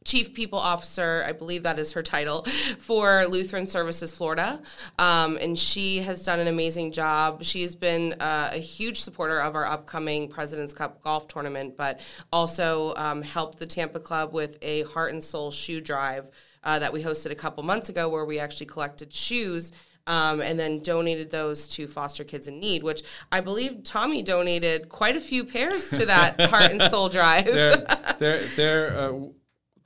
chief 0.04 0.34
people 0.34 0.58
officer, 0.58 1.24
I 1.26 1.32
believe 1.32 1.62
that 1.62 1.78
is 1.78 1.92
her 1.92 2.02
title, 2.02 2.42
for 2.78 3.26
Lutheran 3.26 3.66
Services 3.66 4.14
Florida. 4.14 4.60
Um, 4.98 5.38
and 5.40 5.58
she 5.58 5.98
has 5.98 6.24
done 6.24 6.38
an 6.38 6.46
amazing 6.46 6.92
job. 6.92 7.42
She's 7.42 7.74
been 7.74 8.12
uh, 8.20 8.50
a 8.52 8.58
huge 8.58 9.00
supporter 9.00 9.40
of 9.40 9.54
our 9.54 9.64
upcoming 9.64 10.28
President's 10.28 10.74
Cup 10.74 11.02
golf 11.02 11.28
tournament, 11.28 11.76
but 11.76 12.00
also 12.32 12.94
um, 12.96 13.22
helped 13.22 13.58
the 13.58 13.66
Tampa 13.66 14.00
Club 14.00 14.32
with 14.32 14.58
a 14.62 14.82
heart 14.82 15.12
and 15.12 15.24
soul 15.24 15.50
shoe 15.50 15.80
drive 15.80 16.30
uh, 16.62 16.78
that 16.78 16.92
we 16.92 17.02
hosted 17.02 17.30
a 17.30 17.34
couple 17.34 17.62
months 17.62 17.88
ago 17.88 18.08
where 18.08 18.24
we 18.24 18.38
actually 18.38 18.66
collected 18.66 19.12
shoes. 19.12 19.72
Um, 20.06 20.42
and 20.42 20.60
then 20.60 20.80
donated 20.80 21.30
those 21.30 21.66
to 21.68 21.86
foster 21.86 22.24
kids 22.24 22.46
in 22.46 22.60
need, 22.60 22.82
which 22.82 23.02
I 23.32 23.40
believe 23.40 23.84
Tommy 23.84 24.22
donated 24.22 24.90
quite 24.90 25.16
a 25.16 25.20
few 25.20 25.44
pairs 25.44 25.88
to 25.92 26.04
that 26.04 26.38
Heart 26.50 26.72
and 26.72 26.82
Soul 26.82 27.08
Drive. 27.08 27.46
they're, 27.46 27.76
they're, 28.18 28.46
they're 28.48 28.98
uh, 28.98 29.28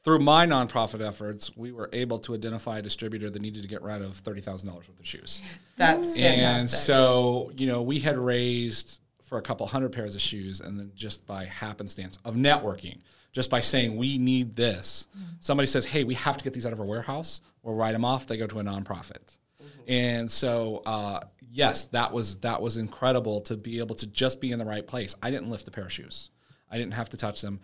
through 0.09 0.20
my 0.20 0.46
nonprofit 0.46 1.06
efforts, 1.06 1.54
we 1.54 1.70
were 1.70 1.90
able 1.92 2.18
to 2.20 2.32
identify 2.32 2.78
a 2.78 2.82
distributor 2.82 3.28
that 3.28 3.42
needed 3.42 3.61
to 3.61 3.68
get 3.68 3.82
rid 3.82 4.00
of 4.00 4.16
thirty 4.16 4.40
thousand 4.40 4.66
dollars 4.66 4.88
worth 4.88 4.98
of 4.98 5.06
shoes. 5.06 5.42
That's 5.76 6.16
fantastic. 6.16 6.24
And 6.24 6.70
so, 6.70 7.52
you 7.54 7.66
know, 7.66 7.82
we 7.82 7.98
had 7.98 8.16
raised 8.16 9.00
for 9.24 9.36
a 9.36 9.42
couple 9.42 9.66
hundred 9.66 9.92
pairs 9.92 10.14
of 10.14 10.22
shoes, 10.22 10.62
and 10.62 10.80
then 10.80 10.92
just 10.94 11.26
by 11.26 11.44
happenstance 11.44 12.18
of 12.24 12.36
networking, 12.36 13.00
just 13.32 13.50
by 13.50 13.61
saying 13.61 13.98
we 13.98 14.16
need 14.16 14.56
this, 14.56 15.09
mm-hmm. 15.14 15.32
somebody 15.40 15.66
says, 15.66 15.84
"Hey, 15.84 16.04
we 16.04 16.14
have 16.14 16.38
to 16.38 16.44
get 16.44 16.54
these 16.54 16.64
out 16.64 16.72
of 16.72 16.80
our 16.80 16.86
warehouse." 16.86 17.42
We'll 17.62 17.74
write 17.74 17.92
them 17.92 18.06
off. 18.06 18.26
They 18.26 18.38
go 18.38 18.46
to 18.46 18.61
a 18.61 18.64
nonprofit. 18.64 19.36
Mm-hmm. 19.62 19.80
And 19.88 20.30
so, 20.30 20.84
uh, 20.86 21.20
yes, 21.52 21.84
that 21.88 22.14
was 22.14 22.38
that 22.38 22.62
was 22.62 22.78
incredible 22.78 23.42
to 23.42 23.59
be 23.59 23.78
able 23.80 23.96
to 23.96 24.06
just 24.06 24.40
be 24.40 24.52
in 24.52 24.59
the 24.59 24.64
right 24.64 24.86
place. 24.86 25.14
I 25.22 25.30
didn't 25.30 25.50
lift 25.50 25.68
a 25.68 25.70
pair 25.70 25.84
of 25.84 25.92
shoes. 25.92 26.30
I 26.70 26.78
didn't 26.78 26.94
have 26.94 27.11
to 27.11 27.18
touch 27.18 27.42
them 27.42 27.61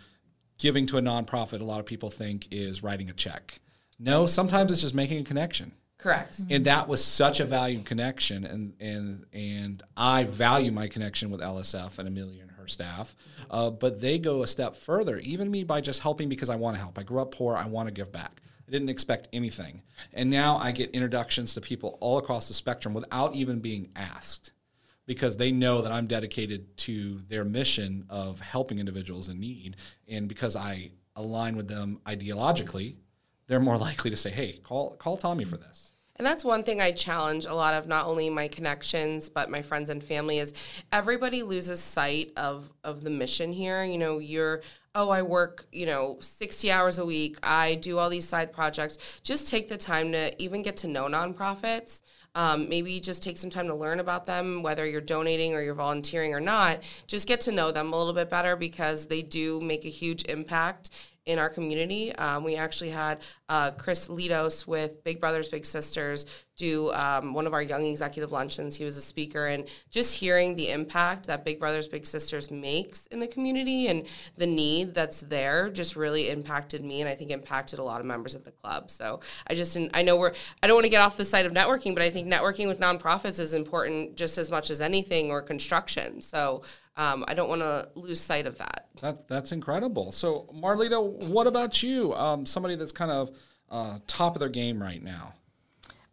giving 0.58 0.86
to 0.86 0.98
a 0.98 1.02
nonprofit, 1.02 1.60
a 1.60 1.64
lot 1.64 1.80
of 1.80 1.86
people 1.86 2.10
think 2.10 2.48
is 2.50 2.82
writing 2.82 3.10
a 3.10 3.12
check. 3.12 3.60
No, 3.98 4.26
sometimes 4.26 4.72
it's 4.72 4.80
just 4.80 4.94
making 4.94 5.20
a 5.20 5.24
connection. 5.24 5.72
Correct. 5.98 6.40
And 6.50 6.66
that 6.66 6.88
was 6.88 7.02
such 7.02 7.40
a 7.40 7.44
valued 7.44 7.86
connection, 7.86 8.44
and 8.44 8.74
and 8.78 9.24
and 9.32 9.82
I 9.96 10.24
value 10.24 10.70
my 10.70 10.86
connection 10.88 11.30
with 11.30 11.40
LSF 11.40 11.98
and 11.98 12.06
Amelia 12.06 12.42
and 12.42 12.50
her 12.52 12.68
staff. 12.68 13.16
Uh, 13.50 13.70
but 13.70 14.00
they 14.00 14.18
go 14.18 14.42
a 14.42 14.46
step 14.46 14.76
further, 14.76 15.18
even 15.20 15.50
me 15.50 15.64
by 15.64 15.80
just 15.80 16.00
helping 16.00 16.28
because 16.28 16.50
I 16.50 16.56
want 16.56 16.76
to 16.76 16.82
help. 16.82 16.98
I 16.98 17.04
grew 17.04 17.20
up 17.20 17.32
poor. 17.32 17.56
I 17.56 17.66
want 17.66 17.88
to 17.88 17.94
give 17.94 18.12
back. 18.12 18.42
I 18.66 18.70
didn't 18.70 18.88
expect 18.88 19.28
anything, 19.32 19.82
and 20.12 20.28
now 20.28 20.58
I 20.58 20.72
get 20.72 20.90
introductions 20.90 21.54
to 21.54 21.62
people 21.62 21.96
all 22.00 22.18
across 22.18 22.48
the 22.48 22.54
spectrum 22.54 22.92
without 22.92 23.34
even 23.34 23.60
being 23.60 23.90
asked 23.96 24.52
because 25.06 25.36
they 25.36 25.52
know 25.52 25.82
that 25.82 25.92
I'm 25.92 26.06
dedicated 26.06 26.76
to 26.78 27.18
their 27.28 27.44
mission 27.44 28.04
of 28.08 28.40
helping 28.40 28.78
individuals 28.78 29.28
in 29.28 29.40
need. 29.40 29.76
And 30.08 30.28
because 30.28 30.56
I 30.56 30.92
align 31.16 31.56
with 31.56 31.68
them 31.68 32.00
ideologically, 32.06 32.96
they're 33.46 33.60
more 33.60 33.78
likely 33.88 34.10
to 34.10 34.16
say, 34.16 34.30
hey, 34.30 34.60
call, 34.62 34.96
call 34.96 35.16
Tommy 35.16 35.44
for 35.44 35.56
this. 35.56 35.92
And 36.16 36.24
that's 36.24 36.44
one 36.44 36.62
thing 36.62 36.80
I 36.80 36.92
challenge 36.92 37.44
a 37.44 37.54
lot 37.54 37.74
of 37.74 37.88
not 37.88 38.06
only 38.06 38.30
my 38.30 38.46
connections 38.46 39.28
but 39.28 39.50
my 39.50 39.62
friends 39.62 39.90
and 39.90 40.02
family 40.02 40.38
is 40.38 40.54
everybody 40.92 41.42
loses 41.42 41.80
sight 41.80 42.30
of 42.36 42.72
of 42.84 43.02
the 43.02 43.10
mission 43.10 43.52
here. 43.52 43.82
You 43.82 43.98
know, 43.98 44.18
you're 44.18 44.62
oh, 44.94 45.10
I 45.10 45.22
work, 45.22 45.66
you 45.72 45.86
know, 45.86 46.18
60 46.20 46.70
hours 46.70 47.00
a 47.00 47.04
week. 47.04 47.38
I 47.42 47.74
do 47.74 47.98
all 47.98 48.08
these 48.08 48.28
side 48.28 48.52
projects. 48.52 48.96
Just 49.24 49.48
take 49.48 49.68
the 49.68 49.76
time 49.76 50.12
to 50.12 50.40
even 50.40 50.62
get 50.62 50.76
to 50.78 50.88
know 50.88 51.06
nonprofits. 51.06 52.02
Um, 52.36 52.68
maybe 52.68 52.98
just 52.98 53.22
take 53.22 53.36
some 53.36 53.50
time 53.50 53.68
to 53.68 53.74
learn 53.74 54.00
about 54.00 54.26
them, 54.26 54.62
whether 54.62 54.84
you're 54.84 55.00
donating 55.00 55.54
or 55.54 55.62
you're 55.62 55.74
volunteering 55.74 56.34
or 56.34 56.40
not. 56.40 56.82
Just 57.06 57.28
get 57.28 57.40
to 57.42 57.52
know 57.52 57.70
them 57.70 57.92
a 57.92 57.96
little 57.96 58.12
bit 58.12 58.28
better 58.28 58.56
because 58.56 59.06
they 59.06 59.22
do 59.22 59.60
make 59.60 59.84
a 59.84 59.88
huge 59.88 60.24
impact 60.24 60.90
in 61.26 61.38
our 61.38 61.48
community. 61.48 62.14
Um, 62.16 62.44
we 62.44 62.56
actually 62.56 62.90
had 62.90 63.20
uh, 63.48 63.70
Chris 63.72 64.08
Litos 64.08 64.66
with 64.66 65.02
Big 65.04 65.20
Brothers 65.20 65.48
Big 65.48 65.64
Sisters 65.64 66.26
do 66.56 66.92
um, 66.92 67.34
one 67.34 67.46
of 67.46 67.52
our 67.52 67.62
young 67.62 67.84
executive 67.84 68.30
luncheons. 68.30 68.76
He 68.76 68.84
was 68.84 68.96
a 68.96 69.00
speaker, 69.00 69.46
and 69.46 69.66
just 69.90 70.14
hearing 70.14 70.54
the 70.54 70.70
impact 70.70 71.26
that 71.26 71.44
Big 71.44 71.58
Brothers 71.58 71.88
Big 71.88 72.06
Sisters 72.06 72.50
makes 72.50 73.06
in 73.06 73.18
the 73.18 73.26
community 73.26 73.88
and 73.88 74.04
the 74.36 74.46
need 74.46 74.94
that's 74.94 75.20
there 75.22 75.70
just 75.70 75.96
really 75.96 76.30
impacted 76.30 76.84
me, 76.84 77.00
and 77.00 77.08
I 77.08 77.14
think 77.14 77.30
impacted 77.30 77.78
a 77.78 77.82
lot 77.82 78.00
of 78.00 78.06
members 78.06 78.34
of 78.34 78.44
the 78.44 78.52
club. 78.52 78.90
So 78.90 79.20
I 79.46 79.54
just 79.54 79.76
I 79.94 80.02
know 80.02 80.16
we're 80.16 80.34
I 80.62 80.66
don't 80.66 80.76
want 80.76 80.84
to 80.84 80.90
get 80.90 81.00
off 81.00 81.16
the 81.16 81.24
side 81.24 81.46
of 81.46 81.52
networking, 81.52 81.94
but 81.94 82.02
I 82.02 82.10
think 82.10 82.28
networking 82.28 82.68
with 82.68 82.80
nonprofits 82.80 83.40
is 83.40 83.54
important 83.54 84.16
just 84.16 84.38
as 84.38 84.50
much 84.50 84.70
as 84.70 84.80
anything 84.80 85.30
or 85.30 85.42
construction. 85.42 86.20
So 86.20 86.62
um, 86.96 87.24
I 87.26 87.34
don't 87.34 87.48
want 87.48 87.62
to 87.62 87.88
lose 87.94 88.20
sight 88.20 88.46
of 88.46 88.58
that. 88.58 88.86
That 89.00 89.28
that's 89.28 89.52
incredible. 89.52 90.12
So 90.12 90.48
Marleta, 90.54 91.00
what 91.28 91.46
about 91.46 91.82
you? 91.82 92.14
Um, 92.14 92.46
somebody 92.46 92.76
that's 92.76 92.92
kind 92.92 93.10
of 93.10 93.36
uh, 93.70 93.98
top 94.06 94.36
of 94.36 94.40
their 94.40 94.48
game 94.48 94.82
right 94.82 95.02
now. 95.02 95.34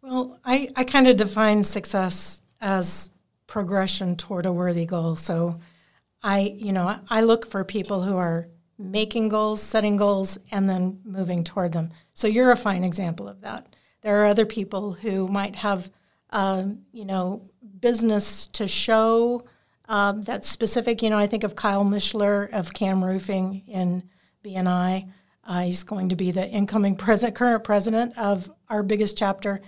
Well, 0.02 0.40
I, 0.44 0.68
I 0.74 0.82
kind 0.82 1.06
of 1.06 1.16
define 1.16 1.62
success 1.62 2.42
as 2.60 3.10
progression 3.46 4.16
toward 4.16 4.46
a 4.46 4.52
worthy 4.52 4.84
goal. 4.84 5.14
So 5.14 5.60
I, 6.22 6.40
you 6.40 6.72
know, 6.72 6.98
I 7.08 7.20
look 7.20 7.46
for 7.46 7.64
people 7.64 8.02
who 8.02 8.16
are 8.16 8.48
making 8.78 9.28
goals, 9.28 9.62
setting 9.62 9.96
goals, 9.96 10.38
and 10.50 10.68
then 10.68 11.00
moving 11.04 11.44
toward 11.44 11.72
them. 11.72 11.90
So 12.14 12.26
you're 12.26 12.50
a 12.50 12.56
fine 12.56 12.82
example 12.82 13.28
of 13.28 13.42
that. 13.42 13.76
There 14.00 14.22
are 14.22 14.26
other 14.26 14.46
people 14.46 14.92
who 14.92 15.28
might 15.28 15.54
have, 15.56 15.88
um, 16.30 16.80
you 16.92 17.04
know, 17.04 17.42
business 17.78 18.48
to 18.48 18.66
show 18.66 19.44
um, 19.92 20.22
that's 20.22 20.48
specific. 20.48 21.02
You 21.02 21.10
know, 21.10 21.18
I 21.18 21.26
think 21.26 21.44
of 21.44 21.54
Kyle 21.54 21.84
Mishler 21.84 22.50
of 22.50 22.72
Cam 22.72 23.04
Roofing 23.04 23.62
in 23.66 24.08
BNI. 24.42 25.10
Uh, 25.44 25.60
he's 25.64 25.82
going 25.82 26.08
to 26.08 26.16
be 26.16 26.30
the 26.30 26.48
incoming 26.48 26.96
president, 26.96 27.36
current 27.36 27.62
president 27.62 28.16
of 28.16 28.50
our 28.70 28.82
biggest 28.82 29.18
chapter. 29.18 29.60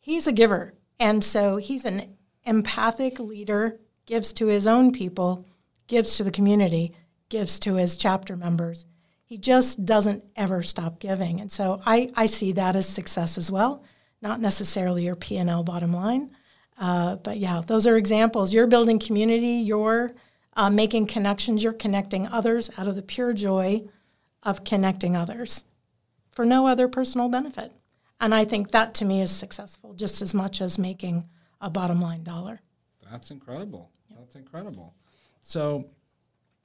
He's 0.00 0.26
a 0.26 0.32
giver, 0.32 0.72
and 0.98 1.22
so 1.22 1.58
he's 1.58 1.84
an 1.84 2.16
empathic 2.44 3.20
leader. 3.20 3.78
Gives 4.06 4.32
to 4.34 4.46
his 4.46 4.66
own 4.66 4.92
people, 4.92 5.44
gives 5.88 6.16
to 6.16 6.24
the 6.24 6.30
community, 6.30 6.94
gives 7.28 7.58
to 7.58 7.74
his 7.74 7.98
chapter 7.98 8.34
members. 8.34 8.86
He 9.24 9.36
just 9.36 9.84
doesn't 9.84 10.24
ever 10.36 10.62
stop 10.62 11.00
giving, 11.00 11.38
and 11.38 11.52
so 11.52 11.82
I, 11.84 12.12
I 12.14 12.26
see 12.26 12.52
that 12.52 12.76
as 12.76 12.88
success 12.88 13.36
as 13.36 13.50
well. 13.50 13.82
Not 14.22 14.40
necessarily 14.40 15.04
your 15.04 15.16
P 15.16 15.36
and 15.36 15.50
L 15.50 15.64
bottom 15.64 15.92
line, 15.92 16.30
uh, 16.78 17.16
but 17.16 17.38
yeah, 17.38 17.62
those 17.66 17.86
are 17.86 17.96
examples. 17.96 18.52
You're 18.52 18.66
building 18.66 18.98
community. 18.98 19.62
You're 19.64 20.12
uh, 20.54 20.70
making 20.70 21.06
connections. 21.06 21.62
You're 21.62 21.72
connecting 21.72 22.26
others 22.26 22.70
out 22.76 22.88
of 22.88 22.96
the 22.96 23.02
pure 23.02 23.32
joy 23.32 23.84
of 24.42 24.64
connecting 24.64 25.16
others 25.16 25.64
for 26.30 26.44
no 26.44 26.66
other 26.66 26.88
personal 26.88 27.28
benefit. 27.28 27.72
And 28.20 28.34
I 28.34 28.44
think 28.44 28.70
that 28.70 28.94
to 28.94 29.04
me 29.04 29.20
is 29.20 29.30
successful 29.30 29.94
just 29.94 30.22
as 30.22 30.34
much 30.34 30.60
as 30.60 30.78
making 30.78 31.28
a 31.60 31.70
bottom 31.70 32.00
line 32.00 32.22
dollar. 32.22 32.60
That's 33.10 33.30
incredible. 33.30 33.90
That's 34.16 34.36
incredible. 34.36 34.94
So, 35.40 35.86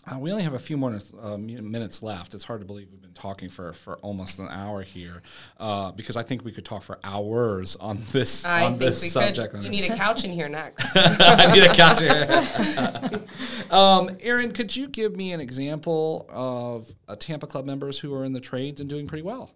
uh, 0.09 0.17
we 0.17 0.31
only 0.31 0.43
have 0.43 0.53
a 0.53 0.59
few 0.59 0.77
more 0.77 0.97
uh, 1.21 1.37
minutes 1.37 2.01
left. 2.01 2.33
It's 2.33 2.43
hard 2.43 2.61
to 2.61 2.65
believe 2.65 2.89
we've 2.91 3.01
been 3.01 3.13
talking 3.13 3.49
for, 3.49 3.73
for 3.73 3.97
almost 3.97 4.39
an 4.39 4.47
hour 4.49 4.81
here, 4.81 5.21
uh, 5.59 5.91
because 5.91 6.15
I 6.15 6.23
think 6.23 6.43
we 6.43 6.51
could 6.51 6.65
talk 6.65 6.81
for 6.81 6.99
hours 7.03 7.75
on 7.75 8.01
this 8.11 8.43
I 8.43 8.65
on 8.65 8.79
this 8.79 9.11
subject. 9.11 9.53
Could. 9.53 9.63
You 9.63 9.69
need 9.69 9.89
a 9.89 9.95
couch 9.95 10.23
in 10.23 10.31
here 10.31 10.49
next. 10.49 10.85
I 10.95 11.53
need 11.53 11.63
a 11.63 11.73
couch 11.73 11.99
here. 12.01 13.21
um, 13.71 14.17
Erin, 14.21 14.53
could 14.53 14.75
you 14.75 14.87
give 14.87 15.15
me 15.15 15.33
an 15.33 15.39
example 15.39 16.27
of 16.29 16.91
Tampa 17.19 17.45
Club 17.45 17.65
members 17.65 17.99
who 17.99 18.13
are 18.15 18.25
in 18.25 18.33
the 18.33 18.41
trades 18.41 18.81
and 18.81 18.89
doing 18.89 19.07
pretty 19.07 19.23
well? 19.23 19.51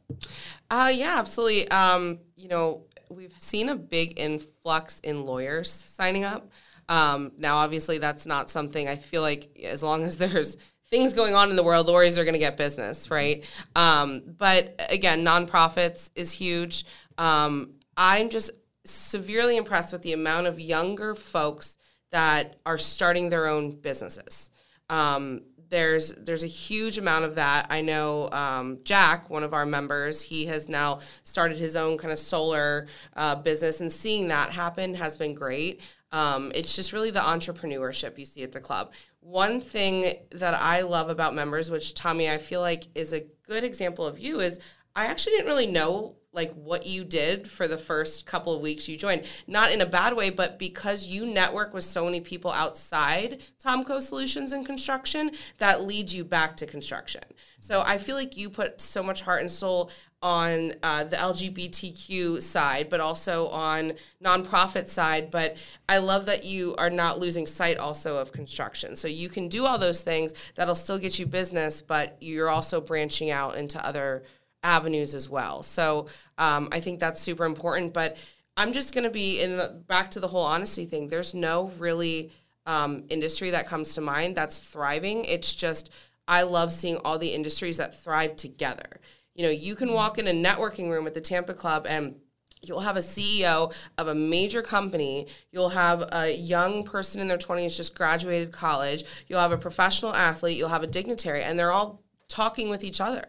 Uh, 0.69 0.91
yeah, 0.93 1.15
absolutely. 1.17 1.67
Um, 1.69 2.19
you 2.35 2.49
know, 2.49 2.83
we've 3.09 3.33
seen 3.37 3.69
a 3.69 3.75
big 3.75 4.19
influx 4.19 4.99
in 4.99 5.25
lawyers 5.25 5.71
signing 5.71 6.23
up. 6.23 6.49
Um, 6.89 7.31
now, 7.37 7.57
obviously, 7.57 7.97
that's 7.97 8.25
not 8.25 8.49
something 8.49 8.87
I 8.87 8.95
feel 8.95 9.21
like 9.21 9.59
as 9.63 9.81
long 9.81 10.03
as 10.03 10.17
there's 10.17 10.57
things 10.89 11.13
going 11.13 11.35
on 11.35 11.49
in 11.49 11.55
the 11.55 11.63
world, 11.63 11.87
lawyers 11.87 12.17
are 12.17 12.23
going 12.23 12.33
to 12.33 12.39
get 12.39 12.57
business, 12.57 13.09
right? 13.09 13.43
Um, 13.75 14.21
but 14.37 14.79
again, 14.89 15.25
nonprofits 15.25 16.11
is 16.15 16.31
huge. 16.31 16.85
Um, 17.17 17.73
I'm 17.97 18.29
just 18.29 18.51
severely 18.83 19.57
impressed 19.57 19.91
with 19.91 20.03
the 20.03 20.13
amount 20.13 20.47
of 20.47 20.59
younger 20.59 21.15
folks 21.15 21.77
that 22.11 22.57
are 22.65 22.77
starting 22.77 23.29
their 23.29 23.47
own 23.47 23.71
businesses. 23.71 24.51
Um, 24.89 25.41
there's 25.69 26.13
there's 26.13 26.43
a 26.43 26.47
huge 26.47 26.97
amount 26.97 27.25
of 27.25 27.35
that. 27.35 27.67
I 27.69 27.81
know 27.81 28.29
um, 28.31 28.79
Jack, 28.83 29.29
one 29.29 29.43
of 29.43 29.53
our 29.53 29.65
members, 29.65 30.21
he 30.21 30.45
has 30.45 30.69
now 30.69 30.99
started 31.23 31.57
his 31.57 31.75
own 31.75 31.97
kind 31.97 32.11
of 32.11 32.19
solar 32.19 32.87
uh, 33.15 33.35
business, 33.35 33.81
and 33.81 33.91
seeing 33.91 34.27
that 34.27 34.51
happen 34.51 34.93
has 34.93 35.17
been 35.17 35.33
great. 35.33 35.81
Um, 36.15 36.53
it's 36.55 36.77
just 36.77 36.93
really 36.93 37.11
the 37.11 37.19
entrepreneurship 37.19 38.17
you 38.17 38.23
see 38.23 38.41
at 38.43 38.53
the 38.53 38.61
club. 38.61 38.93
One 39.19 39.59
thing 39.59 40.13
that 40.31 40.53
I 40.53 40.79
love 40.79 41.09
about 41.09 41.35
members, 41.35 41.69
which 41.69 41.93
Tommy, 41.93 42.29
I 42.29 42.37
feel 42.37 42.61
like 42.61 42.87
is 42.95 43.11
a 43.11 43.25
good 43.45 43.65
example 43.65 44.05
of 44.05 44.17
you, 44.17 44.39
is 44.39 44.57
I 44.95 45.07
actually 45.07 45.33
didn't 45.33 45.47
really 45.47 45.67
know 45.67 46.15
like 46.35 46.53
what 46.53 46.85
you 46.85 47.03
did 47.03 47.47
for 47.47 47.67
the 47.67 47.77
first 47.77 48.25
couple 48.25 48.53
of 48.53 48.61
weeks 48.61 48.87
you 48.87 48.97
joined. 48.97 49.25
Not 49.47 49.71
in 49.71 49.81
a 49.81 49.85
bad 49.85 50.15
way 50.15 50.29
but 50.29 50.59
because 50.59 51.07
you 51.07 51.25
network 51.25 51.73
with 51.73 51.83
so 51.83 52.05
many 52.05 52.19
people 52.19 52.51
outside 52.51 53.41
tomco 53.63 54.01
solutions 54.01 54.51
and 54.51 54.65
construction 54.65 55.31
that 55.57 55.83
leads 55.83 56.13
you 56.13 56.23
back 56.23 56.57
to 56.57 56.65
construction. 56.65 57.23
So 57.59 57.83
i 57.85 57.97
feel 57.97 58.15
like 58.15 58.37
you 58.37 58.49
put 58.49 58.81
so 58.81 59.01
much 59.01 59.21
heart 59.21 59.41
and 59.41 59.51
soul 59.51 59.91
on 60.21 60.73
uh, 60.81 61.03
the 61.03 61.17
lgbtq 61.17 62.41
side 62.41 62.89
but 62.89 62.99
also 62.99 63.47
on 63.49 63.93
nonprofit 64.23 64.87
side 64.87 65.29
but 65.29 65.55
i 65.87 65.97
love 65.99 66.25
that 66.25 66.43
you 66.43 66.73
are 66.77 66.89
not 66.89 67.19
losing 67.19 67.45
sight 67.45 67.77
also 67.77 68.17
of 68.17 68.31
construction. 68.31 68.95
So 68.95 69.07
you 69.07 69.29
can 69.29 69.47
do 69.49 69.65
all 69.65 69.77
those 69.77 70.01
things 70.01 70.33
that'll 70.55 70.75
still 70.75 70.97
get 70.97 71.19
you 71.19 71.25
business 71.25 71.81
but 71.81 72.17
you're 72.21 72.49
also 72.49 72.81
branching 72.81 73.29
out 73.29 73.55
into 73.55 73.85
other 73.85 74.23
avenues 74.65 75.13
as 75.15 75.29
well. 75.29 75.63
So 75.63 76.07
um, 76.37 76.67
I 76.71 76.79
think 76.79 76.99
that's 76.99 77.21
super 77.21 77.45
important. 77.45 77.93
But 77.93 78.17
I'm 78.57 78.73
just 78.73 78.93
going 78.93 79.03
to 79.03 79.09
be 79.09 79.41
in 79.41 79.57
the 79.57 79.81
back 79.87 80.11
to 80.11 80.19
the 80.19 80.27
whole 80.27 80.43
honesty 80.43 80.85
thing. 80.85 81.07
There's 81.07 81.33
no 81.33 81.71
really 81.77 82.31
um, 82.65 83.03
industry 83.09 83.51
that 83.51 83.67
comes 83.67 83.93
to 83.93 84.01
mind 84.01 84.35
that's 84.35 84.59
thriving. 84.59 85.23
It's 85.25 85.53
just 85.53 85.91
I 86.27 86.41
love 86.41 86.73
seeing 86.73 86.97
all 87.05 87.19
the 87.19 87.33
industries 87.33 87.77
that 87.77 88.01
thrive 88.03 88.35
together. 88.35 88.99
You 89.35 89.43
know, 89.43 89.51
you 89.51 89.75
can 89.75 89.93
walk 89.93 90.17
in 90.17 90.27
a 90.27 90.31
networking 90.31 90.89
room 90.89 91.05
at 91.05 91.13
the 91.13 91.21
Tampa 91.21 91.53
Club 91.53 91.85
and 91.87 92.15
you'll 92.61 92.79
have 92.79 92.97
a 92.97 93.01
CEO 93.01 93.71
of 93.99 94.07
a 94.07 94.15
major 94.15 94.63
company, 94.63 95.27
you'll 95.51 95.69
have 95.69 96.03
a 96.13 96.35
young 96.35 96.83
person 96.83 97.21
in 97.21 97.27
their 97.27 97.37
20s 97.37 97.77
just 97.77 97.95
graduated 97.95 98.51
college, 98.51 99.03
you'll 99.27 99.41
have 99.41 99.51
a 99.51 99.57
professional 99.57 100.15
athlete, 100.15 100.57
you'll 100.57 100.69
have 100.69 100.81
a 100.81 100.87
dignitary, 100.87 101.43
and 101.43 101.59
they're 101.59 101.71
all 101.71 102.01
talking 102.27 102.69
with 102.69 102.83
each 102.83 102.99
other 102.99 103.25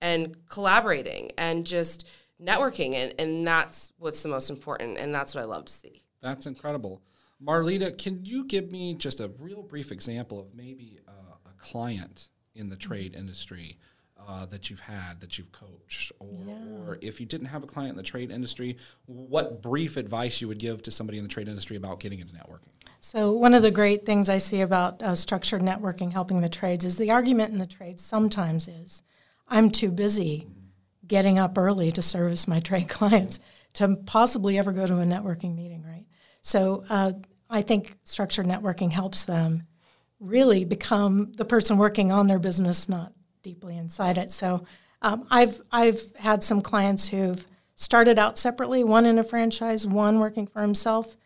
and 0.00 0.36
collaborating 0.48 1.30
and 1.38 1.66
just 1.66 2.06
networking 2.40 2.94
and, 2.94 3.14
and 3.18 3.46
that's 3.46 3.92
what's 3.98 4.22
the 4.22 4.28
most 4.28 4.50
important 4.50 4.96
and 4.96 5.14
that's 5.14 5.34
what 5.34 5.42
i 5.42 5.44
love 5.44 5.64
to 5.64 5.72
see. 5.72 6.04
That's 6.20 6.46
incredible. 6.46 7.02
Marleta 7.44 7.96
can 7.96 8.24
you 8.24 8.44
give 8.44 8.70
me 8.70 8.94
just 8.94 9.20
a 9.20 9.30
real 9.38 9.62
brief 9.62 9.92
example 9.92 10.40
of 10.40 10.54
maybe 10.54 10.98
uh, 11.06 11.12
a 11.46 11.52
client 11.62 12.30
in 12.54 12.68
the 12.68 12.76
trade 12.76 13.14
industry 13.14 13.78
uh, 14.26 14.44
that 14.46 14.68
you've 14.68 14.80
had 14.80 15.20
that 15.20 15.38
you've 15.38 15.52
coached 15.52 16.10
or, 16.18 16.28
yeah. 16.44 16.52
or 16.52 16.98
if 17.00 17.20
you 17.20 17.26
didn't 17.26 17.46
have 17.46 17.62
a 17.62 17.66
client 17.66 17.90
in 17.90 17.96
the 17.96 18.02
trade 18.02 18.30
industry 18.32 18.76
what 19.06 19.62
brief 19.62 19.96
advice 19.96 20.40
you 20.40 20.48
would 20.48 20.58
give 20.58 20.82
to 20.82 20.90
somebody 20.90 21.18
in 21.18 21.24
the 21.24 21.30
trade 21.30 21.48
industry 21.48 21.76
about 21.76 22.00
getting 22.00 22.18
into 22.18 22.34
networking? 22.34 22.68
So 23.00 23.32
one 23.32 23.54
of 23.54 23.62
the 23.62 23.70
great 23.70 24.04
things 24.04 24.28
i 24.28 24.38
see 24.38 24.60
about 24.60 25.02
uh, 25.02 25.14
structured 25.14 25.62
networking 25.62 26.12
helping 26.12 26.40
the 26.40 26.48
trades 26.48 26.84
is 26.84 26.96
the 26.96 27.10
argument 27.10 27.52
in 27.52 27.58
the 27.58 27.66
trades 27.66 28.02
sometimes 28.02 28.66
is 28.66 29.02
I'm 29.48 29.70
too 29.70 29.90
busy 29.90 30.46
getting 31.06 31.38
up 31.38 31.56
early 31.56 31.90
to 31.92 32.02
service 32.02 32.46
my 32.46 32.60
trade 32.60 32.88
clients 32.88 33.40
to 33.74 33.96
possibly 34.06 34.58
ever 34.58 34.72
go 34.72 34.86
to 34.86 35.00
a 35.00 35.04
networking 35.04 35.54
meeting, 35.54 35.82
right? 35.82 36.04
So 36.42 36.84
uh, 36.88 37.12
I 37.50 37.62
think 37.62 37.96
structured 38.04 38.46
networking 38.46 38.90
helps 38.92 39.24
them 39.24 39.64
really 40.20 40.64
become 40.64 41.32
the 41.36 41.44
person 41.44 41.78
working 41.78 42.12
on 42.12 42.26
their 42.26 42.38
business, 42.38 42.88
not 42.88 43.12
deeply 43.42 43.76
inside 43.76 44.18
it. 44.18 44.30
So 44.30 44.64
um, 45.02 45.26
I've 45.30 45.60
I've 45.70 46.00
had 46.16 46.42
some 46.42 46.60
clients 46.60 47.08
who've 47.08 47.46
started 47.74 48.18
out 48.18 48.38
separately, 48.38 48.82
one 48.82 49.06
in 49.06 49.18
a 49.18 49.22
franchise, 49.22 49.86
one 49.86 50.18
working 50.18 50.46
for 50.46 50.60
himself, 50.60 51.16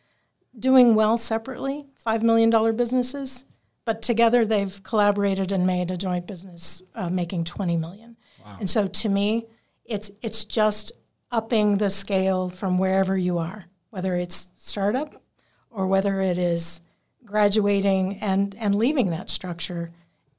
doing 0.58 0.94
well 0.94 1.16
separately, 1.16 1.86
five 1.98 2.22
million 2.22 2.50
dollar 2.50 2.72
businesses, 2.72 3.46
but 3.86 4.02
together 4.02 4.44
they've 4.44 4.82
collaborated 4.82 5.52
and 5.52 5.66
made 5.66 5.90
a 5.90 5.96
joint 5.96 6.26
business 6.26 6.82
uh, 6.94 7.08
making 7.08 7.44
twenty 7.44 7.76
million. 7.76 8.11
Wow. 8.44 8.56
And 8.60 8.70
so 8.70 8.86
to 8.86 9.08
me, 9.08 9.46
it's 9.84 10.10
it's 10.22 10.44
just 10.44 10.92
upping 11.30 11.78
the 11.78 11.90
scale 11.90 12.48
from 12.48 12.78
wherever 12.78 13.16
you 13.16 13.38
are, 13.38 13.66
whether 13.90 14.14
it's 14.16 14.50
startup 14.56 15.22
or 15.70 15.86
whether 15.86 16.20
it 16.20 16.38
is 16.38 16.80
graduating 17.24 18.18
and, 18.20 18.54
and 18.56 18.74
leaving 18.74 19.10
that 19.10 19.30
structure 19.30 19.90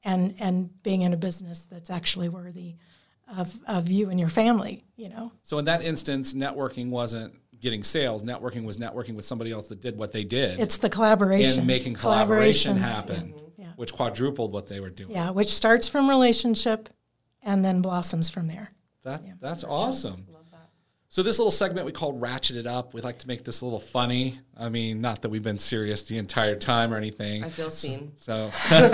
and 0.04 0.34
and 0.38 0.82
being 0.82 1.02
in 1.02 1.12
a 1.12 1.16
business 1.16 1.66
that's 1.70 1.90
actually 1.90 2.28
worthy 2.28 2.76
of, 3.36 3.58
of 3.66 3.88
you 3.88 4.10
and 4.10 4.20
your 4.20 4.28
family, 4.28 4.84
you 4.96 5.08
know. 5.08 5.32
So 5.42 5.58
in 5.58 5.64
that 5.64 5.86
instance, 5.86 6.34
networking 6.34 6.90
wasn't 6.90 7.34
getting 7.60 7.82
sales. 7.82 8.22
Networking 8.22 8.64
was 8.64 8.76
networking 8.76 9.14
with 9.14 9.24
somebody 9.24 9.50
else 9.50 9.68
that 9.68 9.80
did 9.80 9.96
what 9.96 10.12
they 10.12 10.24
did. 10.24 10.60
It's 10.60 10.76
the 10.76 10.90
collaboration. 10.90 11.60
And 11.60 11.66
making 11.66 11.94
collaboration 11.94 12.76
happen, 12.76 13.34
yeah. 13.56 13.72
which 13.76 13.92
quadrupled 13.92 14.52
what 14.52 14.66
they 14.66 14.80
were 14.80 14.90
doing. 14.90 15.12
Yeah, 15.12 15.30
which 15.30 15.48
starts 15.48 15.88
from 15.88 16.08
relationship 16.08 16.90
and 17.44 17.64
then 17.64 17.82
blossoms 17.82 18.30
from 18.30 18.48
there. 18.48 18.70
That, 19.04 19.24
yeah. 19.24 19.34
That's 19.40 19.64
awesome. 19.64 20.26
Love 20.32 20.46
So 21.08 21.22
this 21.22 21.38
little 21.38 21.52
segment 21.52 21.86
we 21.86 21.92
call 21.92 22.14
Ratchet 22.14 22.56
It 22.56 22.66
Up. 22.66 22.94
We 22.94 23.02
like 23.02 23.18
to 23.20 23.28
make 23.28 23.44
this 23.44 23.60
a 23.60 23.64
little 23.64 23.80
funny. 23.80 24.40
I 24.56 24.70
mean, 24.70 25.00
not 25.00 25.22
that 25.22 25.28
we've 25.28 25.42
been 25.42 25.58
serious 25.58 26.02
the 26.02 26.18
entire 26.18 26.56
time 26.56 26.92
or 26.92 26.96
anything. 26.96 27.44
I 27.44 27.50
feel 27.50 27.70
seen. 27.70 28.12
So, 28.16 28.50
so, 28.68 28.90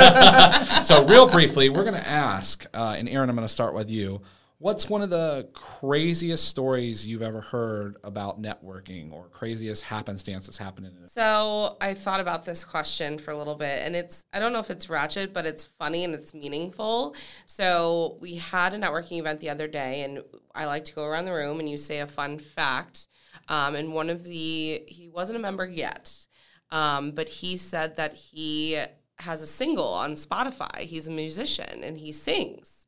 so 0.83 1.07
real 1.07 1.29
briefly, 1.29 1.71
we're 1.71 1.85
going 1.85 1.95
to 1.95 2.07
ask, 2.07 2.67
uh, 2.75 2.97
and 2.99 3.09
Erin, 3.09 3.31
I'm 3.31 3.37
going 3.37 3.47
to 3.47 3.53
start 3.53 3.75
with 3.75 3.91
you. 3.91 4.21
What's 4.61 4.91
one 4.91 5.01
of 5.01 5.09
the 5.09 5.49
craziest 5.55 6.47
stories 6.47 7.07
you've 7.07 7.23
ever 7.23 7.41
heard 7.41 7.97
about 8.05 8.43
networking 8.43 9.11
or 9.11 9.31
craziest 9.31 9.83
happenstance 9.85 10.45
that's 10.45 10.59
happening? 10.59 10.93
So 11.07 11.79
I 11.81 11.95
thought 11.95 12.21
about 12.21 12.45
this 12.45 12.63
question 12.63 13.17
for 13.17 13.31
a 13.31 13.39
little 13.39 13.55
bit, 13.55 13.79
and 13.83 13.97
it's 13.97 14.23
I 14.35 14.39
don't 14.39 14.53
know 14.53 14.59
if 14.59 14.69
it's 14.69 14.91
ratchet, 14.91 15.33
but 15.33 15.47
it's 15.47 15.65
funny 15.65 16.05
and 16.05 16.13
it's 16.13 16.35
meaningful. 16.35 17.15
So 17.47 18.19
we 18.21 18.35
had 18.35 18.75
a 18.75 18.79
networking 18.79 19.19
event 19.19 19.41
the 19.41 19.49
other 19.49 19.67
day, 19.67 20.03
and 20.03 20.23
I 20.55 20.67
like 20.67 20.85
to 20.85 20.95
go 20.95 21.07
around 21.07 21.25
the 21.25 21.33
room 21.33 21.59
and 21.59 21.67
you 21.67 21.79
say 21.79 22.01
a 22.01 22.07
fun 22.07 22.39
fact. 22.39 23.09
Um, 23.49 23.75
and 23.75 23.95
one 23.95 24.11
of 24.11 24.25
the 24.25 24.83
he 24.87 25.09
wasn't 25.11 25.39
a 25.39 25.41
member 25.41 25.67
yet, 25.67 26.15
um, 26.71 27.13
but 27.13 27.31
he 27.31 27.57
said 27.57 27.97
that 27.97 28.13
he 28.13 28.79
has 29.21 29.41
a 29.41 29.47
single 29.47 29.89
on 29.89 30.17
Spotify. 30.17 30.81
He's 30.81 31.09
a 31.09 31.11
musician 31.11 31.83
and 31.83 31.97
he 31.97 32.13
sings 32.13 32.80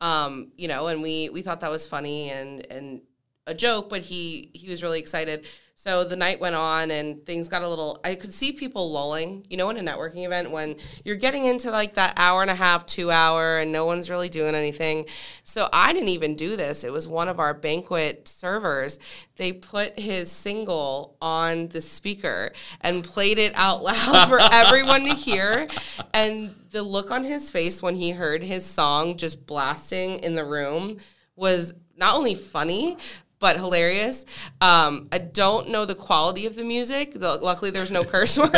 um, 0.00 0.52
you 0.56 0.68
know, 0.68 0.86
and 0.88 1.02
we 1.02 1.28
we 1.30 1.42
thought 1.42 1.60
that 1.60 1.70
was 1.70 1.86
funny 1.86 2.30
and 2.30 2.66
and 2.70 3.02
a 3.46 3.54
joke, 3.54 3.88
but 3.88 4.02
he 4.02 4.50
he 4.54 4.68
was 4.68 4.82
really 4.82 5.00
excited. 5.00 5.46
So 5.80 6.02
the 6.02 6.16
night 6.16 6.40
went 6.40 6.56
on 6.56 6.90
and 6.90 7.24
things 7.24 7.46
got 7.48 7.62
a 7.62 7.68
little 7.68 8.00
I 8.02 8.16
could 8.16 8.34
see 8.34 8.50
people 8.50 8.90
lulling, 8.90 9.46
you 9.48 9.56
know, 9.56 9.70
in 9.70 9.76
a 9.76 9.80
networking 9.80 10.26
event 10.26 10.50
when 10.50 10.74
you're 11.04 11.14
getting 11.14 11.44
into 11.44 11.70
like 11.70 11.94
that 11.94 12.14
hour 12.16 12.42
and 12.42 12.50
a 12.50 12.54
half, 12.56 12.84
2 12.84 13.12
hour 13.12 13.58
and 13.58 13.70
no 13.70 13.84
one's 13.84 14.10
really 14.10 14.28
doing 14.28 14.56
anything. 14.56 15.06
So 15.44 15.68
I 15.72 15.92
didn't 15.92 16.08
even 16.08 16.34
do 16.34 16.56
this. 16.56 16.82
It 16.82 16.90
was 16.90 17.06
one 17.06 17.28
of 17.28 17.38
our 17.38 17.54
banquet 17.54 18.26
servers. 18.26 18.98
They 19.36 19.52
put 19.52 19.96
his 19.96 20.32
single 20.32 21.16
on 21.22 21.68
the 21.68 21.80
speaker 21.80 22.50
and 22.80 23.04
played 23.04 23.38
it 23.38 23.52
out 23.54 23.84
loud 23.84 24.26
for 24.28 24.40
everyone 24.40 25.04
to 25.04 25.14
hear 25.14 25.68
and 26.12 26.56
the 26.72 26.82
look 26.82 27.12
on 27.12 27.22
his 27.22 27.52
face 27.52 27.80
when 27.80 27.94
he 27.94 28.10
heard 28.10 28.42
his 28.42 28.66
song 28.66 29.16
just 29.16 29.46
blasting 29.46 30.18
in 30.24 30.34
the 30.34 30.44
room 30.44 30.98
was 31.36 31.72
not 31.96 32.16
only 32.16 32.34
funny 32.34 32.96
but 33.38 33.56
hilarious. 33.56 34.24
Um, 34.60 35.08
I 35.12 35.18
don't 35.18 35.70
know 35.70 35.84
the 35.84 35.94
quality 35.94 36.46
of 36.46 36.56
the 36.56 36.64
music. 36.64 37.12
luckily, 37.14 37.70
there's 37.70 37.90
no 37.90 38.04
curse 38.04 38.38
words. 38.38 38.52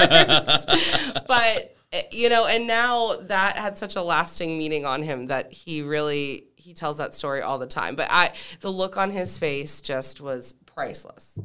but 1.26 1.76
you 2.12 2.28
know, 2.28 2.47
and 2.47 2.66
now 2.66 3.16
that 3.22 3.57
had 3.57 3.76
such 3.76 3.97
a 3.97 4.03
lasting 4.03 4.57
meaning 4.59 4.87
on 4.87 5.03
him 5.03 5.26
that 5.26 5.53
he 5.53 5.83
really 5.83 6.45
he 6.57 6.74
tells 6.74 6.99
that 6.99 7.14
story 7.14 7.43
all 7.43 7.59
the 7.59 7.66
time. 7.66 7.97
But 7.97 8.09
I, 8.11 8.33
the 8.61 8.70
look 8.70 8.97
on 8.97 9.11
his 9.11 9.39
face 9.39 9.81
just 9.81 10.20
was 10.20 10.55
priceless. 10.66 11.39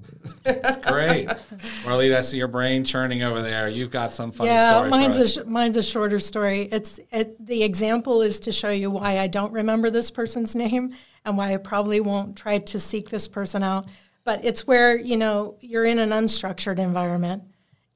That's 0.44 0.78
great, 0.78 1.30
Marlene. 1.84 2.16
I 2.16 2.22
see 2.22 2.38
your 2.38 2.48
brain 2.48 2.84
churning 2.84 3.24
over 3.24 3.42
there. 3.42 3.68
You've 3.68 3.92
got 3.92 4.12
some 4.12 4.32
funny 4.32 4.52
yeah, 4.52 4.76
story. 4.76 4.90
mine's 4.90 5.38
a 5.38 5.46
mine's 5.46 5.78
a 5.78 5.84
shorter 5.84 6.20
story. 6.20 6.70
It's 6.72 7.00
it, 7.12 7.44
the 7.44 7.64
example 7.64 8.22
is 8.22 8.40
to 8.42 8.52
show 8.52 8.70
you 8.70 8.92
why 8.92 9.20
I 9.20 9.28
don't 9.28 9.52
remember 9.52 9.90
this 9.90 10.12
person's 10.12 10.56
name 10.56 10.94
and 11.26 11.38
why 11.38 11.54
I 11.54 11.58
probably 11.58 12.00
won't 12.00 12.38
try 12.38 12.60
to 12.60 12.80
seek 12.80 13.10
this 13.10 13.28
person 13.28 13.64
out. 13.64 13.88
But 14.24 14.44
it's 14.46 14.66
where 14.66 14.98
you 14.98 15.18
know 15.18 15.58
you're 15.62 15.86
in 15.86 16.00
an 16.00 16.10
unstructured 16.10 16.80
environment, 16.80 17.44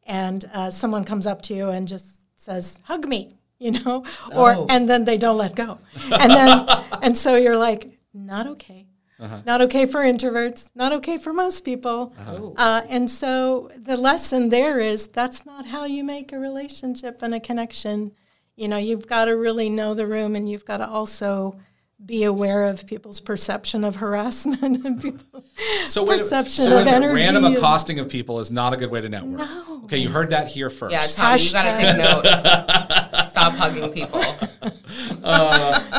and 0.03 0.49
uh, 0.53 0.69
someone 0.69 1.05
comes 1.05 1.25
up 1.25 1.41
to 1.43 1.53
you 1.53 1.69
and 1.69 1.87
just 1.87 2.07
says, 2.35 2.79
"Hug 2.83 3.07
me," 3.07 3.31
you 3.59 3.71
know, 3.71 4.03
or 4.35 4.55
oh. 4.55 4.65
and 4.69 4.89
then 4.89 5.05
they 5.05 5.17
don't 5.17 5.37
let 5.37 5.55
go, 5.55 5.79
and 6.11 6.31
then 6.31 6.67
and 7.01 7.17
so 7.17 7.35
you're 7.35 7.57
like, 7.57 7.97
"Not 8.13 8.47
okay." 8.47 8.87
Uh-huh. 9.19 9.41
Not 9.45 9.59
okay 9.63 9.85
for 9.85 9.99
introverts, 9.99 10.69
not 10.75 10.93
okay 10.93 11.17
for 11.17 11.33
most 11.33 11.65
people. 11.65 12.13
Uh-huh. 12.17 12.37
Oh. 12.39 12.53
Uh, 12.55 12.83
and 12.87 13.11
so 13.11 13.69
the 13.75 13.97
lesson 13.97 14.47
there 14.47 14.79
is 14.79 15.07
that's 15.07 15.45
not 15.45 15.65
how 15.65 15.83
you 15.83 16.05
make 16.05 16.31
a 16.31 16.39
relationship 16.39 17.21
and 17.21 17.33
a 17.33 17.39
connection 17.41 18.13
you 18.59 18.67
know, 18.67 18.75
you've 18.75 19.07
got 19.07 19.25
to 19.25 19.37
really 19.37 19.69
know 19.69 19.93
the 19.93 20.05
room 20.05 20.35
and 20.35 20.49
you've 20.49 20.65
got 20.65 20.77
to 20.77 20.87
also 20.87 21.57
be 22.05 22.23
aware 22.23 22.63
of 22.63 22.87
people's 22.87 23.19
perception 23.19 23.83
of 23.83 23.97
harassment 23.97 24.61
and 24.85 25.01
people's 25.01 25.43
So 25.87 26.03
wait, 26.03 26.15
a- 26.19 26.23
perception 26.23 26.65
so 26.65 26.79
of 26.81 26.87
a 26.87 26.89
energy. 26.89 27.15
Random 27.15 27.45
and- 27.45 27.57
accosting 27.57 27.99
of 27.99 28.09
people 28.09 28.39
is 28.39 28.49
not 28.49 28.73
a 28.73 28.77
good 28.77 28.89
way 28.89 29.01
to 29.01 29.09
network. 29.09 29.39
No. 29.39 29.81
Okay, 29.85 29.97
you 29.97 30.09
heard 30.09 30.29
that 30.29 30.47
here 30.47 30.69
first. 30.69 30.93
Yeah, 30.93 31.05
Tommy, 31.07 31.41
you 31.41 31.51
got 31.51 31.63
to 31.63 31.81
take 31.81 31.97
notes. 31.97 33.29
Stop 33.31 33.53
hugging 33.53 33.91
people. 33.91 34.21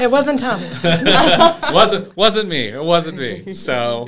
It 0.03 0.11
wasn't 0.11 0.41
Tommy. 0.41 0.69
wasn't 1.75 2.17
wasn't 2.17 2.49
me. 2.49 2.69
It 2.69 2.83
wasn't 2.83 3.19
me. 3.19 3.53
So, 3.53 4.07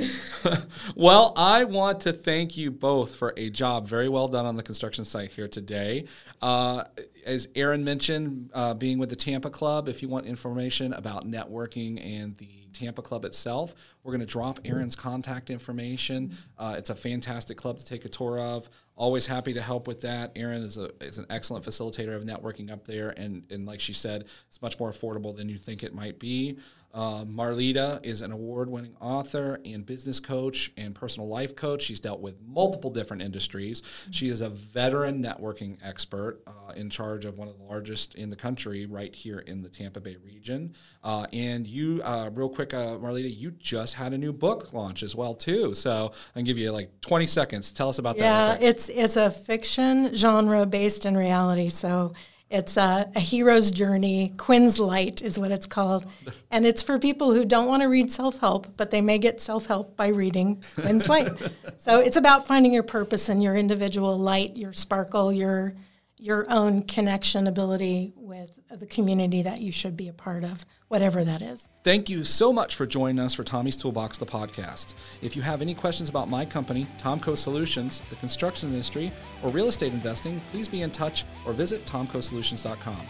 well, 0.95 1.33
I 1.37 1.65
want 1.65 2.01
to 2.01 2.13
thank 2.13 2.57
you 2.57 2.71
both 2.71 3.15
for 3.17 3.35
a 3.37 3.51
job 3.51 3.87
very 3.87 4.09
well 4.09 4.29
done 4.29 4.47
on 4.47 4.57
the 4.57 4.63
construction 4.63 5.05
site 5.05 5.31
here 5.33 5.49
today. 5.49 6.07
Uh, 6.41 6.85
as 7.25 7.49
Erin 7.55 7.85
mentioned, 7.85 8.51
uh, 8.55 8.75
being 8.75 8.99
with 8.99 9.11
the 9.11 9.17
Tampa 9.17 9.51
Club, 9.51 9.89
if 9.89 10.03
you 10.03 10.09
want 10.09 10.27
information 10.27 10.93
about 10.93 11.29
networking 11.29 12.05
and 12.05 12.37
the 12.39 12.67
Tampa 12.73 13.03
Club 13.03 13.25
itself, 13.25 13.75
we're 14.03 14.13
going 14.13 14.21
to 14.21 14.27
drop 14.27 14.61
Erin's 14.65 14.97
contact 14.97 15.51
information. 15.51 16.37
Uh, 16.59 16.75
it's 16.77 16.91
a 16.91 16.95
fantastic 16.95 17.57
club 17.57 17.79
to 17.79 17.87
take 17.87 18.05
a 18.05 18.09
tour 18.09 18.39
of. 18.39 18.69
Always 18.97 19.27
happy 19.27 19.53
to 19.55 19.63
help 19.63 19.87
with 19.87 20.01
that. 20.03 20.33
Erin 20.37 20.63
is 20.63 20.77
a 20.79 20.91
is 21.01 21.19
an 21.19 21.27
excellent 21.31 21.65
facilitator 21.65 22.15
of 22.15 22.25
networking 22.25 22.71
up 22.71 22.85
there, 22.85 23.11
and 23.17 23.43
and 23.51 23.67
like 23.67 23.81
she 23.81 23.93
said, 23.93 24.27
it's 24.49 24.61
much 24.61 24.79
more 24.79 24.91
affordable 24.91 25.35
than 25.35 25.49
you 25.49 25.57
think 25.57 25.83
it 25.83 25.95
might 25.95 26.19
be. 26.19 26.59
Uh, 26.95 27.25
Marleta 27.25 28.01
is 28.03 28.21
an 28.21 28.33
award 28.33 28.69
winning 28.69 28.95
author 29.01 29.59
and 29.65 29.87
business 29.87 30.21
coach 30.21 30.71
and 30.77 30.95
personal 30.95 31.27
life 31.27 31.57
coach. 31.57 31.83
She's 31.83 32.01
dealt 32.01 32.21
with 32.21 32.37
multiple 32.47 32.91
different 32.91 33.23
industries. 33.23 33.83
She 34.11 34.29
is 34.29 34.43
a 34.43 34.51
veteran 34.51 35.23
networking 35.23 35.79
expert 35.83 36.43
uh, 36.47 36.73
in 36.73 36.91
charge 36.91 37.25
of 37.25 37.39
one 37.39 37.49
of 37.49 37.57
the 37.57 37.65
largest 37.65 38.15
in 38.15 38.29
the 38.29 38.37
country 38.37 38.85
right 38.85 39.15
here 39.15 39.39
in 39.39 39.63
the 39.63 39.71
Tampa 39.71 40.01
Bay 40.01 40.17
region. 40.23 40.75
Uh, 41.03 41.27
and 41.33 41.67
you, 41.67 42.03
uh, 42.05 42.29
real 42.35 42.51
quick, 42.51 42.75
uh, 42.75 42.99
Marleta, 42.99 43.35
you 43.35 43.53
just 43.53 43.95
had 43.95 44.13
a 44.13 44.19
new 44.19 44.33
book 44.33 44.75
launch 44.75 45.03
as 45.03 45.17
well, 45.17 45.35
too. 45.35 45.73
So 45.73 46.13
I 46.35 46.39
can 46.39 46.45
give 46.45 46.59
you 46.59 46.73
like 46.73 47.01
20 47.01 47.27
seconds. 47.27 47.73
Tell 47.73 47.89
us 47.89 47.99
about 47.99 48.19
that. 48.19 48.61
Yeah, 48.61 48.69
it's 48.69 48.89
it's 48.91 49.17
a 49.17 49.31
fiction 49.31 50.15
genre 50.15 50.67
based 50.67 51.07
in 51.07 51.17
reality. 51.17 51.71
So 51.71 52.13
it's 52.53 52.77
a, 52.77 53.11
a 53.15 53.21
hero's 53.21 53.71
journey. 53.71 54.35
Quinn's 54.37 54.79
Light 54.79 55.23
is 55.23 55.39
what 55.39 55.51
it's 55.51 55.67
called, 55.67 56.07
and 56.51 56.67
it's 56.67 56.83
for 56.83 56.99
people 56.99 57.33
who 57.33 57.45
don't 57.45 57.67
want 57.67 57.83
to 57.83 57.89
read 57.89 58.13
self 58.13 58.39
help, 58.39 58.77
but 58.77 58.91
they 58.91 59.01
may 59.01 59.19
get 59.19 59.41
self 59.41 59.67
help 59.67 59.97
by 59.97 60.09
reading 60.09 60.63
Quinn's 60.75 61.09
Light. 61.09 61.33
So 61.79 61.99
it's 61.99 62.17
about 62.17 62.47
finding 62.47 62.73
your 62.73 62.85
purpose 62.85 63.29
and 63.29 63.43
your 63.43 63.57
individual 63.57 64.17
light, 64.17 64.57
your 64.57 64.73
sparkle, 64.73 65.33
your 65.33 65.75
your 66.23 66.47
own 66.49 66.83
connection 66.85 67.49
ability 67.49 68.13
with 68.15 68.61
the 68.71 68.87
community 68.87 69.43
that 69.43 69.61
you 69.61 69.73
should 69.73 69.97
be 69.97 70.07
a 70.07 70.13
part 70.13 70.45
of, 70.45 70.65
whatever 70.87 71.25
that 71.25 71.43
is. 71.43 71.69
Thank 71.83 72.09
you 72.09 72.25
so 72.25 72.53
much 72.53 72.77
for 72.77 72.87
joining 72.87 73.19
us 73.19 73.35
for 73.35 73.43
Tommy's 73.43 73.75
Toolbox, 73.75 74.19
the 74.19 74.27
podcast. 74.27 74.95
If 75.21 75.35
you 75.35 75.43
have 75.43 75.61
any 75.61 75.75
questions 75.75 76.09
about 76.09 76.31
my 76.31 76.45
company, 76.45 76.87
Tomco 77.01 77.37
Solutions, 77.37 78.05
the 78.09 78.15
construction 78.17 78.69
industry, 78.71 79.11
or 79.43 79.51
real 79.51 79.67
estate 79.67 79.93
investing, 79.93 80.41
please 80.53 80.69
be 80.69 80.83
in 80.83 80.93
touch 80.93 81.25
or 81.45 81.53
visit 81.53 81.85
tomcosolutions.com. 81.87 83.01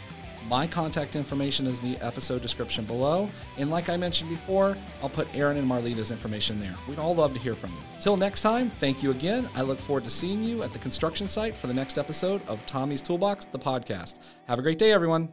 My 0.49 0.67
contact 0.67 1.17
information 1.17 1.67
is 1.67 1.83
in 1.83 1.93
the 1.93 2.01
episode 2.05 2.43
description 2.43 2.85
below, 2.85 3.29
and 3.59 3.71
like 3.71 3.89
I 3.89 3.97
mentioned 3.97 4.29
before, 4.29 4.77
I'll 5.03 5.09
put 5.09 5.35
Erin 5.35 5.57
and 5.57 5.67
Marleta's 5.67 6.11
information 6.11 6.61
there. 6.61 6.75
We'd 6.89 6.99
all 6.99 7.15
love 7.15 7.33
to 7.33 7.39
hear 7.39 7.55
from 7.55 7.71
you. 7.71 7.79
Till 8.01 8.17
next 8.17 8.43
time, 8.43 8.69
thank 8.69 9.03
you 9.03 9.11
again. 9.11 9.49
I 9.55 9.63
look 9.63 9.79
forward 9.79 10.05
to 10.05 10.11
seeing 10.11 10.43
you 10.43 10.63
at 10.63 10.73
the 10.73 10.79
construction 10.79 11.27
site 11.27 11.55
for 11.55 11.69
the 11.69 11.75
next 11.75 11.97
episode 11.97 12.47
of 12.49 12.65
Tommy's 12.67 13.03
Toolbox, 13.03 13.47
the 13.47 13.59
podcast. 13.59 14.19
Have 14.47 14.59
a 14.59 14.63
great 14.63 14.79
day, 14.79 14.93
everyone. 14.93 15.33